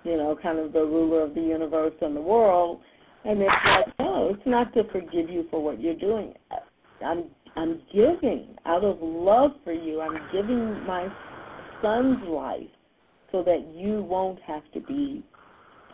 you 0.03 0.17
know, 0.17 0.37
kind 0.41 0.59
of 0.59 0.73
the 0.73 0.79
ruler 0.79 1.23
of 1.23 1.35
the 1.35 1.41
universe 1.41 1.93
and 2.01 2.15
the 2.15 2.21
world. 2.21 2.81
And 3.23 3.39
it's 3.41 3.51
like, 3.65 3.99
no, 3.99 4.31
it's 4.33 4.47
not 4.47 4.73
to 4.73 4.83
forgive 4.91 5.29
you 5.29 5.45
for 5.51 5.63
what 5.63 5.79
you're 5.79 5.95
doing. 5.95 6.33
I'm 7.05 7.25
I'm 7.55 7.81
giving 7.93 8.55
out 8.65 8.83
of 8.83 8.97
love 9.01 9.51
for 9.63 9.73
you. 9.73 10.01
I'm 10.01 10.17
giving 10.31 10.85
my 10.85 11.07
son's 11.81 12.23
life 12.27 12.69
so 13.31 13.43
that 13.43 13.67
you 13.75 14.03
won't 14.03 14.39
have 14.47 14.63
to 14.73 14.79
be 14.79 15.23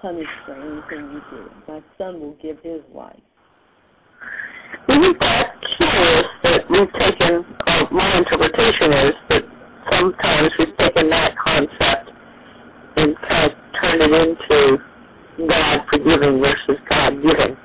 punished 0.01 0.29
for 0.45 0.53
anything 0.53 1.11
you 1.13 1.21
do. 1.31 1.49
My 1.67 1.81
son 1.97 2.19
will 2.19 2.37
give 2.41 2.57
his 2.63 2.81
life. 2.93 3.19
Isn't 4.89 5.19
that 5.19 5.47
curious 5.77 6.25
that 6.43 6.69
we've 6.69 6.93
taken, 6.93 7.45
or 7.67 7.89
my 7.91 8.17
interpretation 8.17 8.93
is 8.93 9.15
that 9.29 9.41
sometimes 9.89 10.51
we've 10.59 10.77
taken 10.77 11.09
that 11.09 11.35
concept 11.43 12.16
and 12.97 13.15
kind 13.27 13.51
of 13.51 13.57
turned 13.79 14.01
it 14.01 14.13
into 14.13 14.77
God 15.47 15.79
forgiving 15.89 16.41
versus 16.41 16.81
God 16.89 17.11
giving. 17.21 17.55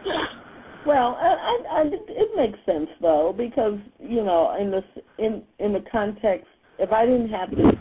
Well, 0.86 1.16
I, 1.20 1.58
I, 1.70 1.82
it 1.86 2.30
makes 2.36 2.58
sense 2.66 2.88
though 3.00 3.34
because 3.36 3.78
you 4.00 4.24
know 4.24 4.56
in 4.60 4.70
the 4.70 4.82
in 5.18 5.42
in 5.58 5.72
the 5.72 5.84
context, 5.90 6.46
if 6.78 6.90
I 6.92 7.06
didn't 7.06 7.30
have 7.30 7.50
the 7.50 7.72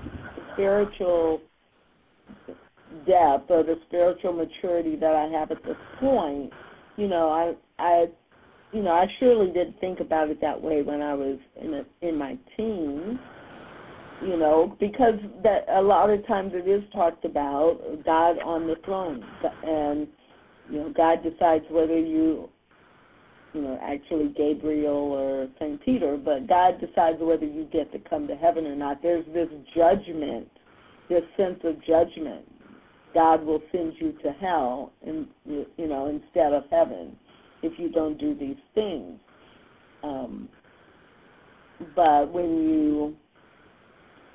spiritual 0.53 1.41
depth 3.07 3.49
or 3.49 3.63
the 3.63 3.75
spiritual 3.87 4.33
maturity 4.33 4.95
that 4.97 5.15
I 5.15 5.39
have 5.39 5.51
at 5.51 5.63
this 5.63 5.77
point, 5.99 6.51
you 6.95 7.07
know, 7.07 7.29
I 7.29 7.53
I 7.81 8.05
you 8.71 8.83
know 8.83 8.91
I 8.91 9.07
surely 9.19 9.47
didn't 9.47 9.79
think 9.79 9.99
about 9.99 10.29
it 10.29 10.39
that 10.41 10.61
way 10.61 10.83
when 10.83 11.01
I 11.01 11.15
was 11.15 11.39
in 11.59 11.73
a, 11.73 12.07
in 12.07 12.15
my 12.15 12.37
teens. 12.55 13.19
You 14.23 14.37
know, 14.37 14.75
because 14.79 15.15
that 15.43 15.65
a 15.69 15.81
lot 15.81 16.09
of 16.09 16.25
times 16.27 16.51
it 16.53 16.67
is 16.67 16.83
talked 16.93 17.25
about 17.25 17.79
God 18.05 18.37
on 18.39 18.67
the 18.67 18.75
throne, 18.85 19.23
and 19.63 20.07
you 20.69 20.77
know, 20.79 20.93
God 20.95 21.23
decides 21.23 21.65
whether 21.69 21.97
you, 21.97 22.49
you 23.53 23.61
know, 23.61 23.79
actually 23.81 24.33
Gabriel 24.37 24.93
or 24.93 25.47
Saint 25.59 25.83
Peter, 25.83 26.17
but 26.17 26.47
God 26.47 26.79
decides 26.79 27.17
whether 27.19 27.45
you 27.45 27.67
get 27.71 27.91
to 27.93 27.99
come 28.09 28.27
to 28.27 28.35
heaven 28.35 28.65
or 28.65 28.75
not. 28.75 29.01
There's 29.01 29.25
this 29.33 29.49
judgment, 29.75 30.47
this 31.09 31.23
sense 31.35 31.59
of 31.63 31.83
judgment. 31.83 32.45
God 33.13 33.43
will 33.43 33.61
send 33.71 33.93
you 33.99 34.13
to 34.23 34.31
hell, 34.39 34.93
and 35.05 35.27
you 35.45 35.87
know, 35.87 36.07
instead 36.07 36.53
of 36.53 36.63
heaven, 36.69 37.15
if 37.63 37.77
you 37.77 37.89
don't 37.89 38.17
do 38.19 38.35
these 38.35 38.55
things. 38.75 39.19
Um, 40.03 40.47
but 41.95 42.31
when 42.31 42.69
you 42.69 43.15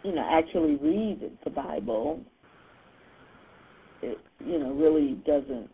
you 0.07 0.15
know 0.15 0.27
actually 0.31 0.77
read 0.77 1.31
the 1.45 1.51
Bible, 1.51 2.21
it 4.03 4.19
you 4.45 4.59
know 4.59 4.73
really 4.73 5.15
doesn't 5.27 5.69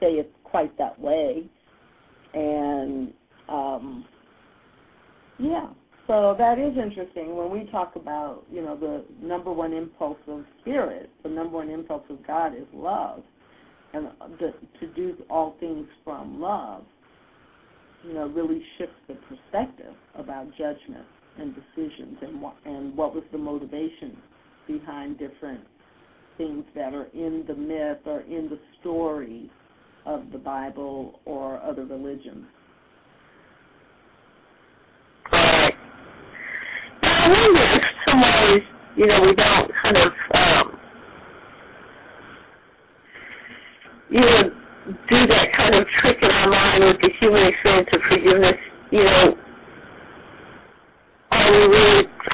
say 0.00 0.12
it 0.12 0.32
quite 0.44 0.76
that 0.78 0.98
way, 1.00 1.44
and 2.34 3.12
um, 3.48 4.04
yeah. 5.38 5.68
So 6.06 6.34
that 6.38 6.58
is 6.58 6.76
interesting. 6.78 7.36
When 7.36 7.50
we 7.50 7.70
talk 7.70 7.96
about 7.96 8.44
you 8.52 8.62
know 8.62 8.76
the 8.76 9.04
number 9.26 9.52
one 9.52 9.72
impulse 9.72 10.18
of 10.26 10.44
spirit, 10.60 11.10
the 11.22 11.30
number 11.30 11.56
one 11.56 11.70
impulse 11.70 12.04
of 12.10 12.26
God 12.26 12.54
is 12.54 12.66
love, 12.74 13.22
and 13.94 14.08
the, 14.38 14.52
to 14.80 14.86
do 14.94 15.16
all 15.30 15.56
things 15.60 15.86
from 16.04 16.40
love 16.40 16.84
you 18.04 18.14
know, 18.14 18.28
really 18.28 18.62
shifts 18.78 18.94
the 19.08 19.14
perspective 19.14 19.94
about 20.14 20.46
judgment 20.56 21.04
and 21.38 21.54
decisions 21.54 22.16
and 22.22 22.40
what, 22.42 22.56
and 22.64 22.96
what 22.96 23.14
was 23.14 23.24
the 23.32 23.38
motivation 23.38 24.16
behind 24.66 25.18
different 25.18 25.60
things 26.36 26.64
that 26.74 26.94
are 26.94 27.06
in 27.14 27.44
the 27.48 27.54
myth 27.54 27.98
or 28.06 28.20
in 28.20 28.48
the 28.48 28.58
story 28.80 29.50
of 30.06 30.30
the 30.32 30.38
Bible 30.38 31.20
or 31.24 31.60
other 31.62 31.84
religions. 31.84 32.46
Right. 35.32 35.74
Now, 37.02 37.24
I 37.24 37.28
wonder 37.28 37.76
if 37.76 37.82
some 38.06 38.20
ways, 38.22 38.62
you 38.96 39.06
know, 39.06 39.20
we 39.20 39.34
don't 39.34 39.70
kind 39.82 39.96
of, 39.96 40.12
um, 40.34 40.78
you 44.10 44.20
know, 44.20 44.42
do 45.08 45.26
that 45.26 45.46
kind 45.56 45.74
of 45.74 45.84
trick 46.00 46.16
in 46.22 46.30
our 46.30 46.48
mind 46.48 46.84
with 46.84 47.00
the 47.02 47.10
human 47.20 47.46
experience 47.46 47.88
of 47.92 48.00
forgiveness, 48.08 48.56
you 48.90 49.04
know, 49.04 49.34
are 51.48 51.68
we 51.68 51.84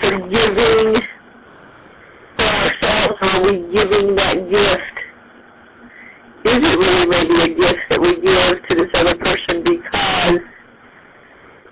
forgiving 0.00 0.88
for 2.36 2.44
ourselves? 2.44 3.18
Are 3.20 3.42
we 3.46 3.52
giving 3.70 4.14
that 4.16 4.36
gift? 4.50 4.96
Is 6.44 6.60
it 6.60 6.76
really 6.76 7.06
maybe 7.06 7.36
a 7.40 7.48
gift 7.48 7.82
that 7.88 8.00
we 8.00 8.14
give 8.20 8.54
to 8.68 8.72
this 8.76 8.92
other 8.92 9.16
person 9.16 9.64
because 9.64 10.40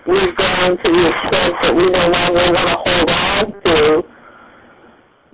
we've 0.06 0.36
gone 0.36 0.78
to 0.80 0.88
the 0.88 1.04
extent 1.12 1.54
that 1.60 1.72
we 1.76 1.84
no 1.92 2.04
longer 2.08 2.46
want 2.56 2.68
to 2.72 2.76
hold 2.80 3.08
on 3.10 3.44
to 3.52 3.76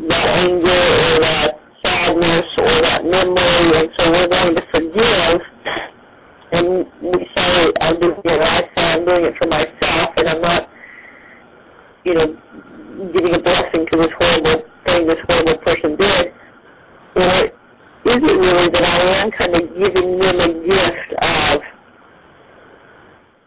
that 0.09 0.27
anger 0.43 0.85
or 0.99 1.21
that 1.23 1.51
sadness 1.83 2.49
or 2.59 2.75
that 2.83 3.05
memory, 3.05 3.69
and 3.79 3.89
so 3.97 4.11
we're 4.11 4.29
going 4.29 4.55
to 4.55 4.63
forgive. 4.71 5.41
And 6.51 6.67
we 7.03 7.21
say, 7.35 7.53
I'm 7.81 8.01
doing 8.01 8.19
it, 8.25 8.41
I 8.41 8.61
say 8.75 8.83
I'm 8.83 9.05
doing 9.05 9.25
it 9.25 9.35
for 9.39 9.47
myself, 9.47 10.17
and 10.17 10.29
I'm 10.29 10.41
not, 10.41 10.69
you 12.09 12.15
know, 12.17 12.29
giving 13.13 13.37
a 13.37 13.41
blessing 13.45 13.85
to 13.85 13.95
this 14.01 14.13
horrible 14.17 14.65
thing 14.89 15.05
this 15.05 15.21
horrible 15.29 15.61
person 15.61 15.93
did. 16.01 16.25
Or 17.21 17.53
is 18.09 18.21
it 18.25 18.37
really 18.41 18.69
that 18.73 18.85
I 18.85 18.97
am 19.21 19.31
kind 19.37 19.53
of 19.53 19.63
giving 19.77 20.17
them 20.17 20.37
a 20.41 20.51
gift 20.65 21.11
of 21.21 21.57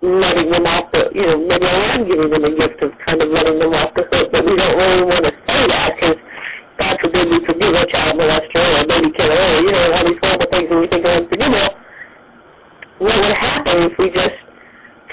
letting 0.02 0.50
them 0.54 0.65
off 0.69 0.93
the, 0.93 1.10
you 1.13 1.26
know, 1.26 1.38
maybe 1.41 1.65
I 1.65 1.97
am 1.97 2.06
giving 2.06 2.30
them 2.30 2.43
a 2.45 2.54
gift 2.54 2.86
of 2.86 2.93
kind 3.02 3.21
of 3.21 3.34
letting 3.34 3.58
them 3.58 3.74
off 3.74 3.97
the 3.97 4.06
hook, 4.06 4.30
but 4.30 4.45
we 4.45 4.54
don't 4.54 4.78
really 4.78 5.06
want 5.10 5.26
to 5.26 5.34
say 5.45 5.62
that 5.65 5.89
because 5.97 6.17
God 6.78 6.95
forbid 7.02 7.26
we 7.34 7.38
forgive 7.45 7.74
a 7.74 7.86
child 7.89 8.17
molester 8.17 8.62
or 8.62 8.82
a 8.82 8.86
baby 8.86 9.10
killer 9.17 9.41
or, 9.41 9.58
you 9.62 9.74
know, 9.74 9.93
all 9.93 10.06
these 10.06 10.21
horrible 10.21 10.50
things 10.54 10.69
that 10.69 10.78
we 10.78 10.88
think 10.89 11.06
are 11.06 11.17
unforgivable. 11.17 11.74
What 13.02 13.17
would 13.17 13.38
happen 13.38 13.76
if 13.89 13.93
we 13.97 14.13
just 14.13 14.40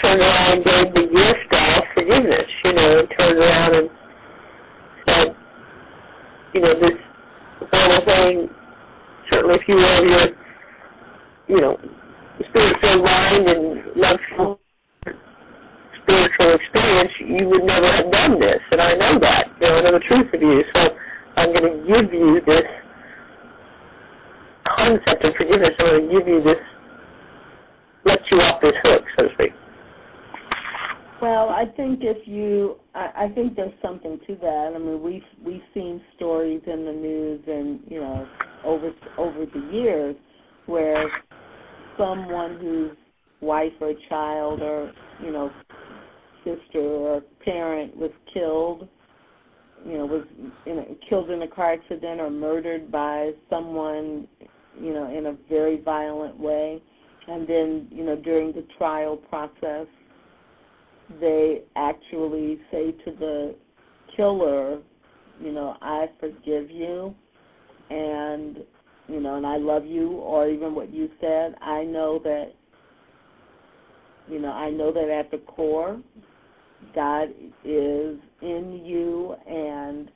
turned 0.02 0.20
around 0.20 0.52
and 0.52 0.64
gave 0.64 0.94
the 0.94 1.06
gift 1.10 1.52
of 1.52 1.84
forgiveness, 1.94 2.48
you 2.64 2.72
know, 2.72 2.98
and 3.00 3.08
turned 3.16 3.38
around 3.38 3.74
and 3.74 3.90
said, 5.06 5.26
you 6.54 6.60
know, 6.60 6.74
this 6.80 6.98
horrible 7.70 8.04
thing, 8.04 8.48
certainly 9.30 9.56
if 9.56 9.68
you 9.68 9.76
have 9.78 10.04
your, 10.04 10.26
you 11.48 11.60
know, 11.60 11.76
spirit-filled 12.50 13.04
mind 13.04 13.48
and 13.48 13.62
love 13.96 14.20
spiritual 16.02 16.56
experience, 16.56 17.12
you 17.20 17.48
would 17.48 17.64
never 17.64 17.90
have 17.92 18.10
done 18.10 18.40
this, 18.40 18.62
and 18.70 18.80
I 18.80 18.94
know 18.94 19.20
that. 19.20 19.44
You 19.60 19.68
know, 19.68 19.74
I 19.76 19.80
know 19.82 19.92
the 19.92 20.04
truth 20.08 20.32
of 20.32 20.40
you. 20.40 20.62
So 20.72 20.80
I'm 21.36 21.52
going 21.52 21.68
to 21.68 21.76
give 21.84 22.12
you 22.14 22.40
this 22.46 22.64
concept 24.64 25.24
of 25.24 25.34
forgiveness. 25.36 25.74
I'm 25.78 25.86
going 25.86 26.08
to 26.08 26.12
give 26.18 26.28
you 26.28 26.40
this, 26.42 26.62
let 28.04 28.20
you 28.30 28.38
off 28.38 28.62
this 28.62 28.74
hook, 28.82 29.02
so 29.16 29.22
to 29.24 29.34
speak. 29.34 29.52
Well, 31.20 31.48
I 31.48 31.64
think 31.76 32.00
if 32.02 32.28
you, 32.28 32.76
I, 32.94 33.24
I 33.24 33.28
think 33.34 33.56
there's 33.56 33.72
something 33.82 34.20
to 34.26 34.36
that. 34.36 34.72
I 34.74 34.78
mean, 34.78 35.02
we've 35.02 35.22
we've 35.44 35.62
seen 35.74 36.00
stories 36.16 36.62
in 36.66 36.84
the 36.84 36.92
news 36.92 37.40
and 37.46 37.80
you 37.88 38.00
know 38.00 38.26
over 38.64 38.92
over 39.18 39.46
the 39.46 39.70
years 39.72 40.16
where 40.66 41.10
someone 41.98 42.58
whose 42.60 42.96
wife 43.40 43.72
or 43.80 43.94
child 44.08 44.62
or 44.62 44.92
you 45.24 45.32
know 45.32 45.50
sister 46.44 46.80
or 46.80 47.22
parent 47.44 47.96
was 47.96 48.10
killed 48.32 48.88
you 49.84 49.98
know, 49.98 50.06
was 50.06 50.26
in 50.66 50.78
a, 50.78 50.84
killed 51.08 51.30
in 51.30 51.42
a 51.42 51.48
car 51.48 51.74
accident 51.74 52.20
or 52.20 52.30
murdered 52.30 52.90
by 52.90 53.32
someone, 53.50 54.26
you 54.80 54.92
know, 54.92 55.16
in 55.16 55.26
a 55.26 55.36
very 55.48 55.80
violent 55.82 56.38
way, 56.38 56.82
and 57.28 57.48
then 57.48 57.88
you 57.90 58.04
know 58.04 58.16
during 58.16 58.52
the 58.52 58.66
trial 58.78 59.16
process, 59.16 59.86
they 61.20 61.62
actually 61.76 62.60
say 62.70 62.92
to 62.92 63.12
the 63.18 63.54
killer, 64.16 64.80
you 65.40 65.52
know, 65.52 65.76
I 65.80 66.06
forgive 66.20 66.70
you, 66.70 67.14
and 67.90 68.58
you 69.08 69.20
know, 69.20 69.36
and 69.36 69.46
I 69.46 69.56
love 69.56 69.86
you, 69.86 70.12
or 70.12 70.48
even 70.48 70.74
what 70.74 70.92
you 70.92 71.08
said, 71.20 71.54
I 71.62 71.84
know 71.84 72.20
that, 72.24 72.52
you 74.28 74.38
know, 74.38 74.52
I 74.52 74.70
know 74.70 74.92
that 74.92 75.08
at 75.08 75.30
the 75.30 75.38
core, 75.38 75.98
God 76.94 77.28
is 77.64 78.18
in 78.42 78.82
you 78.84 79.34
and 79.46 80.10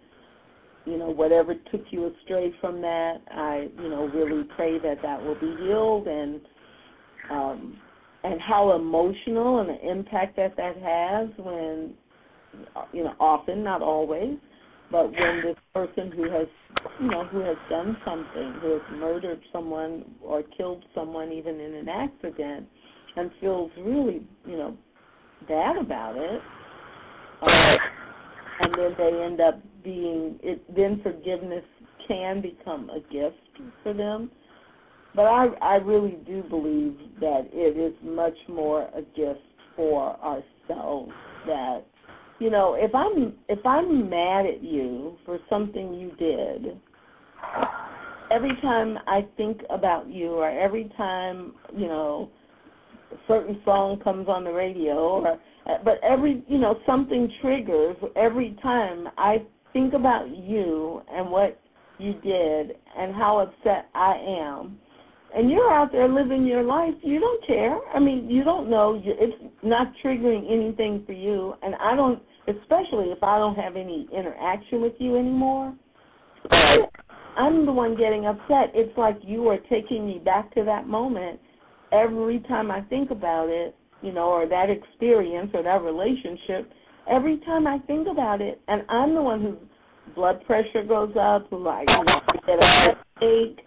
you 0.85 0.97
know 0.97 1.11
whatever 1.11 1.55
took 1.71 1.83
you 1.91 2.13
astray 2.13 2.53
from 2.61 2.81
that 2.81 3.19
i 3.31 3.69
you 3.81 3.89
know 3.89 4.09
really 4.09 4.45
pray 4.57 4.79
that 4.79 5.01
that 5.03 5.23
will 5.23 5.35
be 5.35 5.55
healed 5.63 6.07
and 6.07 6.41
um 7.31 7.77
and 8.25 8.41
how 8.41 8.73
emotional 8.73 9.61
and 9.61 9.69
the 9.69 9.91
impact 9.91 10.37
that 10.37 10.57
that 10.57 10.77
has 10.77 11.29
when 11.45 11.95
you 12.93 13.05
know 13.05 13.15
often 13.19 13.63
not 13.63 13.83
always 13.83 14.37
but 14.91 15.11
when 15.11 15.43
this 15.45 15.57
person 15.75 16.13
who 16.13 16.25
has 16.25 16.47
you 17.01 17.09
know 17.09 17.25
who 17.25 17.41
has 17.41 17.57
done 17.71 17.97
something 18.05 18.55
who 18.61 18.73
has 18.73 18.83
murdered 18.99 19.41
someone 19.53 20.05
or 20.21 20.43
killed 20.57 20.85
someone 20.95 21.33
even 21.33 21.59
in 21.59 21.75
an 21.75 21.89
accident 21.89 22.67
and 23.17 23.31
feels 23.41 23.71
really 23.79 24.23
you 24.47 24.57
know 24.57 24.77
bad 25.49 25.77
about 25.77 26.15
it 26.17 26.41
um, 27.43 27.77
and 28.61 28.75
then 28.79 28.95
they 28.99 29.23
end 29.25 29.41
up 29.41 29.61
being 29.83 30.39
it 30.43 30.63
then 30.77 31.01
forgiveness 31.03 31.65
can 32.07 32.41
become 32.41 32.91
a 32.91 33.01
gift 33.13 33.37
for 33.83 33.93
them 33.93 34.31
but 35.15 35.23
i 35.23 35.47
i 35.61 35.75
really 35.77 36.19
do 36.27 36.43
believe 36.45 36.97
that 37.21 37.49
it 37.53 37.77
is 37.77 37.95
much 38.03 38.37
more 38.49 38.83
a 38.97 39.03
gift 39.17 39.41
for 39.77 40.17
ourselves 40.21 41.13
that 41.47 41.81
you 42.39 42.51
know 42.51 42.75
if 42.79 42.95
i'm 42.95 43.35
if 43.49 43.65
i'm 43.67 44.09
mad 44.09 44.47
at 44.47 44.63
you 44.63 45.17
for 45.25 45.39
something 45.49 45.95
you 45.95 46.11
did 46.19 46.79
every 48.31 48.57
time 48.61 48.99
i 49.07 49.27
think 49.37 49.61
about 49.71 50.09
you 50.09 50.31
or 50.31 50.49
every 50.51 50.91
time 50.97 51.53
you 51.77 51.87
know 51.87 52.31
a 53.13 53.17
certain 53.29 53.61
song 53.65 54.01
comes 54.03 54.27
on 54.29 54.45
the 54.45 54.53
radio 54.53 54.95
or 54.95 55.39
but 55.85 56.01
every 56.03 56.43
you 56.49 56.59
know 56.59 56.79
something 56.87 57.31
triggers 57.41 57.97
every 58.17 58.57
time 58.63 59.09
I 59.17 59.39
think 59.73 59.95
about 59.95 60.29
you 60.29 61.03
and 61.11 61.31
what 61.31 61.59
you 61.99 62.15
did 62.15 62.77
and 62.97 63.15
how 63.15 63.39
upset 63.39 63.89
I 63.95 64.15
am. 64.41 64.79
And 65.35 65.51
you're 65.51 65.73
out 65.73 65.93
there 65.93 66.09
living 66.09 66.45
your 66.47 66.63
life. 66.63 66.95
You 67.03 67.19
don't 67.19 67.47
care. 67.47 67.79
I 67.95 67.99
mean, 67.99 68.29
you 68.29 68.45
don't 68.45 68.69
know. 68.69 69.01
It's 69.03 69.55
not 69.63 69.89
triggering 70.05 70.51
anything 70.53 71.05
for 71.07 71.13
you. 71.13 71.55
And 71.63 71.75
I 71.77 71.97
don't. 71.97 72.23
especially 72.49 73.07
if 73.13 73.23
I 73.23 73.39
don't 73.39 73.55
have 73.55 73.77
any 73.77 74.09
interaction 74.15 74.83
with 74.83 74.95
you 74.99 75.17
anymore. 75.17 75.75
I'm 77.37 77.65
the 77.65 77.73
one 77.73 77.97
getting 77.97 78.27
upset. 78.27 78.73
It's 78.75 78.97
like 78.99 79.17
you 79.23 79.49
are 79.49 79.59
taking 79.71 80.07
me 80.07 80.21
back 80.23 80.53
to 80.55 80.65
that 80.65 80.87
moment 80.87 81.41
every 81.93 82.41
time 82.49 82.71
I 82.71 82.83
think 82.83 83.11
about 83.11 83.49
it, 83.49 83.75
you 84.03 84.13
know, 84.13 84.29
or 84.29 84.47
that 84.49 84.67
experience 84.69 85.51
or 85.55 85.63
that 85.63 85.83
relationship. 85.83 86.71
Every 87.11 87.39
time 87.39 87.67
I 87.67 87.79
think 87.87 88.07
about 88.09 88.41
it, 88.41 88.61
and 88.69 88.83
I'm 88.89 89.15
the 89.15 89.23
one 89.23 89.41
whose 89.41 90.15
blood 90.15 90.45
pressure 90.47 90.85
goes 90.87 91.15
up, 91.19 91.47
who 91.51 91.63
like 91.63 91.89
you 91.89 92.05
know, 92.05 92.21
get 92.47 92.59
a 92.59 92.95
headache, 93.21 93.61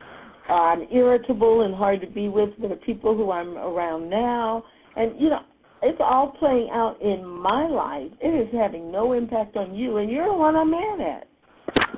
I'm 0.50 0.84
irritable 0.92 1.62
and 1.62 1.74
hard 1.74 2.02
to 2.02 2.08
be 2.08 2.30
with 2.30 2.50
the 2.62 2.76
people 2.86 3.16
who 3.16 3.32
I'm 3.32 3.58
around 3.58 4.10
now, 4.10 4.64
and 4.96 5.20
you 5.20 5.30
know, 5.30 5.42
it's 5.82 6.00
all 6.00 6.36
playing 6.40 6.70
out 6.72 7.02
in 7.02 7.26
my 7.26 7.68
life. 7.68 8.12
It 8.22 8.28
is 8.28 8.54
having 8.54 8.92
no 8.92 9.14
impact 9.14 9.56
on 9.58 9.76
you, 9.76 9.98
and 9.98 10.10
you're 10.10 10.28
the 10.28 10.34
one 10.34 10.56
I'm 10.56 10.72
mad 10.72 11.02
at. 11.02 11.28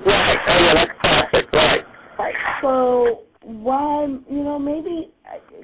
Right. 0.04 0.38
Oh 0.48 0.64
yeah, 0.64 0.74
that's 0.74 1.00
classic. 1.00 1.52
Right. 1.52 1.80
Right. 2.18 2.34
So 2.62 3.20
why, 3.42 4.06
you 4.28 4.44
know, 4.44 4.58
maybe 4.58 5.12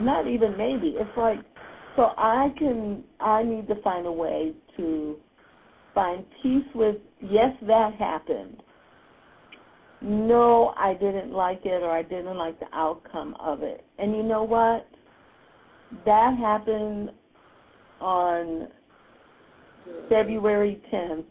not 0.01 0.27
even 0.27 0.57
maybe. 0.57 0.95
It's 0.97 1.17
like 1.17 1.39
so 1.97 2.11
I 2.17 2.49
can 2.59 3.05
I 3.21 3.43
need 3.43 3.67
to 3.69 3.81
find 3.83 4.07
a 4.07 4.13
way 4.13 4.53
to 4.77 5.17
find 5.95 6.25
peace 6.43 6.67
with 6.75 6.97
yes 7.21 7.53
that 7.67 7.95
happened. 7.99 8.63
No, 10.05 10.75
I 10.77 10.93
didn't 10.93 11.33
like 11.33 11.63
it 11.65 11.83
or 11.83 11.91
I 11.91 12.03
didn't 12.03 12.37
like 12.37 12.61
the 12.61 12.67
outcome 12.75 13.35
of 13.41 13.63
it. 13.63 13.87
And 13.99 14.15
you 14.15 14.23
know 14.23 14.45
what? 14.45 14.87
That 16.05 16.37
happened 16.39 17.11
on 18.03 18.69
February 20.11 20.79
10th, 20.93 21.25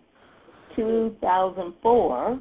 2004. 0.75 2.39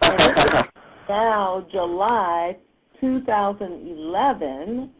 And 0.00 0.66
now 1.08 1.64
July 1.70 2.56
2011. 3.00 4.90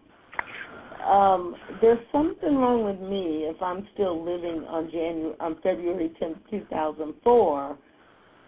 Um, 1.05 1.57
there's 1.81 1.99
something 2.12 2.57
wrong 2.57 2.85
with 2.85 3.01
me 3.01 3.49
if 3.51 3.61
I'm 3.61 3.89
still 3.95 4.25
living 4.25 4.64
on 4.68 4.89
January 4.93 5.35
on 5.41 5.57
February 5.64 6.12
10th, 6.23 6.39
2004. 6.49 7.79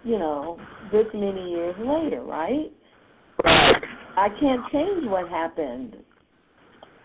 You 0.04 0.18
know, 0.18 0.58
this 0.90 1.06
many 1.14 1.50
years 1.50 1.74
later, 1.78 2.22
right? 2.22 2.72
Right. 3.44 3.82
I 4.16 4.28
can't 4.40 4.60
change 4.72 5.08
what 5.08 5.28
happened, 5.28 5.96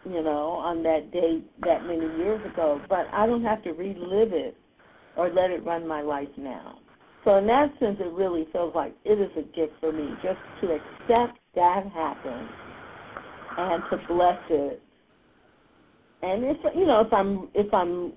you 0.06 0.24
know, 0.24 0.50
on 0.50 0.84
that 0.84 1.12
date 1.12 1.46
that 1.62 1.84
many 1.84 2.06
years 2.18 2.42
ago, 2.52 2.82
but 2.90 3.08
I 3.14 3.26
don't 3.26 3.44
have 3.44 3.64
to 3.64 3.72
relive 3.72 4.34
it 4.34 4.58
or 5.16 5.30
let 5.30 5.52
it 5.52 5.64
run 5.66 5.88
my 5.88 6.02
life 6.02 6.28
now. 6.38 6.80
So 7.24 7.38
in 7.38 7.48
that 7.48 7.72
sense, 7.80 7.98
it 8.00 8.14
really 8.14 8.48
feels 8.52 8.74
like 8.74 8.96
it 9.04 9.20
is 9.20 9.32
a 9.38 9.42
gift 9.56 9.74
for 9.80 9.92
me 9.92 10.10
just 10.24 10.40
to 10.62 10.68
accept 10.68 11.40
that 11.56 11.84
happened 11.94 12.50
and 13.58 13.84
to 13.90 13.98
bless 14.08 14.40
it. 14.50 14.82
And 16.22 16.44
if 16.46 16.58
you 16.76 16.86
know, 16.86 17.02
if 17.02 17.14
I'm 17.14 17.50
if 17.54 17.74
I'm 17.74 18.14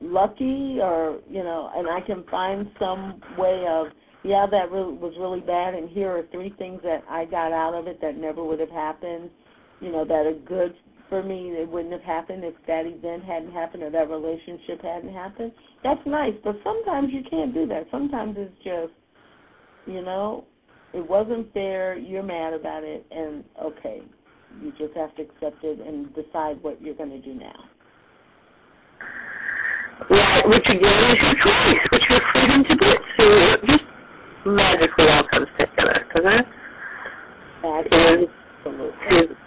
lucky 0.00 0.78
or 0.80 1.20
you 1.28 1.42
know, 1.42 1.70
and 1.74 1.88
I 1.88 2.00
can 2.00 2.24
find 2.30 2.68
some 2.78 3.20
way 3.36 3.64
of 3.68 3.88
yeah, 4.24 4.46
that 4.50 4.70
really, 4.70 4.94
was 4.94 5.14
really 5.18 5.40
bad, 5.40 5.74
and 5.74 5.88
here 5.88 6.10
are 6.10 6.24
three 6.32 6.52
things 6.58 6.80
that 6.82 7.04
I 7.08 7.24
got 7.24 7.52
out 7.52 7.74
of 7.74 7.86
it 7.86 8.00
that 8.00 8.16
never 8.16 8.44
would 8.44 8.60
have 8.60 8.70
happened. 8.70 9.30
You 9.80 9.92
know, 9.92 10.04
that 10.04 10.26
are 10.26 10.34
good 10.44 10.74
for 11.08 11.22
me. 11.22 11.50
It 11.50 11.68
wouldn't 11.68 11.92
have 11.92 12.02
happened 12.02 12.42
if 12.44 12.54
that 12.66 12.84
event 12.84 13.24
hadn't 13.24 13.52
happened 13.52 13.84
or 13.84 13.90
that 13.90 14.10
relationship 14.10 14.82
hadn't 14.82 15.14
happened. 15.14 15.52
That's 15.84 16.00
nice, 16.04 16.34
but 16.42 16.56
sometimes 16.64 17.10
you 17.12 17.22
can't 17.30 17.54
do 17.54 17.66
that. 17.68 17.86
Sometimes 17.90 18.34
it's 18.36 18.54
just, 18.64 18.92
you 19.86 20.02
know, 20.02 20.44
it 20.92 21.08
wasn't 21.08 21.52
fair. 21.52 21.96
You're 21.96 22.22
mad 22.22 22.54
about 22.54 22.82
it, 22.82 23.06
and 23.10 23.44
okay, 23.62 24.02
you 24.60 24.72
just 24.72 24.96
have 24.96 25.14
to 25.16 25.22
accept 25.22 25.62
it 25.62 25.80
and 25.86 26.12
decide 26.14 26.62
what 26.62 26.82
you're 26.82 26.94
going 26.94 27.10
to 27.10 27.20
do 27.20 27.34
now. 27.34 27.64
Right, 30.10 30.42
which 30.46 30.64
again 30.64 31.10
is 31.10 31.18
your 31.22 31.34
choice, 31.42 31.82
which 31.92 32.02
you're 32.08 32.20
freedom 32.32 32.64
to 32.64 32.74
do. 32.74 32.90
So 33.16 33.22
it 33.22 33.60
just 33.66 33.84
magically 34.48 35.04
all 35.10 35.24
comes 35.30 35.48
together, 35.58 36.06
doesn't 36.14 36.32
it? 36.32 36.46
That 37.62 37.84
is 37.86 38.28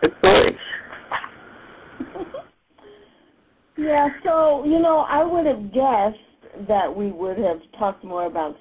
it's 0.01 0.15
voice. 0.21 0.55
Yeah, 3.77 4.09
so, 4.23 4.63
you 4.65 4.79
know, 4.79 5.05
I 5.09 5.23
would 5.23 5.45
have 5.47 5.73
guessed 5.73 6.67
that 6.67 6.93
we 6.93 7.11
would 7.11 7.37
have 7.37 7.57
talked 7.79 8.03
more 8.03 8.25
about 8.25 8.55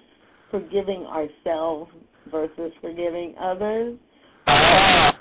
forgiving 0.50 1.04
ourselves 1.04 1.90
versus 2.30 2.72
forgiving 2.80 3.34
others, 3.38 3.98
Ah, 4.46 5.12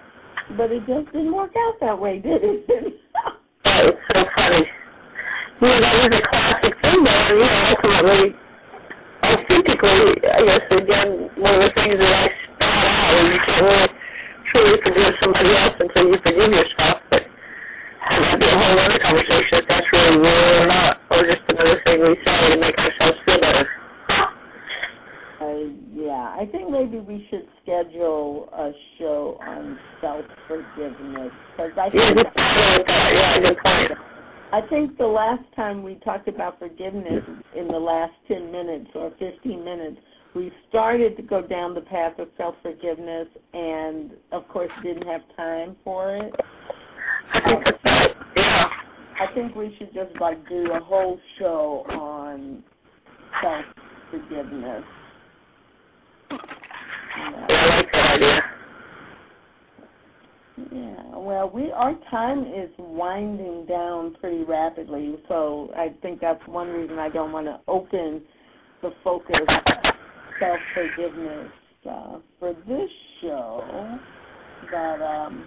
but 0.58 0.72
it 0.72 0.80
just 0.88 1.12
didn't 1.12 1.34
work 1.36 1.52
out 1.58 1.74
that 1.82 2.00
way, 2.00 2.20
did 2.20 2.44
it? 2.44 2.68
that 3.64 3.86
is 3.86 3.94
so 4.14 4.24
funny. 4.36 4.64
You 5.60 5.68
know, 5.68 5.80
that 5.82 5.94
was 6.00 6.12
a 6.16 6.30
classic 6.30 6.74
thing, 6.82 7.04
though. 7.04 7.28
You 7.36 7.44
know, 7.44 7.76
ultimately, 7.76 8.36
authentically, 9.80 10.30
I 10.30 10.42
guess, 10.46 10.66
again, 10.72 11.30
one 11.38 11.56
of 11.56 11.62
the 11.64 11.72
things 11.76 11.96
that 12.00 12.12
I 12.12 12.28
found 12.60 12.84
out 12.84 13.16
is 13.16 13.28
you 13.32 13.40
can't 13.46 13.64
really 13.64 13.88
truly 14.52 14.78
forgive 14.84 15.14
somebody 15.22 15.52
else 15.56 15.76
until 15.80 16.04
you 16.08 16.18
forgive 16.24 16.52
yourself. 16.52 16.98
But 17.10 17.24
that'd 18.10 18.40
be 18.40 18.46
a 18.46 18.58
whole 18.58 18.80
other 18.80 19.00
conversation 19.00 19.54
if 19.60 19.66
that's 19.68 19.88
really 19.94 20.18
real 20.18 20.64
or 20.64 20.68
not, 20.68 21.02
or 21.12 21.24
just 21.26 21.44
another 21.48 21.80
thing 21.84 22.02
we 22.04 22.16
say 22.26 22.50
to 22.50 22.58
make 22.60 22.78
ourselves 22.78 23.18
feel 23.26 23.40
better. 23.40 23.66
uh, 25.40 25.64
yeah, 25.96 26.36
I 26.36 26.48
think 26.52 26.70
maybe 26.70 27.00
we 27.00 27.28
should 27.30 27.48
schedule 27.64 28.50
a 28.54 28.72
show 28.98 29.40
on 29.42 29.80
self-forgiveness, 30.02 31.32
because 31.56 31.72
I 31.78 31.88
Yeah, 31.94 32.14
think 32.14 32.28
good 32.28 32.34
point. 32.36 32.84
Yeah, 32.88 33.40
good 33.40 33.58
point. 33.64 33.92
I 34.52 34.62
think 34.70 34.98
the 34.98 35.06
last 35.06 35.44
time 35.56 35.84
we 35.84 35.96
talked 35.96 36.28
about 36.28 36.58
forgiveness 36.58 37.24
in 37.56 37.68
the 37.68 37.78
last 37.78 38.14
10 38.28 38.52
minutes 38.52 38.90
or 38.96 39.12
15 39.20 39.64
minutes, 39.64 39.98
we 40.36 40.52
started 40.70 41.16
to 41.18 41.24
go 41.24 41.46
down 41.46 41.76
the 41.76 41.82
path 41.82 42.18
of 42.18 42.30
self 42.38 42.56
forgiveness 42.62 43.28
and, 43.54 44.12
of 44.32 44.48
course, 44.48 44.72
didn't 44.84 45.06
have 45.06 45.22
time 45.36 45.76
for 45.84 46.16
it. 46.16 46.34
I 47.34 47.40
think. 47.42 47.66
Yeah. 48.36 48.68
I 49.20 49.34
think 49.36 49.56
we 49.56 49.76
should 49.78 49.94
just 49.94 50.20
like 50.22 50.48
do 50.48 50.72
a 50.72 50.80
whole 50.80 51.20
show 51.38 51.84
on 51.90 52.64
self 53.44 53.66
forgiveness. 54.10 54.84
Yeah, 56.32 56.38
I 57.50 57.78
like 57.78 57.92
that 57.92 58.12
idea. 58.16 58.49
Yeah, 60.72 61.18
well, 61.18 61.50
we 61.50 61.72
our 61.72 61.96
time 62.12 62.42
is 62.42 62.70
winding 62.78 63.66
down 63.66 64.16
pretty 64.20 64.44
rapidly, 64.44 65.16
so 65.28 65.72
I 65.76 65.94
think 66.02 66.20
that's 66.20 66.42
one 66.48 66.68
reason 66.68 67.00
I 67.00 67.10
don't 67.10 67.32
want 67.32 67.48
to 67.48 67.60
open 67.68 68.22
the 68.82 68.92
focus 69.04 69.36
self 70.40 70.60
forgiveness 70.74 71.52
uh, 71.90 72.18
for 72.40 72.54
this 72.68 72.90
show. 73.22 73.98
But 74.72 75.02
um, 75.04 75.46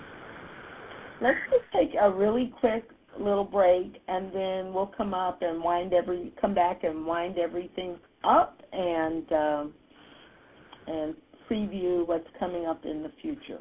let's 1.21 1.39
just 1.51 1.65
take 1.73 1.95
a 2.01 2.11
really 2.11 2.53
quick 2.61 2.85
little 3.21 3.45
break, 3.45 4.01
and 4.09 4.27
then 4.35 4.73
we'll 4.73 4.93
come 4.97 5.15
up 5.15 5.43
and 5.43 5.63
wind 5.63 5.93
every 5.93 6.33
come 6.41 6.55
back 6.55 6.85
and 6.85 7.05
wind 7.05 7.39
everything 7.39 7.99
up 8.25 8.61
and 8.73 9.31
um, 9.33 9.75
and 10.87 11.15
preview 11.51 12.07
what's 12.07 12.27
coming 12.39 12.67
up 12.67 12.85
in 12.85 13.03
the 13.03 13.13
future. 13.21 13.61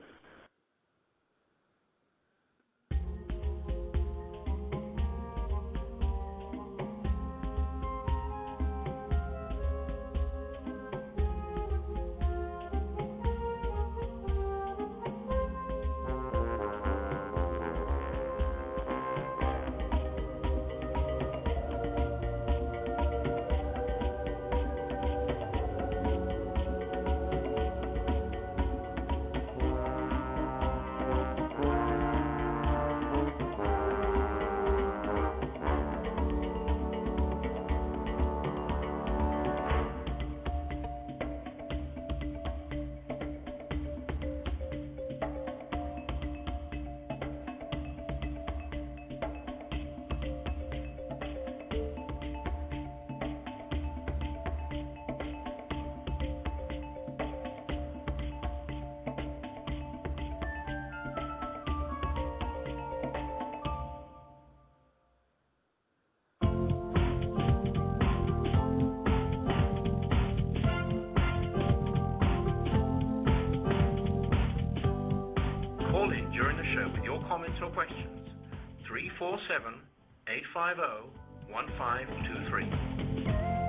347 79.32 79.80
850 80.28 81.08
1523. 81.48 83.61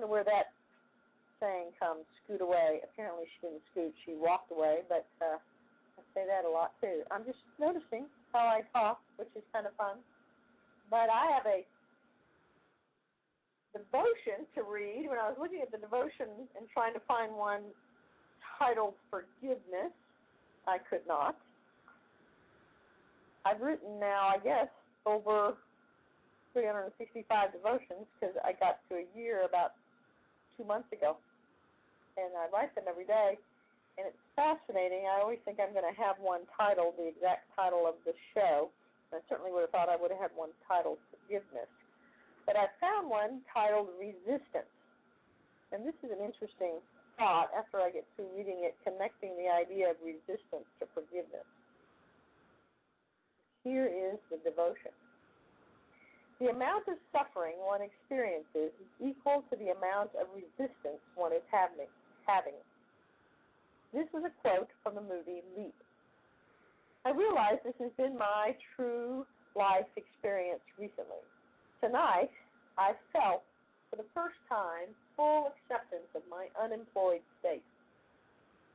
Wonder 0.00 0.08
where 0.10 0.24
that 0.24 0.56
saying 1.40 1.76
comes, 1.76 2.08
scoot 2.24 2.40
away. 2.40 2.80
Apparently 2.84 3.24
she 3.28 3.48
didn't 3.48 3.60
scoot, 3.70 3.92
she 4.06 4.16
walked 4.16 4.50
away, 4.50 4.80
but 4.88 5.04
uh, 5.20 5.36
I 5.36 6.00
say 6.14 6.24
that 6.24 6.48
a 6.48 6.50
lot 6.50 6.72
too. 6.80 7.04
I'm 7.10 7.24
just 7.24 7.38
noticing 7.60 8.08
how 8.32 8.48
I 8.48 8.64
talk, 8.72 9.00
which 9.16 9.28
is 9.36 9.44
kind 9.52 9.66
of 9.66 9.76
fun. 9.76 10.00
But 10.88 11.12
I 11.12 11.28
have 11.36 11.44
a 11.44 11.68
devotion 13.76 14.48
to 14.56 14.64
read. 14.64 15.04
When 15.04 15.20
I 15.20 15.28
was 15.28 15.36
looking 15.38 15.60
at 15.60 15.70
the 15.70 15.78
devotion 15.78 16.48
and 16.56 16.64
trying 16.72 16.94
to 16.94 17.00
find 17.04 17.36
one 17.36 17.60
titled 18.58 18.94
Forgiveness, 19.10 19.92
I 20.66 20.78
could 20.88 21.04
not. 21.06 21.36
I've 23.44 23.60
written 23.60 24.00
now, 24.00 24.32
I 24.32 24.38
guess, 24.42 24.68
over 25.04 25.56
365 26.52 27.52
devotions 27.52 28.08
because 28.16 28.34
I 28.44 28.52
got 28.52 28.80
to 28.88 29.04
a 29.04 29.06
year 29.16 29.44
about 29.44 29.79
two 30.60 30.68
months 30.68 30.92
ago. 30.92 31.16
And 32.20 32.28
I 32.36 32.52
write 32.52 32.76
them 32.76 32.84
every 32.84 33.08
day. 33.08 33.40
And 33.96 34.04
it's 34.04 34.20
fascinating. 34.36 35.08
I 35.08 35.24
always 35.24 35.40
think 35.48 35.56
I'm 35.56 35.72
going 35.72 35.88
to 35.88 35.96
have 35.96 36.20
one 36.20 36.44
titled, 36.52 37.00
the 37.00 37.08
exact 37.08 37.48
title 37.56 37.88
of 37.88 37.96
the 38.04 38.12
show. 38.36 38.68
I 39.10 39.24
certainly 39.26 39.50
would 39.50 39.64
have 39.64 39.72
thought 39.72 39.88
I 39.88 39.96
would 39.96 40.12
have 40.12 40.20
had 40.20 40.34
one 40.36 40.52
titled 40.68 41.00
Forgiveness. 41.08 41.66
But 42.44 42.60
I 42.60 42.68
found 42.78 43.08
one 43.08 43.40
titled 43.48 43.88
Resistance. 43.96 44.68
And 45.72 45.82
this 45.82 45.96
is 46.04 46.12
an 46.12 46.22
interesting 46.22 46.78
thought 47.18 47.50
after 47.56 47.80
I 47.80 47.90
get 47.90 48.06
through 48.14 48.30
reading 48.36 48.62
it, 48.62 48.76
connecting 48.84 49.34
the 49.34 49.50
idea 49.50 49.90
of 49.90 49.96
resistance 50.04 50.68
to 50.78 50.86
forgiveness. 50.94 51.46
Here 53.64 53.86
is 53.86 54.16
the 54.30 54.38
devotion. 54.40 54.94
The 56.40 56.48
amount 56.48 56.88
of 56.88 56.96
suffering 57.12 57.60
one 57.60 57.84
experiences 57.84 58.72
is 58.80 58.90
equal 58.98 59.44
to 59.52 59.56
the 59.60 59.76
amount 59.76 60.16
of 60.16 60.26
resistance 60.32 61.04
one 61.14 61.36
is 61.36 61.44
having. 61.52 62.56
This 63.92 64.08
is 64.16 64.24
a 64.24 64.32
quote 64.40 64.72
from 64.82 64.94
the 64.94 65.02
movie 65.04 65.44
Leap. 65.52 65.76
I 67.04 67.10
realize 67.10 67.60
this 67.62 67.76
has 67.78 67.92
been 67.98 68.16
my 68.16 68.56
true 68.74 69.26
life 69.54 69.84
experience 69.96 70.64
recently. 70.78 71.20
Tonight, 71.84 72.32
I 72.78 72.92
felt 73.12 73.44
for 73.90 73.96
the 73.96 74.08
first 74.14 74.40
time 74.48 74.96
full 75.16 75.52
acceptance 75.52 76.08
of 76.14 76.22
my 76.30 76.48
unemployed 76.56 77.20
state. 77.40 77.64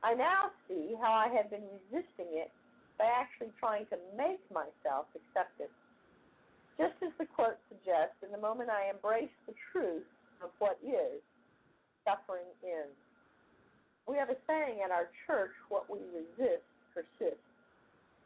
I 0.04 0.14
now 0.14 0.54
see 0.68 0.94
how 1.00 1.10
I 1.10 1.26
had 1.34 1.50
been 1.50 1.66
resisting 1.90 2.30
it 2.38 2.52
by 2.98 3.06
actually 3.06 3.50
trying 3.58 3.86
to 3.86 3.98
make 4.16 4.38
myself 4.54 5.06
accept 5.18 5.58
it. 5.58 5.70
Just 6.76 6.96
as 7.00 7.12
the 7.18 7.24
quote 7.24 7.56
suggests, 7.72 8.20
in 8.20 8.30
the 8.30 8.40
moment 8.40 8.68
I 8.68 8.92
embrace 8.92 9.32
the 9.48 9.56
truth 9.72 10.04
of 10.44 10.50
what 10.60 10.76
is, 10.84 11.24
suffering 12.04 12.46
ends. 12.62 12.96
We 14.06 14.16
have 14.20 14.30
a 14.30 14.38
saying 14.46 14.84
at 14.84 14.92
our 14.92 15.08
church 15.26 15.56
what 15.68 15.88
we 15.88 15.98
resist 16.12 16.68
persists. 16.92 17.42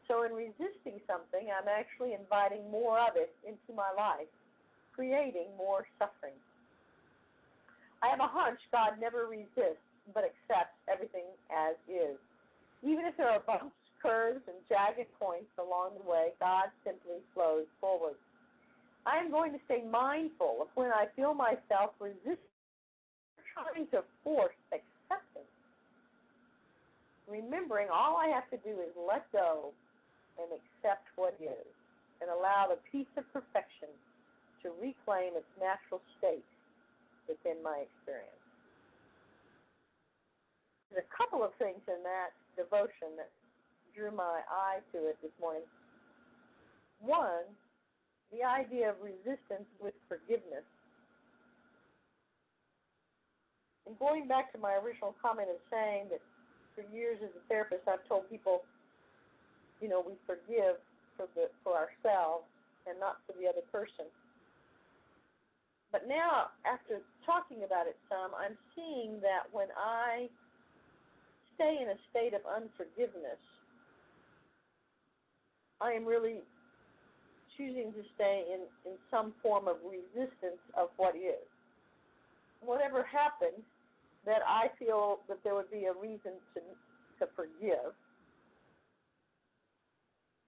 So, 0.07 0.27
in 0.27 0.35
resisting 0.35 0.99
something, 1.07 1.47
I'm 1.47 1.71
actually 1.71 2.13
inviting 2.13 2.69
more 2.69 2.99
of 2.99 3.15
it 3.15 3.31
into 3.47 3.71
my 3.71 3.89
life, 3.95 4.29
creating 4.93 5.55
more 5.57 5.87
suffering. 5.97 6.35
I 8.03 8.11
have 8.11 8.19
a 8.19 8.27
hunch 8.27 8.59
God 8.71 8.99
never 8.99 9.25
resists 9.25 9.87
but 10.13 10.25
accepts 10.25 10.75
everything 10.91 11.29
as 11.47 11.79
is. 11.87 12.19
Even 12.83 13.05
if 13.05 13.15
there 13.15 13.29
are 13.29 13.39
bumps 13.39 13.77
curves, 14.01 14.41
and 14.49 14.57
jagged 14.67 15.07
points 15.19 15.53
along 15.61 15.91
the 15.93 16.09
way, 16.09 16.33
God 16.39 16.73
simply 16.83 17.21
flows 17.33 17.69
forward. 17.79 18.17
I 19.05 19.17
am 19.17 19.31
going 19.31 19.51
to 19.53 19.59
stay 19.65 19.83
mindful 19.89 20.61
of 20.61 20.67
when 20.75 20.91
I 20.91 21.07
feel 21.15 21.33
myself 21.33 21.97
resisting, 21.99 22.53
trying 23.53 23.87
to 23.91 24.03
force 24.23 24.55
acceptance. 24.69 25.49
Remembering 27.27 27.87
all 27.89 28.17
I 28.17 28.27
have 28.29 28.45
to 28.51 28.59
do 28.61 28.77
is 28.81 28.93
let 28.95 29.25
go 29.31 29.73
and 30.37 30.47
accept 30.53 31.07
what 31.15 31.35
is, 31.41 31.69
and 32.21 32.29
allow 32.29 32.69
the 32.69 32.77
peace 32.91 33.09
of 33.17 33.25
perfection 33.33 33.89
to 34.61 34.69
reclaim 34.77 35.33
its 35.33 35.49
natural 35.57 36.01
state 36.21 36.45
within 37.27 37.57
my 37.63 37.81
experience. 37.81 38.41
There's 40.91 41.07
a 41.07 41.11
couple 41.15 41.41
of 41.41 41.55
things 41.57 41.81
in 41.87 42.03
that 42.03 42.35
devotion 42.59 43.15
that 43.17 43.31
drew 43.95 44.11
my 44.11 44.43
eye 44.45 44.83
to 44.91 45.07
it 45.07 45.17
this 45.23 45.31
morning. 45.39 45.65
One, 46.99 47.47
the 48.31 48.43
idea 48.43 48.89
of 48.89 48.95
resistance 49.03 49.67
with 49.79 49.93
forgiveness. 50.07 50.63
And 53.85 53.99
going 53.99 54.27
back 54.27 54.51
to 54.55 54.59
my 54.59 54.79
original 54.79 55.15
comment 55.19 55.51
of 55.51 55.59
saying 55.67 56.07
that 56.09 56.23
for 56.75 56.87
years 56.95 57.19
as 57.19 57.29
a 57.35 57.43
therapist, 57.51 57.83
I've 57.91 58.07
told 58.07 58.29
people, 58.31 58.63
you 59.83 59.89
know, 59.89 59.99
we 59.99 60.15
forgive 60.23 60.79
for 61.17 61.27
the 61.35 61.51
for 61.63 61.75
ourselves 61.75 62.47
and 62.87 62.95
not 62.99 63.19
for 63.27 63.35
the 63.35 63.47
other 63.47 63.65
person. 63.67 64.07
But 65.91 66.07
now, 66.07 66.55
after 66.63 67.03
talking 67.25 67.67
about 67.67 67.85
it 67.85 67.99
some, 68.07 68.31
I'm 68.31 68.55
seeing 68.75 69.19
that 69.19 69.51
when 69.51 69.67
I 69.75 70.31
stay 71.55 71.83
in 71.83 71.89
a 71.91 71.99
state 72.09 72.33
of 72.33 72.47
unforgiveness, 72.47 73.43
I 75.81 75.91
am 75.91 76.05
really 76.05 76.39
choosing 77.61 77.93
to 77.93 78.01
stay 78.17 78.49
in, 78.49 78.65
in 78.89 78.97
some 79.13 79.33
form 79.43 79.67
of 79.67 79.77
resistance 79.85 80.57
of 80.73 80.89
what 80.97 81.13
is. 81.15 81.45
Whatever 82.65 83.05
happened, 83.05 83.61
that 84.25 84.41
I 84.45 84.69
feel 84.77 85.21
that 85.29 85.37
there 85.43 85.53
would 85.53 85.69
be 85.69 85.85
a 85.85 85.93
reason 85.93 86.41
to 86.53 86.61
to 87.21 87.29
forgive, 87.37 87.93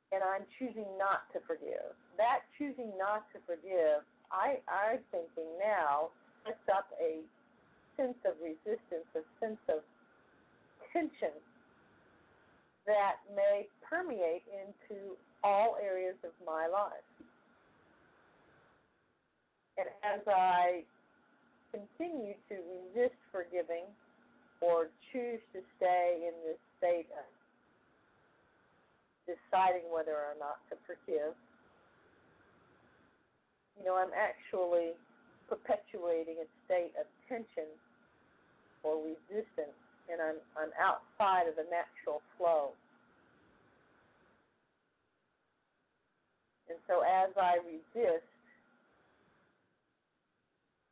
and 0.10 0.26
I'm 0.26 0.42
choosing 0.58 0.90
not 0.98 1.30
to 1.34 1.40
forgive. 1.46 1.94
That 2.18 2.50
choosing 2.58 2.90
not 2.98 3.30
to 3.34 3.38
forgive, 3.46 4.02
I 4.34 4.58
I'm 4.66 5.02
thinking 5.14 5.50
now 5.62 6.10
sets 6.46 6.66
up 6.74 6.90
a 6.98 7.22
sense 7.98 8.18
of 8.26 8.34
resistance, 8.42 9.06
a 9.14 9.22
sense 9.38 9.62
of 9.70 9.86
tension 10.90 11.34
that 12.86 13.22
may 13.36 13.70
permeate 13.86 14.46
into 14.50 15.14
all 15.44 15.78
areas 15.82 16.16
of 16.24 16.32
my 16.46 16.68
life. 16.68 17.08
And 19.78 19.88
as 20.06 20.22
I 20.28 20.84
continue 21.72 22.34
to 22.50 22.56
resist 22.70 23.18
forgiving 23.32 23.90
or 24.62 24.90
choose 25.12 25.42
to 25.54 25.60
stay 25.78 26.30
in 26.30 26.34
this 26.46 26.62
state 26.78 27.10
of 27.18 27.26
deciding 29.26 29.90
whether 29.90 30.14
or 30.14 30.38
not 30.38 30.62
to 30.70 30.78
forgive, 30.86 31.34
you 33.80 33.84
know, 33.86 33.98
I'm 33.98 34.14
actually 34.14 34.94
perpetuating 35.50 36.38
a 36.40 36.48
state 36.66 36.94
of 37.00 37.10
tension 37.28 37.68
or 38.84 39.02
resistance 39.02 39.76
and 40.12 40.20
I'm 40.20 40.40
I'm 40.60 40.74
outside 40.80 41.48
of 41.48 41.56
the 41.56 41.68
natural 41.72 42.22
flow. 42.38 42.76
And 46.74 46.82
so 46.90 47.06
as 47.06 47.30
I 47.38 47.62
resist 47.62 48.26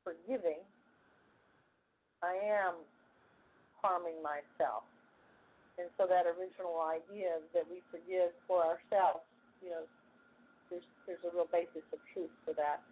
forgiving, 0.05 0.61
I 2.21 2.37
am 2.37 2.77
harming 3.81 4.21
myself. 4.21 4.85
And 5.81 5.89
so 5.97 6.05
that 6.05 6.29
original 6.29 6.85
idea 6.85 7.41
that 7.57 7.65
we 7.65 7.81
forgive 7.89 8.29
for 8.45 8.61
ourselves, 8.61 9.25
you 9.65 9.73
know, 9.73 9.89
there's 10.69 10.85
there's 11.09 11.23
a 11.25 11.33
real 11.33 11.49
basis 11.49 11.81
of 11.89 11.97
truth 12.13 12.29
for 12.45 12.53
that. 12.53 12.85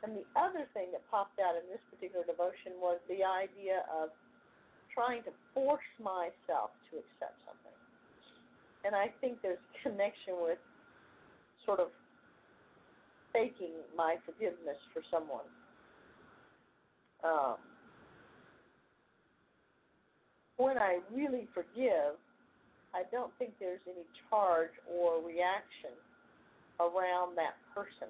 And 0.00 0.16
the 0.16 0.24
other 0.32 0.64
thing 0.72 0.88
that 0.96 1.04
popped 1.12 1.36
out 1.36 1.60
in 1.60 1.68
this 1.68 1.82
particular 1.92 2.24
devotion 2.24 2.80
was 2.80 2.96
the 3.04 3.20
idea 3.20 3.84
of 3.92 4.08
trying 4.88 5.20
to 5.28 5.32
force 5.52 5.92
myself 6.00 6.72
to 6.88 6.96
accept 6.96 7.36
something. 7.44 7.76
and 8.88 8.96
I 8.96 9.12
think 9.20 9.44
there's 9.44 9.60
a 9.60 9.76
connection 9.84 10.40
with 10.40 10.56
sort 11.66 11.80
of 11.80 11.88
faking 13.32 13.74
my 13.96 14.16
forgiveness 14.24 14.78
for 14.94 15.02
someone. 15.10 15.44
Um, 17.24 17.56
when 20.56 20.78
I 20.78 21.00
really 21.12 21.48
forgive, 21.52 22.16
I 22.94 23.02
don't 23.12 23.32
think 23.38 23.52
there's 23.60 23.82
any 23.84 24.06
charge 24.30 24.72
or 24.88 25.20
reaction 25.20 25.92
around 26.80 27.36
that 27.36 27.60
person 27.74 28.08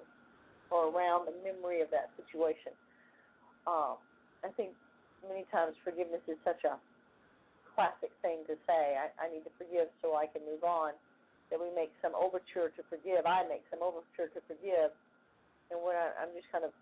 or 0.71 0.87
around 0.87 1.27
the 1.27 1.35
memory 1.43 1.81
of 1.81 1.91
that 1.91 2.11
situation. 2.15 2.71
Um, 3.67 3.99
I 4.43 4.51
think 4.55 4.71
many 5.27 5.43
times 5.51 5.75
forgiveness 5.83 6.23
is 6.27 6.39
such 6.45 6.63
a 6.63 6.79
classic 7.75 8.11
thing 8.21 8.47
to 8.47 8.55
say. 8.63 8.95
I, 8.95 9.11
I 9.19 9.27
need 9.27 9.43
to 9.43 9.53
forgive 9.59 9.91
so 10.01 10.15
I 10.15 10.27
can 10.27 10.41
move 10.47 10.63
on. 10.63 10.95
That 11.49 11.59
we 11.63 11.71
make 11.71 11.95
some 12.03 12.11
overture 12.11 12.75
to 12.75 12.81
forgive. 12.91 13.23
I 13.23 13.47
make 13.47 13.63
some 13.71 13.79
overture 13.79 14.27
to 14.27 14.41
forgive, 14.51 14.91
and 15.71 15.79
when 15.79 15.95
I, 15.95 16.11
I'm 16.19 16.35
just 16.35 16.51
kind 16.51 16.67
of 16.67 16.75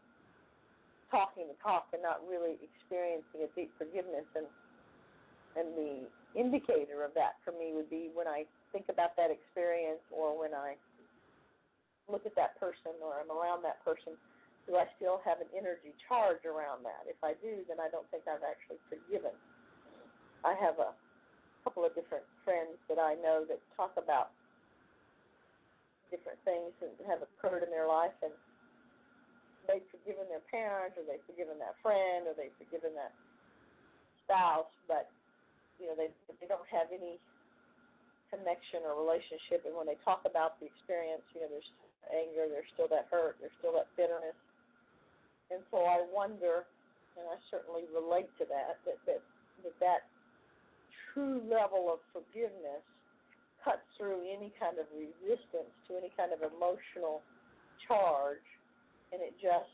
talking 1.13 1.45
the 1.45 1.57
talk 1.61 1.93
and 1.93 2.01
not 2.01 2.26
really 2.26 2.57
experiencing 2.57 3.45
a 3.45 3.49
deep 3.53 3.70
forgiveness. 3.78 4.26
And 4.34 4.49
and 5.55 5.72
the 5.78 6.09
indicator 6.36 7.05
of 7.05 7.13
that 7.16 7.39
for 7.45 7.53
me 7.55 7.72
would 7.78 7.88
be 7.88 8.11
when 8.11 8.28
I 8.28 8.43
think 8.74 8.91
about 8.91 9.16
that 9.16 9.32
experience 9.32 10.03
or 10.11 10.36
when 10.36 10.51
I 10.51 10.76
look 12.11 12.26
at 12.26 12.36
that 12.36 12.59
person 12.59 12.91
or 12.99 13.22
I'm 13.24 13.32
around 13.32 13.63
that 13.63 13.80
person 13.86 14.20
do 14.66 14.76
I 14.76 14.89
still 14.97 15.22
have 15.22 15.41
an 15.41 15.49
energy 15.53 15.93
charge 16.09 16.41
around 16.41 16.82
that? 16.89 17.05
If 17.05 17.22
I 17.22 17.38
do, 17.38 17.61
then 17.70 17.78
I 17.78 17.89
don't 17.89 18.05
think 18.09 18.26
I've 18.26 18.41
actually 18.41 18.82
forgiven. 18.89 19.34
I 20.41 20.57
have 20.57 20.82
a 20.82 20.93
couple 21.61 21.86
of 21.86 21.93
different 21.93 22.26
friends 22.41 22.78
that 22.89 22.97
I 22.97 23.13
know 23.22 23.45
that 23.45 23.61
talk 23.78 23.93
about 23.97 24.34
different 26.16 26.39
things 26.47 26.72
that 26.80 26.95
have 27.03 27.20
occurred 27.20 27.68
in 27.68 27.70
their 27.76 27.91
life, 27.91 28.16
and 28.24 28.32
they've 29.68 29.84
forgiven 29.91 30.24
their 30.32 30.43
parents, 30.47 30.95
or 30.95 31.03
they've 31.03 31.24
forgiven 31.28 31.59
that 31.59 31.76
friend, 31.84 32.24
or 32.24 32.32
they've 32.39 32.55
forgiven 32.55 32.95
that 32.95 33.11
spouse, 34.24 34.72
but 34.88 35.11
you 35.76 35.91
know 35.91 35.95
they 35.99 36.07
they 36.39 36.47
don't 36.47 36.63
have 36.72 36.88
any 36.95 37.20
connection 38.32 38.88
or 38.88 38.95
relationship. 38.95 39.68
And 39.68 39.76
when 39.76 39.86
they 39.86 39.99
talk 40.07 40.24
about 40.24 40.55
the 40.63 40.72
experience, 40.72 41.22
you 41.36 41.43
know, 41.43 41.51
there's 41.51 41.72
anger, 42.09 42.47
there's 42.47 42.70
still 42.72 42.88
that 42.95 43.11
hurt, 43.11 43.36
there's 43.43 43.53
still 43.59 43.76
that 43.76 43.91
bitterness, 43.99 44.39
and 45.51 45.59
so 45.68 45.84
I 45.84 45.99
wonder, 46.07 46.63
and 47.20 47.28
I 47.28 47.36
certainly 47.51 47.84
relate 47.91 48.32
to 48.39 48.47
that, 48.47 48.80
that 48.88 48.99
that 49.03 49.22
that, 49.68 49.76
that 49.84 50.01
true 51.11 51.43
level 51.43 51.91
of 51.91 51.99
forgiveness 52.16 52.86
cuts 53.66 53.82
through 53.97 54.22
any 54.30 54.53
kind 54.61 54.78
of 54.78 54.86
resistance 54.93 55.74
to 55.89 55.97
any 55.97 56.13
kind 56.13 56.30
of 56.30 56.45
emotional 56.45 57.26
charge, 57.89 58.45
and 59.09 59.20
it 59.26 59.34
just 59.41 59.74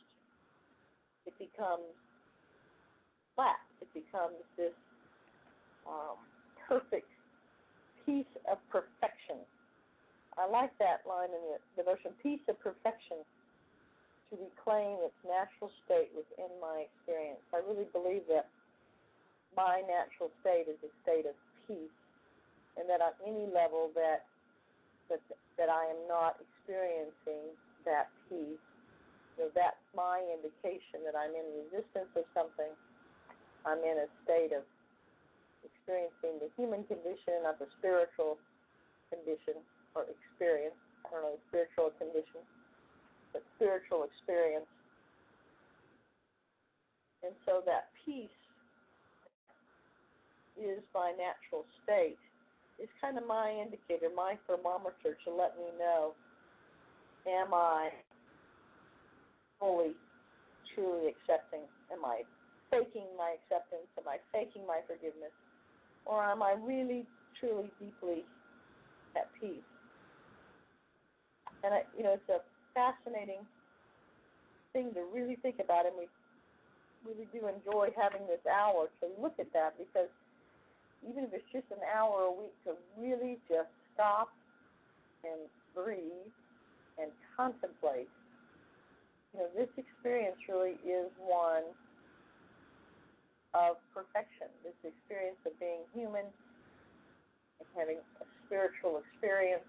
it 1.28 1.36
becomes 1.36 1.92
flat. 3.36 3.60
It 3.84 3.92
becomes 3.92 4.40
this 4.56 4.74
um, 5.84 6.18
perfect 6.68 7.12
peace 8.06 8.32
of 8.50 8.58
perfection. 8.72 9.44
I 10.40 10.48
like 10.48 10.72
that 10.80 11.04
line 11.04 11.30
in 11.30 11.44
the 11.52 11.60
devotion, 11.76 12.16
peace 12.24 12.42
of 12.48 12.56
perfection 12.64 13.20
to 14.32 14.40
reclaim 14.40 15.04
its 15.04 15.20
natural 15.28 15.70
state 15.84 16.08
within 16.16 16.50
my 16.64 16.88
experience. 16.88 17.44
I 17.52 17.60
really 17.68 17.86
believe 17.92 18.24
that 18.32 18.48
my 19.52 19.84
natural 19.84 20.32
state 20.40 20.72
is 20.72 20.80
a 20.80 20.92
state 21.04 21.28
of 21.28 21.36
peace, 21.68 21.92
and 22.80 22.88
that 22.88 23.02
on 23.02 23.14
any 23.24 23.48
level 23.52 23.92
that 23.96 24.28
that 25.10 25.22
that 25.58 25.70
I 25.70 25.92
am 25.92 26.08
not 26.08 26.40
experiencing 26.40 27.52
that 27.84 28.10
peace, 28.30 28.62
so 29.36 29.52
that's 29.52 29.84
my 29.96 30.24
indication 30.32 31.04
that 31.04 31.18
I'm 31.18 31.36
in 31.36 31.48
resistance 31.68 32.12
of 32.16 32.26
something. 32.32 32.72
I'm 33.68 33.84
in 33.86 34.06
a 34.06 34.10
state 34.26 34.56
of 34.56 34.66
experiencing 35.62 36.42
the 36.42 36.50
human 36.58 36.88
condition, 36.90 37.46
not 37.46 37.60
the 37.62 37.70
spiritual 37.78 38.42
condition 39.14 39.62
or 39.94 40.08
experience. 40.10 40.78
I 41.06 41.14
don't 41.14 41.24
know, 41.28 41.38
spiritual 41.52 41.94
condition 42.00 42.42
but 43.34 43.44
spiritual 43.56 44.04
experience. 44.04 44.68
And 47.24 47.34
so 47.46 47.62
that 47.66 47.90
peace 48.06 48.30
is 50.60 50.84
my 50.94 51.14
natural 51.16 51.66
state 51.84 52.20
is 52.82 52.90
kind 53.00 53.18
of 53.18 53.28
my 53.28 53.54
indicator, 53.54 54.10
my 54.16 54.36
thermometer 54.48 55.14
to 55.26 55.30
let 55.30 55.58
me 55.58 55.70
know 55.78 56.14
am 57.28 57.54
I 57.54 57.90
fully, 59.60 59.94
truly 60.74 61.14
accepting? 61.14 61.62
Am 61.94 62.04
I 62.04 62.26
faking 62.72 63.06
my 63.18 63.38
acceptance? 63.38 63.86
Am 63.98 64.10
I 64.10 64.18
faking 64.34 64.66
my 64.66 64.82
forgiveness? 64.88 65.36
Or 66.06 66.24
am 66.24 66.42
I 66.42 66.56
really, 66.58 67.06
truly, 67.40 67.70
deeply 67.78 68.26
at 69.16 69.30
peace? 69.40 69.62
And 71.64 71.76
I, 71.76 71.82
you 71.96 72.04
know, 72.04 72.18
it's 72.18 72.30
a 72.30 72.42
fascinating 72.74 73.46
thing 74.74 74.94
to 74.96 75.06
really 75.14 75.38
think 75.44 75.62
about, 75.62 75.86
and 75.86 75.94
we 75.94 76.10
really 77.06 77.30
do 77.30 77.46
enjoy 77.46 77.94
having 77.94 78.26
this 78.26 78.42
hour 78.50 78.90
to 79.02 79.06
look 79.22 79.38
at 79.38 79.54
that 79.54 79.78
because 79.78 80.10
even 81.08 81.26
if 81.26 81.34
it's 81.34 81.52
just 81.52 81.68
an 81.72 81.82
hour 81.86 82.30
a 82.30 82.34
week 82.34 82.54
to 82.66 82.74
really 82.98 83.38
just 83.50 83.70
stop 83.94 84.30
and 85.24 85.50
breathe 85.74 86.30
and 87.00 87.10
contemplate, 87.36 88.10
you 89.34 89.40
know, 89.40 89.50
this 89.56 89.70
experience 89.78 90.38
really 90.50 90.78
is 90.84 91.10
one 91.22 91.64
of 93.54 93.80
perfection. 93.94 94.48
This 94.64 94.78
experience 94.84 95.40
of 95.46 95.58
being 95.60 95.84
human 95.94 96.28
and 97.60 97.68
having 97.76 97.98
a 98.22 98.26
spiritual 98.46 99.02
experience 99.02 99.66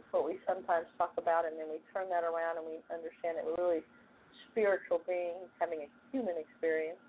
it's 0.00 0.08
what 0.16 0.24
we 0.24 0.40
sometimes 0.48 0.88
talk 0.96 1.12
about, 1.20 1.44
and 1.44 1.60
then 1.60 1.68
we 1.68 1.76
turn 1.92 2.08
that 2.08 2.24
around 2.24 2.56
and 2.56 2.64
we 2.64 2.80
understand 2.88 3.36
that 3.36 3.44
we're 3.44 3.60
really 3.60 3.84
spiritual 4.48 5.04
beings 5.04 5.44
having 5.60 5.84
a 5.84 5.88
human 6.08 6.40
experience. 6.40 7.00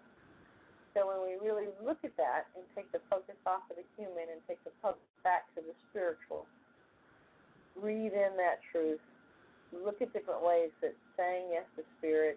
So 0.94 1.08
when 1.08 1.24
we 1.24 1.40
really 1.40 1.72
look 1.80 2.04
at 2.04 2.16
that 2.20 2.52
and 2.56 2.68
take 2.76 2.92
the 2.92 3.00
focus 3.08 3.40
off 3.48 3.64
of 3.72 3.80
the 3.80 3.88
human 3.96 4.28
and 4.28 4.44
take 4.48 4.60
the 4.68 4.76
focus 4.84 5.08
back 5.24 5.48
to 5.56 5.64
the 5.64 5.72
spiritual, 5.90 6.44
breathe 7.80 8.12
in 8.12 8.36
that 8.36 8.60
truth, 8.72 9.00
look 9.72 10.04
at 10.04 10.12
different 10.12 10.44
ways 10.44 10.70
that 10.84 10.92
saying 11.16 11.56
yes 11.56 11.64
to 11.80 11.84
spirit 11.98 12.36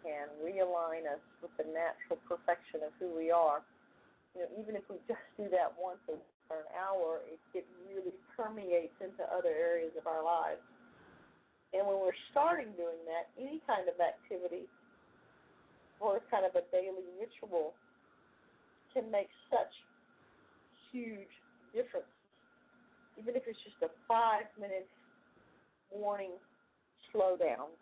can 0.00 0.32
realign 0.40 1.04
us 1.04 1.20
with 1.44 1.52
the 1.60 1.68
natural 1.68 2.16
perfection 2.24 2.80
of 2.80 2.96
who 2.96 3.12
we 3.12 3.28
are. 3.28 3.60
You 4.32 4.48
know, 4.48 4.50
even 4.56 4.72
if 4.72 4.84
we 4.88 4.96
just 5.04 5.20
do 5.36 5.48
that 5.52 5.76
once 5.76 6.00
a 6.08 6.16
for 6.46 6.62
an 6.62 6.70
hour, 6.78 7.26
it, 7.26 7.42
it 7.58 7.66
really 7.90 8.14
permeates 8.34 8.94
into 9.02 9.26
other 9.34 9.50
areas 9.50 9.90
of 9.98 10.06
our 10.06 10.22
lives. 10.22 10.62
And 11.74 11.82
when 11.82 11.98
we're 11.98 12.16
starting 12.30 12.70
doing 12.78 13.02
that, 13.10 13.28
any 13.34 13.60
kind 13.66 13.90
of 13.90 13.98
activity 13.98 14.70
or 16.00 16.20
kind 16.30 16.44
of 16.44 16.54
a 16.54 16.64
daily 16.70 17.06
ritual 17.18 17.72
can 18.92 19.10
make 19.10 19.28
such 19.50 19.72
huge 20.92 21.32
difference. 21.72 22.08
Even 23.18 23.36
if 23.36 23.42
it's 23.46 23.58
just 23.64 23.76
a 23.82 23.90
five 24.08 24.44
minute 24.60 24.88
morning 25.92 26.32
slowdown. 27.12 27.72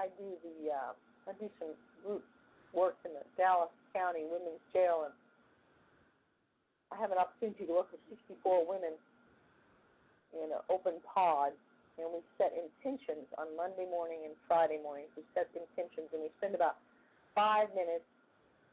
I 0.00 0.10
do 0.18 0.34
the 0.42 0.74
uh, 0.74 0.92
I 1.30 1.32
do 1.38 1.48
some 1.58 1.74
group 2.02 2.24
work 2.74 2.96
in 3.04 3.12
the 3.14 3.22
Dallas 3.38 3.70
County 3.94 4.26
Women's 4.26 4.62
Jail 4.74 5.06
and 5.06 5.14
I 6.90 7.00
have 7.00 7.10
an 7.10 7.18
opportunity 7.18 7.66
to 7.66 7.72
work 7.72 7.90
with 7.90 8.02
64 8.10 8.66
women 8.66 8.94
in 10.34 10.50
an 10.50 10.62
open 10.70 10.94
pod, 11.02 11.50
and 11.98 12.10
we 12.10 12.20
set 12.36 12.50
intentions 12.54 13.30
on 13.38 13.54
Monday 13.54 13.86
morning 13.86 14.26
and 14.26 14.34
Friday 14.50 14.82
mornings. 14.82 15.10
We 15.14 15.22
set 15.34 15.50
intentions, 15.54 16.10
and 16.10 16.22
we 16.22 16.30
spend 16.42 16.54
about 16.54 16.82
five 17.34 17.70
minutes 17.74 18.06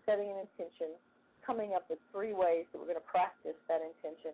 setting 0.05 0.33
an 0.33 0.45
intention, 0.45 0.97
coming 1.45 1.77
up 1.77 1.85
with 1.89 2.01
three 2.09 2.33
ways 2.33 2.65
that 2.71 2.81
we're 2.81 2.89
going 2.89 3.01
to 3.01 3.09
practice 3.09 3.57
that 3.69 3.81
intention, 3.81 4.33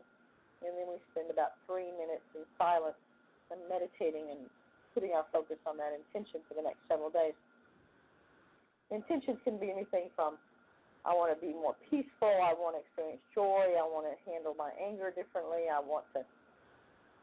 and 0.64 0.72
then 0.76 0.88
we 0.88 1.00
spend 1.12 1.28
about 1.28 1.60
three 1.68 1.92
minutes 2.00 2.24
in 2.36 2.48
silence 2.56 2.98
and 3.52 3.60
meditating 3.68 4.32
and 4.32 4.48
putting 4.96 5.12
our 5.12 5.28
focus 5.32 5.60
on 5.68 5.76
that 5.76 5.92
intention 5.92 6.40
for 6.48 6.56
the 6.56 6.64
next 6.64 6.80
several 6.88 7.12
days. 7.12 7.36
Intentions 8.92 9.40
can 9.44 9.60
be 9.60 9.68
anything 9.68 10.08
from 10.16 10.40
I 11.08 11.16
want 11.16 11.32
to 11.32 11.40
be 11.40 11.56
more 11.56 11.76
peaceful. 11.88 12.28
I 12.28 12.52
want 12.52 12.76
to 12.76 12.84
experience 12.84 13.24
joy. 13.32 13.80
I 13.80 13.86
want 13.88 14.12
to 14.12 14.16
handle 14.28 14.52
my 14.60 14.76
anger 14.76 15.08
differently. 15.08 15.72
I 15.72 15.80
want 15.80 16.04
to 16.12 16.28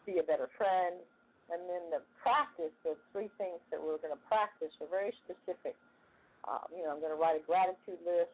be 0.08 0.20
a 0.20 0.24
better 0.24 0.48
friend. 0.56 0.96
And 1.52 1.60
then 1.68 1.92
the 1.92 2.00
practice, 2.24 2.72
the 2.84 2.96
three 3.12 3.28
things 3.36 3.60
that 3.68 3.76
we're 3.76 4.00
going 4.00 4.16
to 4.16 4.24
practice 4.28 4.72
are 4.80 4.88
very 4.88 5.12
specific. 5.24 5.76
Uh, 6.48 6.64
you 6.72 6.84
know, 6.84 6.96
I'm 6.96 7.00
going 7.00 7.12
to 7.12 7.20
write 7.20 7.36
a 7.36 7.44
gratitude 7.44 8.00
list. 8.04 8.32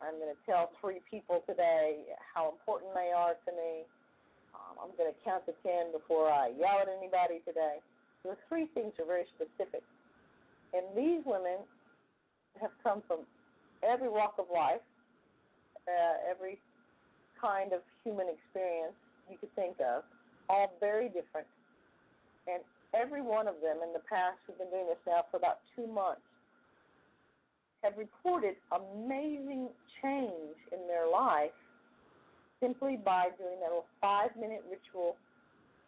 I'm 0.00 0.16
going 0.16 0.32
to 0.32 0.40
tell 0.48 0.72
three 0.80 1.04
people 1.06 1.44
today 1.46 2.02
how 2.18 2.50
important 2.50 2.96
they 2.96 3.12
are 3.12 3.36
to 3.36 3.50
me. 3.52 3.84
Um, 4.56 4.88
I'm 4.88 4.92
going 4.96 5.12
to 5.12 5.18
count 5.24 5.44
to 5.46 5.54
ten 5.62 5.92
before 5.92 6.32
I 6.32 6.52
yell 6.56 6.80
at 6.80 6.88
anybody 6.88 7.44
today. 7.44 7.80
The 8.24 8.36
three 8.48 8.66
things 8.74 8.92
are 8.98 9.06
very 9.06 9.28
specific. 9.36 9.84
And 10.72 10.88
these 10.96 11.20
women 11.24 11.60
have 12.60 12.72
come 12.82 13.02
from 13.06 13.28
every 13.84 14.08
walk 14.08 14.34
of 14.38 14.46
life, 14.52 14.82
uh, 15.88 16.16
every 16.28 16.58
kind 17.40 17.72
of 17.72 17.80
human 18.04 18.26
experience 18.28 18.96
you 19.30 19.36
could 19.36 19.52
think 19.54 19.76
of, 19.80 20.04
all 20.48 20.72
very 20.80 21.08
different. 21.08 21.46
And 22.46 22.62
every 22.94 23.22
one 23.22 23.46
of 23.46 23.60
them 23.62 23.80
in 23.82 23.92
the 23.92 24.02
past, 24.04 24.38
we've 24.48 24.58
been 24.58 24.70
doing 24.70 24.86
this 24.88 25.00
now 25.06 25.24
for 25.30 25.36
about 25.36 25.60
two 25.76 25.86
months, 25.86 26.24
have 27.82 27.98
reported 27.98 28.54
amazing 28.70 29.68
change 30.02 30.58
in 30.70 30.86
their 30.86 31.10
life 31.10 31.54
simply 32.62 32.94
by 32.94 33.34
doing 33.34 33.58
that 33.58 33.74
little 33.74 33.90
five 33.98 34.30
minute 34.38 34.62
ritual, 34.70 35.18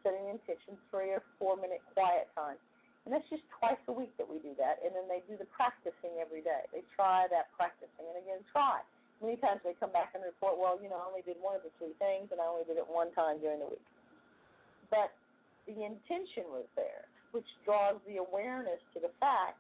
setting 0.03 0.27
intention, 0.27 0.75
three 0.91 1.15
or 1.15 1.23
four 1.39 1.55
minute 1.55 1.83
quiet 1.95 2.27
time. 2.35 2.59
And 3.07 3.13
that's 3.13 3.29
just 3.29 3.45
twice 3.61 3.79
a 3.87 3.95
week 3.95 4.11
that 4.17 4.27
we 4.27 4.41
do 4.41 4.57
that. 4.57 4.81
And 4.81 4.91
then 4.97 5.07
they 5.07 5.21
do 5.29 5.37
the 5.37 5.47
practicing 5.53 6.19
every 6.19 6.41
day. 6.41 6.65
They 6.73 6.83
try 6.97 7.29
that 7.29 7.53
practicing. 7.53 8.09
And 8.11 8.17
again, 8.17 8.41
try. 8.49 8.81
Many 9.21 9.37
times 9.39 9.61
they 9.63 9.77
come 9.77 9.93
back 9.93 10.17
and 10.17 10.25
report, 10.25 10.57
well, 10.57 10.81
you 10.81 10.89
know, 10.89 10.99
I 10.99 11.07
only 11.07 11.23
did 11.23 11.37
one 11.39 11.55
of 11.55 11.63
the 11.63 11.71
three 11.77 11.95
things 12.01 12.33
and 12.33 12.41
I 12.41 12.49
only 12.49 12.65
did 12.65 12.81
it 12.81 12.89
one 12.89 13.13
time 13.13 13.39
during 13.45 13.61
the 13.61 13.71
week. 13.71 13.87
But 14.89 15.13
the 15.67 15.85
intention 15.85 16.49
was 16.53 16.67
there, 16.77 17.09
which 17.33 17.47
draws 17.65 17.97
the 18.07 18.19
awareness 18.19 18.81
to 18.95 19.01
the 19.01 19.11
fact 19.21 19.59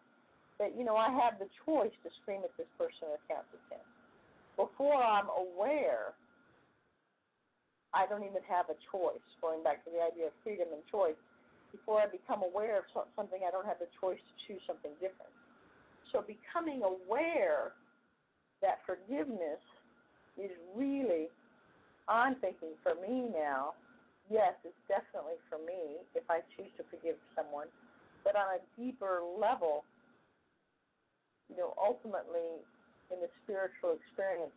that, 0.58 0.76
you 0.78 0.84
know, 0.84 0.96
I 0.96 1.10
have 1.10 1.38
the 1.42 1.50
choice 1.66 1.94
to 2.04 2.08
scream 2.22 2.42
at 2.44 2.54
this 2.56 2.70
person 2.78 3.10
or 3.10 3.18
count 3.26 3.44
to 3.50 3.58
ten. 3.66 3.82
Before 4.54 5.02
I'm 5.02 5.26
aware, 5.34 6.14
I 7.94 8.06
don't 8.06 8.22
even 8.22 8.42
have 8.46 8.70
a 8.70 8.78
choice, 8.90 9.22
going 9.42 9.62
back 9.62 9.82
to 9.86 9.90
the 9.90 10.02
idea 10.02 10.30
of 10.30 10.34
freedom 10.42 10.68
and 10.70 10.82
choice. 10.90 11.18
Before 11.74 11.98
I 11.98 12.06
become 12.06 12.42
aware 12.46 12.78
of 12.78 12.86
something, 13.18 13.42
I 13.42 13.50
don't 13.50 13.66
have 13.66 13.82
the 13.82 13.90
choice 13.98 14.18
to 14.18 14.34
choose 14.46 14.62
something 14.66 14.94
different. 15.02 15.34
So 16.12 16.22
becoming 16.22 16.86
aware 16.86 17.74
that 18.62 18.78
forgiveness 18.86 19.58
is 20.38 20.54
really, 20.76 21.26
I'm 22.06 22.36
thinking 22.38 22.78
for 22.82 22.94
me 22.94 23.26
now, 23.34 23.74
yes, 24.30 24.54
it's 24.64 24.84
definitely 24.88 25.36
for 25.48 25.58
me 25.62 26.00
if 26.14 26.24
I 26.30 26.40
choose 26.56 26.70
to 26.78 26.84
forgive 26.90 27.16
someone, 27.36 27.68
but 28.24 28.36
on 28.36 28.56
a 28.56 28.60
deeper 28.80 29.20
level, 29.20 29.84
you 31.50 31.56
know, 31.56 31.74
ultimately 31.76 32.64
in 33.12 33.20
the 33.20 33.28
spiritual 33.44 33.96
experience, 33.96 34.54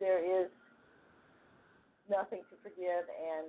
there 0.00 0.20
is 0.20 0.50
nothing 2.08 2.40
to 2.48 2.54
forgive 2.60 3.04
and 3.08 3.48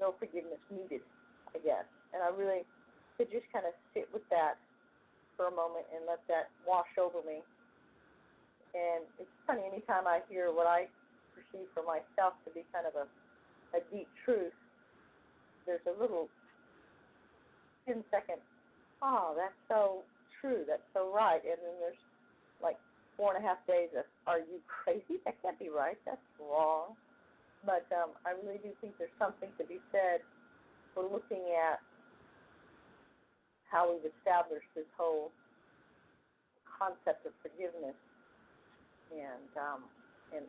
no 0.00 0.14
forgiveness 0.18 0.62
needed, 0.70 1.02
I 1.54 1.58
guess. 1.58 1.86
And 2.14 2.22
I 2.22 2.30
really 2.30 2.62
could 3.18 3.30
just 3.30 3.46
kind 3.52 3.66
of 3.66 3.74
sit 3.94 4.08
with 4.12 4.24
that 4.30 4.58
for 5.36 5.48
a 5.48 5.54
moment 5.54 5.84
and 5.94 6.04
let 6.08 6.20
that 6.28 6.48
wash 6.66 6.90
over 6.98 7.20
me. 7.26 7.42
And 8.74 9.04
it's 9.18 9.32
funny, 9.46 9.64
anytime 9.64 10.06
I 10.06 10.20
hear 10.28 10.52
what 10.52 10.66
I 10.66 10.88
perceive 11.36 11.68
for 11.76 11.84
myself 11.84 12.40
to 12.48 12.50
be 12.56 12.64
kind 12.72 12.88
of 12.88 12.96
a, 12.96 13.06
a 13.76 13.80
deep 13.92 14.08
truth, 14.24 14.56
there's 15.68 15.84
a 15.84 15.94
little 16.00 16.32
10 17.84 18.00
second, 18.10 18.40
oh, 19.04 19.36
that's 19.36 19.56
so 19.68 20.00
true, 20.40 20.64
that's 20.64 20.86
so 20.96 21.12
right. 21.12 21.44
And 21.44 21.60
then 21.60 21.76
there's 21.78 22.00
like 22.64 22.80
four 23.20 23.36
and 23.36 23.44
a 23.44 23.44
half 23.46 23.60
days 23.68 23.92
of, 23.92 24.08
are 24.24 24.40
you 24.40 24.58
crazy? 24.70 25.20
That 25.28 25.36
can't 25.44 25.58
be 25.58 25.68
right. 25.68 25.98
That's 26.08 26.22
wrong. 26.40 26.96
But 27.64 27.84
um, 27.92 28.14
I 28.24 28.32
really 28.40 28.62
do 28.62 28.70
think 28.80 28.94
there's 28.96 29.14
something 29.18 29.50
to 29.58 29.64
be 29.66 29.82
said 29.90 30.22
for 30.94 31.02
looking 31.02 31.42
at 31.52 31.82
how 33.66 33.90
we've 33.90 34.06
established 34.06 34.70
this 34.78 34.86
whole 34.94 35.34
concept 36.64 37.26
of 37.26 37.32
forgiveness 37.42 37.96
and 39.10 39.50
um, 39.58 39.82
and 40.34 40.46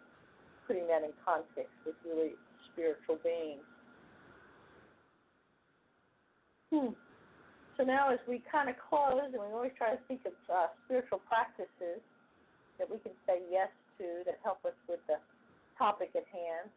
putting 0.67 0.85
that 0.91 1.01
in 1.01 1.15
context 1.23 1.71
with 1.87 1.95
really 2.03 2.35
spiritual 2.69 3.17
beings. 3.23 3.63
Hmm. 6.69 6.91
So 7.79 7.87
now, 7.87 8.11
as 8.11 8.19
we 8.27 8.43
kind 8.51 8.67
of 8.67 8.75
close, 8.77 9.31
and 9.31 9.39
we 9.39 9.49
always 9.55 9.71
try 9.79 9.95
to 9.95 10.01
think 10.11 10.27
of 10.27 10.35
uh, 10.51 10.67
spiritual 10.85 11.23
practices 11.23 12.03
that 12.77 12.85
we 12.85 12.99
can 12.99 13.15
say 13.25 13.39
yes 13.47 13.71
to 13.97 14.27
that 14.27 14.37
help 14.43 14.61
us 14.65 14.75
with 14.89 14.99
the 15.07 15.17
topic 15.77 16.11
at 16.17 16.25
hand. 16.27 16.67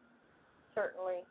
Certainly, 0.77 1.27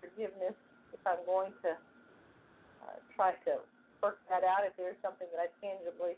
forgiveness, 0.00 0.56
if 0.94 1.02
I'm 1.04 1.20
going 1.26 1.52
to 1.66 1.74
uh, 1.74 2.98
try 3.14 3.36
to 3.50 3.60
work 4.02 4.18
that 4.30 4.42
out, 4.42 4.64
if 4.64 4.74
there's 4.78 4.98
something 5.02 5.26
that 5.34 5.42
I 5.42 5.48
tangibly 5.62 6.16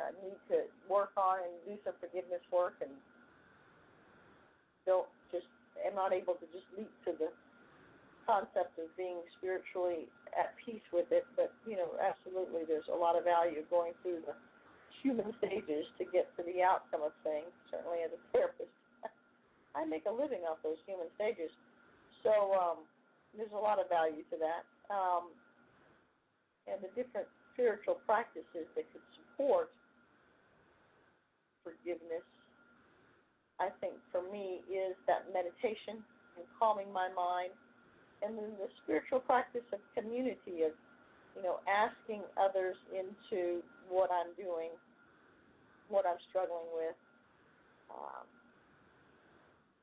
uh, 0.00 0.12
need 0.24 0.38
to 0.52 0.68
work 0.88 1.12
on 1.16 1.44
and 1.44 1.52
do 1.68 1.74
some 1.84 1.96
forgiveness 2.00 2.40
work 2.48 2.76
and 2.80 2.92
don't 4.90 5.06
just 5.30 5.46
am 5.86 5.94
not 5.94 6.10
able 6.10 6.34
to 6.34 6.46
just 6.50 6.66
leap 6.74 6.90
to 7.06 7.14
the 7.14 7.30
concept 8.26 8.74
of 8.82 8.90
being 8.98 9.22
spiritually 9.38 10.10
at 10.34 10.58
peace 10.58 10.82
with 10.90 11.06
it, 11.14 11.22
but 11.38 11.54
you 11.62 11.78
know, 11.78 11.94
absolutely 12.02 12.66
there's 12.66 12.90
a 12.90 12.98
lot 12.98 13.14
of 13.14 13.22
value 13.22 13.62
going 13.70 13.94
through 14.02 14.26
the 14.26 14.34
human 14.98 15.30
stages 15.38 15.86
to 16.02 16.02
get 16.10 16.26
to 16.34 16.42
the 16.42 16.58
outcome 16.58 17.06
of 17.06 17.14
things. 17.22 17.46
Certainly, 17.70 18.02
as 18.02 18.10
a 18.10 18.20
therapist, 18.34 18.74
I 19.78 19.86
make 19.86 20.10
a 20.10 20.14
living 20.14 20.42
off 20.42 20.58
those 20.66 20.82
human 20.90 21.06
stages. 21.14 21.54
So 22.26 22.52
um, 22.58 22.82
there's 23.38 23.54
a 23.54 23.62
lot 23.62 23.78
of 23.78 23.86
value 23.86 24.26
to 24.34 24.36
that, 24.42 24.66
um, 24.90 25.30
and 26.66 26.82
the 26.82 26.90
different 26.98 27.30
spiritual 27.54 28.02
practices 28.04 28.66
that 28.74 28.84
could 28.90 29.06
support 29.16 29.70
forgiveness. 31.64 32.26
I 33.60 33.68
think 33.80 33.94
for 34.10 34.24
me 34.32 34.64
is 34.66 34.96
that 35.06 35.28
meditation 35.32 36.00
and 36.40 36.44
calming 36.58 36.88
my 36.92 37.12
mind, 37.12 37.52
and 38.24 38.36
then 38.36 38.56
the 38.56 38.68
spiritual 38.82 39.20
practice 39.20 39.64
of 39.72 39.80
community 39.94 40.64
of 40.64 40.72
you 41.36 41.42
know, 41.42 41.60
asking 41.68 42.22
others 42.34 42.74
into 42.90 43.62
what 43.88 44.10
I'm 44.10 44.34
doing, 44.34 44.74
what 45.88 46.06
I'm 46.06 46.18
struggling 46.30 46.66
with, 46.74 46.98
um, 47.90 48.26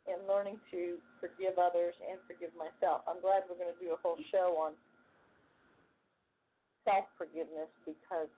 and 0.08 0.20
learning 0.28 0.60
to 0.72 0.96
forgive 1.20 1.60
others 1.60 1.96
and 2.08 2.20
forgive 2.28 2.52
myself. 2.56 3.04
I'm 3.08 3.20
glad 3.20 3.44
we're 3.48 3.60
going 3.60 3.72
to 3.72 3.82
do 3.84 3.92
a 3.92 4.00
whole 4.00 4.20
show 4.32 4.56
on 4.60 4.72
self 6.88 7.04
forgiveness 7.20 7.68
because 7.84 8.32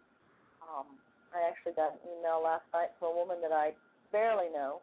um, 0.66 0.98
I 1.34 1.46
actually 1.46 1.78
got 1.78 1.98
an 1.98 2.02
email 2.10 2.42
last 2.42 2.66
night 2.74 2.94
from 2.98 3.14
a 3.14 3.16
woman 3.16 3.38
that 3.46 3.54
I 3.54 3.78
barely 4.10 4.50
know, 4.50 4.82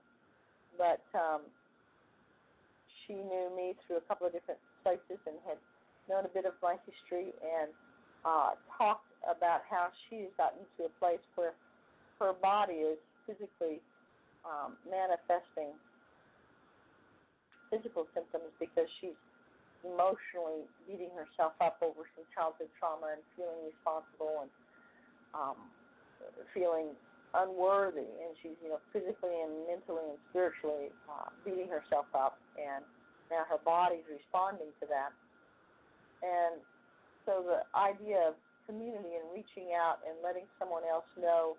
but 0.79 1.03
um, 1.17 1.43
she 3.05 3.15
knew 3.15 3.49
me 3.57 3.75
through 3.87 3.99
a 3.99 4.07
couple 4.09 4.27
of 4.27 4.33
different 4.33 4.61
places 4.83 5.19
and 5.27 5.37
had 5.47 5.59
known 6.09 6.25
a 6.25 6.33
bit 6.33 6.45
of 6.45 6.55
my 6.63 6.77
history 6.87 7.33
and 7.43 7.71
uh, 8.25 8.55
talked 8.79 9.11
about 9.27 9.63
how 9.69 9.89
she's 10.07 10.31
gotten 10.37 10.63
to 10.79 10.87
a 10.87 10.93
place 10.99 11.23
where 11.35 11.55
her 12.21 12.33
body 12.43 12.87
is 12.87 12.99
physically 13.27 13.83
um, 14.47 14.79
manifesting 14.87 15.75
physical 17.71 18.07
symptoms 18.15 18.51
because 18.63 18.87
she's 19.03 19.19
emotionally 19.83 20.67
beating 20.87 21.11
herself 21.15 21.55
up 21.63 21.79
over 21.83 22.07
some 22.15 22.27
childhood 22.35 22.71
trauma 22.79 23.19
and 23.19 23.23
feeling 23.35 23.59
responsible 23.67 24.47
and 24.47 24.51
um, 25.35 25.59
feeling 26.55 26.95
unworthy, 27.37 28.09
and 28.23 28.33
she's 28.41 28.57
you 28.65 28.73
know 28.73 28.81
physically 28.93 29.37
and 29.45 29.53
mentally 29.69 30.09
and 30.09 30.21
spiritually 30.31 30.89
uh, 31.09 31.29
beating 31.45 31.69
herself 31.69 32.07
up, 32.17 32.41
and 32.57 32.85
now 33.31 33.45
her 33.49 33.61
body's 33.65 34.07
responding 34.09 34.71
to 34.81 34.87
that, 34.89 35.13
and 36.25 36.61
so 37.27 37.43
the 37.43 37.67
idea 37.77 38.33
of 38.33 38.35
community 38.67 39.15
and 39.19 39.27
reaching 39.31 39.75
out 39.75 40.03
and 40.03 40.15
letting 40.23 40.47
someone 40.59 40.83
else 40.87 41.07
know 41.15 41.55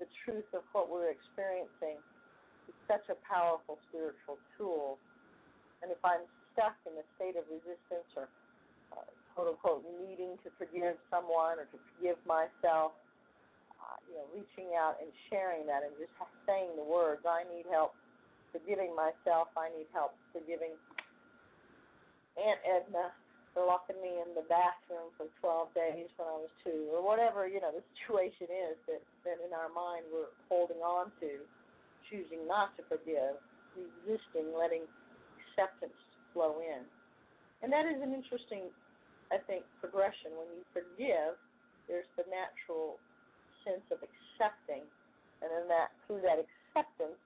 the 0.00 0.08
truth 0.24 0.48
of 0.56 0.64
what 0.72 0.88
we're 0.88 1.12
experiencing 1.12 2.00
is 2.68 2.76
such 2.88 3.04
a 3.12 3.16
powerful 3.26 3.76
spiritual 3.88 4.40
tool. 4.56 4.96
And 5.82 5.92
if 5.92 6.00
I'm 6.02 6.24
stuck 6.52 6.74
in 6.88 6.96
a 6.96 7.06
state 7.16 7.36
of 7.36 7.44
resistance 7.50 8.08
or 8.16 8.26
uh, 8.96 9.04
quote 9.34 9.54
unquote 9.54 9.84
needing 10.00 10.40
to 10.42 10.48
forgive 10.56 10.96
someone 11.12 11.60
or 11.60 11.66
to 11.68 11.78
forgive 11.94 12.18
myself, 12.24 12.96
you 14.08 14.16
know, 14.16 14.26
reaching 14.32 14.72
out 14.74 14.96
and 14.98 15.12
sharing 15.28 15.68
that 15.68 15.84
and 15.84 15.92
just 16.00 16.12
saying 16.48 16.72
the 16.74 16.84
words, 16.84 17.22
I 17.28 17.44
need 17.46 17.68
help 17.68 17.92
forgiving 18.50 18.96
myself, 18.96 19.52
I 19.54 19.68
need 19.76 19.86
help 19.92 20.16
forgiving 20.32 20.72
Aunt 22.38 22.60
Edna, 22.64 23.12
for 23.58 23.66
locking 23.66 23.98
me 23.98 24.22
in 24.22 24.30
the 24.38 24.46
bathroom 24.46 25.10
for 25.18 25.26
12 25.42 25.74
days 25.74 26.06
when 26.14 26.30
I 26.30 26.38
was 26.38 26.52
two, 26.62 26.86
or 26.94 27.02
whatever 27.02 27.50
you 27.50 27.58
know 27.58 27.74
the 27.74 27.82
situation 27.98 28.46
is 28.46 28.78
that 28.86 29.02
that 29.26 29.42
in 29.42 29.50
our 29.50 29.66
mind 29.72 30.06
we're 30.14 30.30
holding 30.46 30.78
on 30.78 31.10
to, 31.18 31.42
choosing 32.06 32.46
not 32.46 32.76
to 32.78 32.86
forgive, 32.86 33.34
resisting 33.74 34.54
letting 34.54 34.86
acceptance 35.42 35.96
flow 36.30 36.62
in, 36.62 36.86
and 37.66 37.74
that 37.74 37.82
is 37.88 37.98
an 37.98 38.14
interesting, 38.14 38.70
I 39.34 39.42
think, 39.50 39.66
progression. 39.82 40.38
When 40.38 40.48
you 40.54 40.62
forgive, 40.70 41.34
there's 41.90 42.08
the 42.14 42.28
natural 42.30 43.02
sense 43.68 43.84
of 43.92 44.00
accepting, 44.00 44.80
and 45.44 45.48
then 45.52 45.68
that 45.68 45.92
through 46.08 46.24
that 46.24 46.40
acceptance 46.40 47.20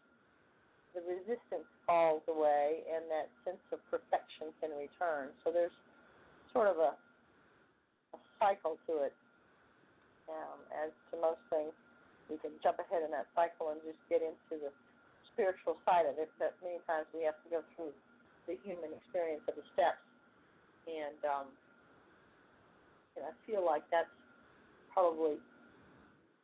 the 0.92 1.00
resistance 1.08 1.64
falls 1.88 2.20
away 2.28 2.84
and 2.84 3.08
that 3.08 3.32
sense 3.48 3.60
of 3.72 3.80
perfection 3.88 4.52
can 4.60 4.72
return. 4.76 5.32
So 5.40 5.48
there's 5.48 5.72
sort 6.52 6.68
of 6.68 6.76
a, 6.76 6.92
a 8.12 8.18
cycle 8.36 8.76
to 8.88 9.08
it. 9.08 9.16
Um, 10.28 10.60
as 10.70 10.92
to 11.10 11.18
most 11.18 11.42
things, 11.50 11.74
we 12.30 12.38
can 12.38 12.54
jump 12.62 12.78
ahead 12.78 13.02
in 13.02 13.10
that 13.10 13.26
cycle 13.34 13.74
and 13.74 13.80
just 13.82 13.98
get 14.06 14.22
into 14.22 14.60
the 14.60 14.70
spiritual 15.32 15.80
side 15.88 16.06
of 16.06 16.20
it, 16.20 16.28
but 16.38 16.54
many 16.60 16.78
times 16.84 17.08
we 17.16 17.24
have 17.24 17.36
to 17.42 17.48
go 17.48 17.60
through 17.74 17.92
the 18.46 18.54
human 18.62 18.92
experience 18.92 19.42
of 19.48 19.56
the 19.56 19.66
steps. 19.72 20.00
And, 20.86 21.18
um, 21.24 21.48
and 23.16 23.26
I 23.26 23.32
feel 23.48 23.64
like 23.64 23.82
that's 23.88 24.12
probably 24.92 25.40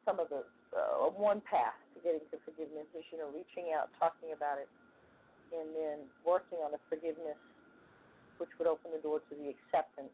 some 0.09 0.17
of 0.17 0.33
the 0.33 0.41
uh, 0.73 1.13
one 1.13 1.45
path 1.45 1.77
to 1.93 2.01
getting 2.01 2.25
to 2.33 2.41
forgiveness 2.49 2.89
is, 2.97 3.05
you 3.13 3.21
know, 3.21 3.29
reaching 3.29 3.77
out, 3.77 3.93
talking 4.01 4.33
about 4.33 4.57
it, 4.57 4.65
and 5.53 5.69
then 5.77 6.09
working 6.25 6.57
on 6.65 6.73
the 6.73 6.81
forgiveness, 6.89 7.37
which 8.41 8.49
would 8.57 8.65
open 8.65 8.89
the 8.89 9.03
door 9.05 9.21
to 9.29 9.33
the 9.37 9.53
acceptance. 9.53 10.13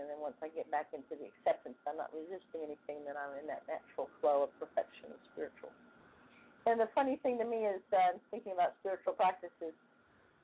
And 0.00 0.08
then 0.08 0.24
once 0.24 0.40
I 0.40 0.48
get 0.56 0.72
back 0.72 0.88
into 0.96 1.20
the 1.20 1.28
acceptance, 1.28 1.76
I'm 1.84 2.00
not 2.00 2.08
resisting 2.16 2.64
anything, 2.64 3.04
then 3.04 3.12
I'm 3.20 3.36
in 3.36 3.44
that 3.52 3.68
natural 3.68 4.08
flow 4.24 4.48
of 4.48 4.50
perfection 4.56 5.12
and 5.12 5.20
spiritual. 5.36 5.68
And 6.64 6.80
the 6.80 6.88
funny 6.96 7.20
thing 7.20 7.36
to 7.44 7.46
me 7.46 7.68
is, 7.68 7.84
uh, 7.92 8.16
thinking 8.32 8.56
about 8.56 8.72
spiritual 8.80 9.12
practices, 9.12 9.76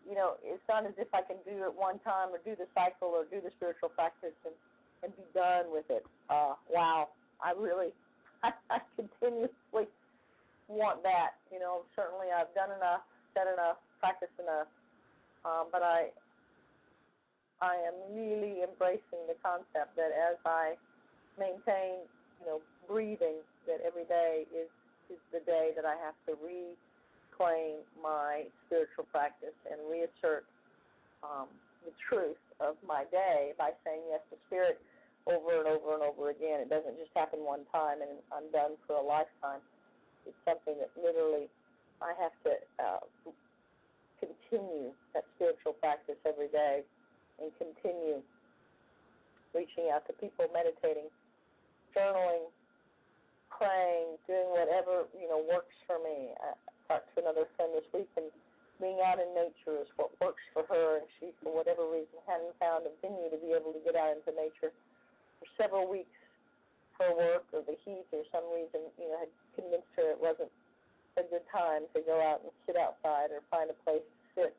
you 0.04 0.12
know, 0.12 0.36
it's 0.44 0.62
not 0.68 0.84
as 0.84 0.92
if 1.00 1.08
I 1.16 1.24
can 1.24 1.40
do 1.48 1.64
it 1.64 1.72
one 1.72 1.96
time 2.04 2.28
or 2.28 2.44
do 2.44 2.52
the 2.52 2.68
cycle 2.76 3.08
or 3.08 3.24
do 3.24 3.40
the 3.40 3.52
spiritual 3.56 3.88
practice 3.88 4.36
and, 4.44 4.52
and 5.00 5.16
be 5.16 5.24
done 5.32 5.72
with 5.72 5.88
it. 5.88 6.04
Uh, 6.28 6.60
wow, 6.68 7.08
I 7.40 7.56
really 7.56 7.96
I, 8.70 8.80
continuously 8.96 9.88
want 10.68 11.02
that. 11.02 11.40
You 11.52 11.58
know, 11.58 11.82
certainly 11.96 12.28
I've 12.32 12.52
done 12.54 12.70
enough, 12.76 13.04
said 13.34 13.50
enough, 13.52 13.76
practiced 14.00 14.36
enough, 14.40 14.68
um, 15.44 15.68
but 15.72 15.82
I 15.82 16.08
I 17.60 17.76
am 17.84 17.96
really 18.16 18.64
embracing 18.64 19.28
the 19.28 19.36
concept 19.44 19.92
that 19.96 20.16
as 20.16 20.40
I 20.48 20.80
maintain, 21.36 22.08
you 22.40 22.46
know, 22.46 22.60
breathing, 22.88 23.44
that 23.68 23.84
every 23.84 24.04
day 24.08 24.48
is 24.52 24.68
is 25.12 25.20
the 25.32 25.40
day 25.44 25.72
that 25.74 25.84
I 25.84 25.98
have 25.98 26.14
to 26.30 26.38
reclaim 26.40 27.82
my 28.00 28.46
spiritual 28.66 29.04
practice 29.10 29.56
and 29.66 29.76
reassert 29.90 30.46
um, 31.26 31.50
the 31.84 31.92
truth 32.08 32.40
of 32.60 32.76
my 32.86 33.04
day 33.10 33.52
by 33.58 33.74
saying 33.84 34.00
yes 34.08 34.20
to 34.30 34.36
spirit 34.46 34.80
over 35.26 35.60
and 35.60 35.68
over 35.68 35.94
and 35.94 36.02
over 36.02 36.30
again. 36.30 36.60
It 36.60 36.70
doesn't 36.70 36.96
just 36.96 37.12
happen 37.14 37.40
one 37.44 37.68
time 37.72 38.00
and 38.00 38.20
I'm 38.32 38.48
done 38.52 38.80
for 38.86 38.96
a 38.96 39.04
lifetime. 39.04 39.60
It's 40.26 40.36
something 40.44 40.76
that 40.80 40.90
literally 40.96 41.48
I 42.00 42.16
have 42.16 42.32
to 42.48 42.52
uh, 42.80 43.04
continue 44.20 44.92
that 45.12 45.24
spiritual 45.36 45.76
practice 45.80 46.20
every 46.24 46.48
day 46.48 46.84
and 47.40 47.52
continue 47.56 48.20
reaching 49.52 49.90
out 49.92 50.06
to 50.06 50.12
people, 50.16 50.46
meditating, 50.52 51.08
journaling, 51.96 52.48
praying, 53.50 54.16
doing 54.28 54.48
whatever 54.54 55.08
you 55.16 55.26
know 55.26 55.42
works 55.44 55.74
for 55.88 55.98
me. 56.00 56.32
I 56.38 56.54
talked 56.86 57.12
to 57.16 57.24
another 57.24 57.48
friend 57.56 57.72
this 57.74 57.88
week, 57.92 58.08
and 58.16 58.28
being 58.78 59.00
out 59.04 59.20
in 59.20 59.28
nature 59.36 59.80
is 59.80 59.90
what 59.96 60.12
works 60.20 60.44
for 60.56 60.64
her. 60.68 61.00
And 61.02 61.06
she, 61.18 61.32
for 61.42 61.52
whatever 61.52 61.84
reason, 61.88 62.16
hadn't 62.24 62.56
found 62.56 62.86
a 62.86 62.92
venue 63.04 63.28
to 63.28 63.40
be 63.40 63.52
able 63.52 63.76
to 63.76 63.82
get 63.84 63.96
out 63.96 64.16
into 64.16 64.32
nature 64.32 64.72
for 65.40 65.48
several 65.56 65.88
weeks 65.88 66.12
her 67.00 67.16
work 67.16 67.48
or 67.56 67.64
the 67.64 67.74
heat 67.82 68.04
or 68.12 68.22
some 68.28 68.44
reason, 68.52 68.92
you 69.00 69.08
know, 69.08 69.16
had 69.16 69.32
convinced 69.56 69.88
her 69.96 70.12
it 70.12 70.20
wasn't 70.20 70.52
a 71.16 71.24
good 71.32 71.42
time 71.48 71.88
to 71.96 72.04
go 72.04 72.20
out 72.20 72.44
and 72.44 72.52
sit 72.68 72.76
outside 72.76 73.32
or 73.32 73.40
find 73.48 73.72
a 73.72 73.78
place 73.82 74.04
to 74.04 74.24
sit. 74.36 74.54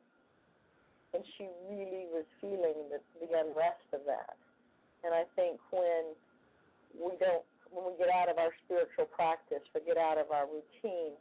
And 1.14 1.22
she 1.38 1.46
really 1.70 2.10
was 2.10 2.26
feeling 2.42 2.90
the, 2.90 2.98
the 3.22 3.30
unrest 3.30 3.86
of 3.94 4.02
that. 4.10 4.34
And 5.06 5.14
I 5.14 5.22
think 5.38 5.62
when 5.70 6.18
we 6.98 7.14
don't, 7.22 7.46
when 7.70 7.88
we 7.88 7.94
get 7.96 8.10
out 8.10 8.28
of 8.28 8.36
our 8.36 8.50
spiritual 8.66 9.06
practice 9.06 9.64
or 9.72 9.80
get 9.86 9.96
out 9.96 10.18
of 10.18 10.34
our 10.34 10.50
routine, 10.50 11.14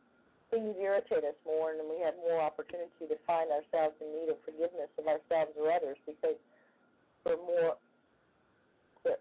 things 0.51 0.75
irritate 0.75 1.23
us 1.23 1.37
more, 1.47 1.71
and 1.71 1.79
we 1.87 2.01
have 2.03 2.17
more 2.19 2.43
opportunity 2.43 3.07
to 3.07 3.17
find 3.23 3.47
ourselves 3.53 3.95
in 4.03 4.11
need 4.11 4.27
of 4.27 4.37
forgiveness 4.43 4.91
of 4.99 5.07
ourselves 5.07 5.55
or 5.55 5.71
others 5.71 5.95
because 6.03 6.35
we're 7.23 7.39
more 7.39 7.79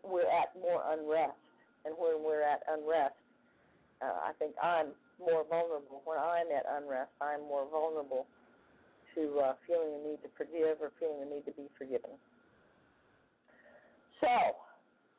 we're 0.05 0.29
at 0.29 0.53
more 0.61 0.83
unrest, 0.93 1.39
and 1.85 1.95
when 1.97 2.23
we're 2.23 2.43
at 2.43 2.63
unrest, 2.69 3.17
uh, 4.03 4.29
I 4.29 4.33
think 4.39 4.55
I'm 4.63 4.93
more 5.19 5.45
vulnerable. 5.49 6.03
When 6.05 6.19
I'm 6.19 6.49
at 6.53 6.65
unrest, 6.69 7.11
I'm 7.21 7.41
more 7.49 7.67
vulnerable 7.71 8.27
to 9.15 9.41
uh, 9.41 9.53
feeling 9.67 9.91
the 10.01 10.11
need 10.11 10.21
to 10.23 10.31
forgive 10.37 10.81
or 10.81 10.93
feeling 11.01 11.21
the 11.21 11.31
need 11.35 11.45
to 11.47 11.53
be 11.53 11.69
forgiven. 11.77 12.11
So, 14.21 14.57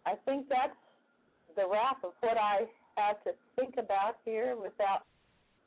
I 0.05 0.15
think 0.25 0.47
that's 0.49 0.77
the 1.55 1.67
wrap 1.67 2.03
of 2.03 2.13
what 2.21 2.37
I 2.37 2.65
had 2.95 3.17
to 3.25 3.31
think 3.55 3.75
about 3.77 4.17
here 4.25 4.55
without 4.55 5.05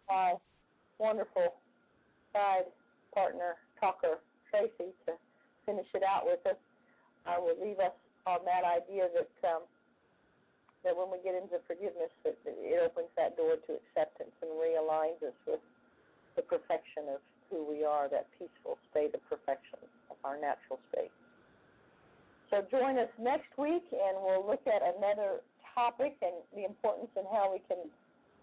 my 0.08 0.34
wonderful 0.98 1.54
side 2.32 2.70
partner, 3.12 3.56
talker, 3.80 4.18
Tracy, 4.50 4.92
to 5.06 5.12
finish 5.66 5.86
it 5.94 6.02
out 6.02 6.24
with 6.24 6.44
us. 6.46 6.58
I 7.26 7.38
will 7.38 7.56
leave 7.60 7.78
us 7.78 7.92
on 8.26 8.40
that 8.44 8.64
idea 8.64 9.08
that 9.12 9.32
um, 9.44 9.62
that 10.84 10.92
when 10.92 11.08
we 11.08 11.16
get 11.24 11.32
into 11.32 11.56
forgiveness, 11.64 12.12
that 12.24 12.36
it 12.44 12.78
opens 12.84 13.08
that 13.16 13.36
door 13.40 13.56
to 13.56 13.70
acceptance 13.80 14.36
and 14.44 14.52
realigns 14.52 15.16
us 15.24 15.36
with 15.48 15.64
the 16.36 16.44
perfection 16.44 17.08
of 17.08 17.24
who 17.48 17.64
we 17.64 17.84
are, 17.84 18.08
that 18.12 18.28
peaceful 18.36 18.76
state 18.92 19.16
of 19.16 19.20
perfection 19.32 19.80
of 20.12 20.16
our 20.28 20.36
natural 20.36 20.76
state. 20.92 21.12
So 22.52 22.60
join 22.68 23.00
us 23.00 23.08
next 23.16 23.48
week, 23.56 23.88
and 23.90 24.20
we'll 24.20 24.44
look 24.44 24.60
at 24.68 24.84
another 24.84 25.40
topic 25.72 26.20
and 26.20 26.36
the 26.52 26.68
importance 26.68 27.10
and 27.16 27.24
how 27.32 27.48
we 27.48 27.64
can 27.66 27.88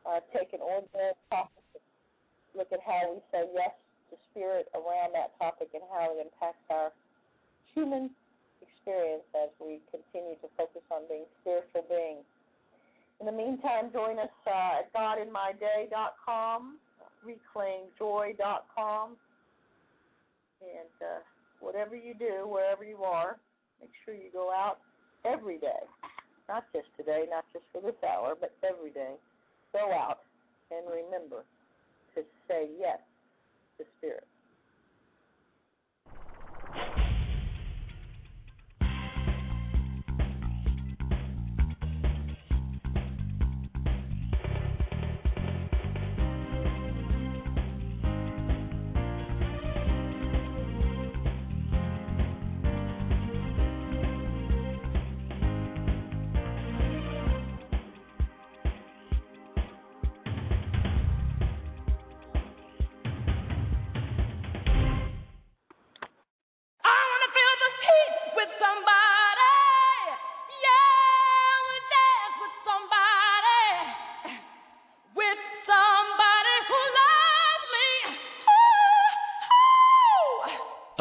uh, 0.10 0.20
take 0.34 0.52
an 0.54 0.66
ordinary 0.66 1.14
topic, 1.30 1.64
look 2.58 2.74
at 2.74 2.82
how 2.82 3.14
we 3.14 3.22
say 3.30 3.46
yes 3.54 3.72
to 4.10 4.18
spirit 4.30 4.68
around 4.74 5.14
that 5.14 5.38
topic 5.38 5.70
and 5.74 5.86
how 5.94 6.10
it 6.12 6.26
impacts 6.26 6.66
our 6.74 6.92
human 7.74 8.10
experience 8.82 9.24
as 9.38 9.50
we 9.62 9.78
continue 9.94 10.34
to 10.42 10.50
focus 10.58 10.82
on 10.90 11.02
being 11.08 11.26
spiritual 11.42 11.86
beings. 11.90 12.26
In 13.20 13.26
the 13.28 13.32
meantime, 13.32 13.94
join 13.94 14.18
us 14.18 14.34
uh, 14.48 14.82
at 14.82 14.94
godinmyday.com, 14.94 16.80
reclaimjoy.com, 17.22 19.10
and 20.62 20.96
uh, 21.02 21.22
whatever 21.60 21.96
you 21.96 22.16
do, 22.18 22.48
wherever 22.50 22.84
you 22.84 22.98
are, 23.04 23.38
make 23.80 23.92
sure 24.04 24.16
you 24.16 24.32
go 24.34 24.50
out 24.52 24.80
every 25.26 25.60
day. 25.60 25.86
Not 26.50 26.66
just 26.74 26.88
today, 26.98 27.26
not 27.30 27.46
just 27.54 27.66
for 27.72 27.82
this 27.82 27.96
hour, 28.04 28.34
but 28.40 28.54
every 28.68 28.90
day. 28.90 29.14
Go 29.72 29.92
out 29.94 30.20
and 30.72 30.86
remember 30.90 31.46
to 32.16 32.24
say 32.48 32.68
yes 32.80 32.98
to 33.78 33.86
Spirit. 34.00 34.28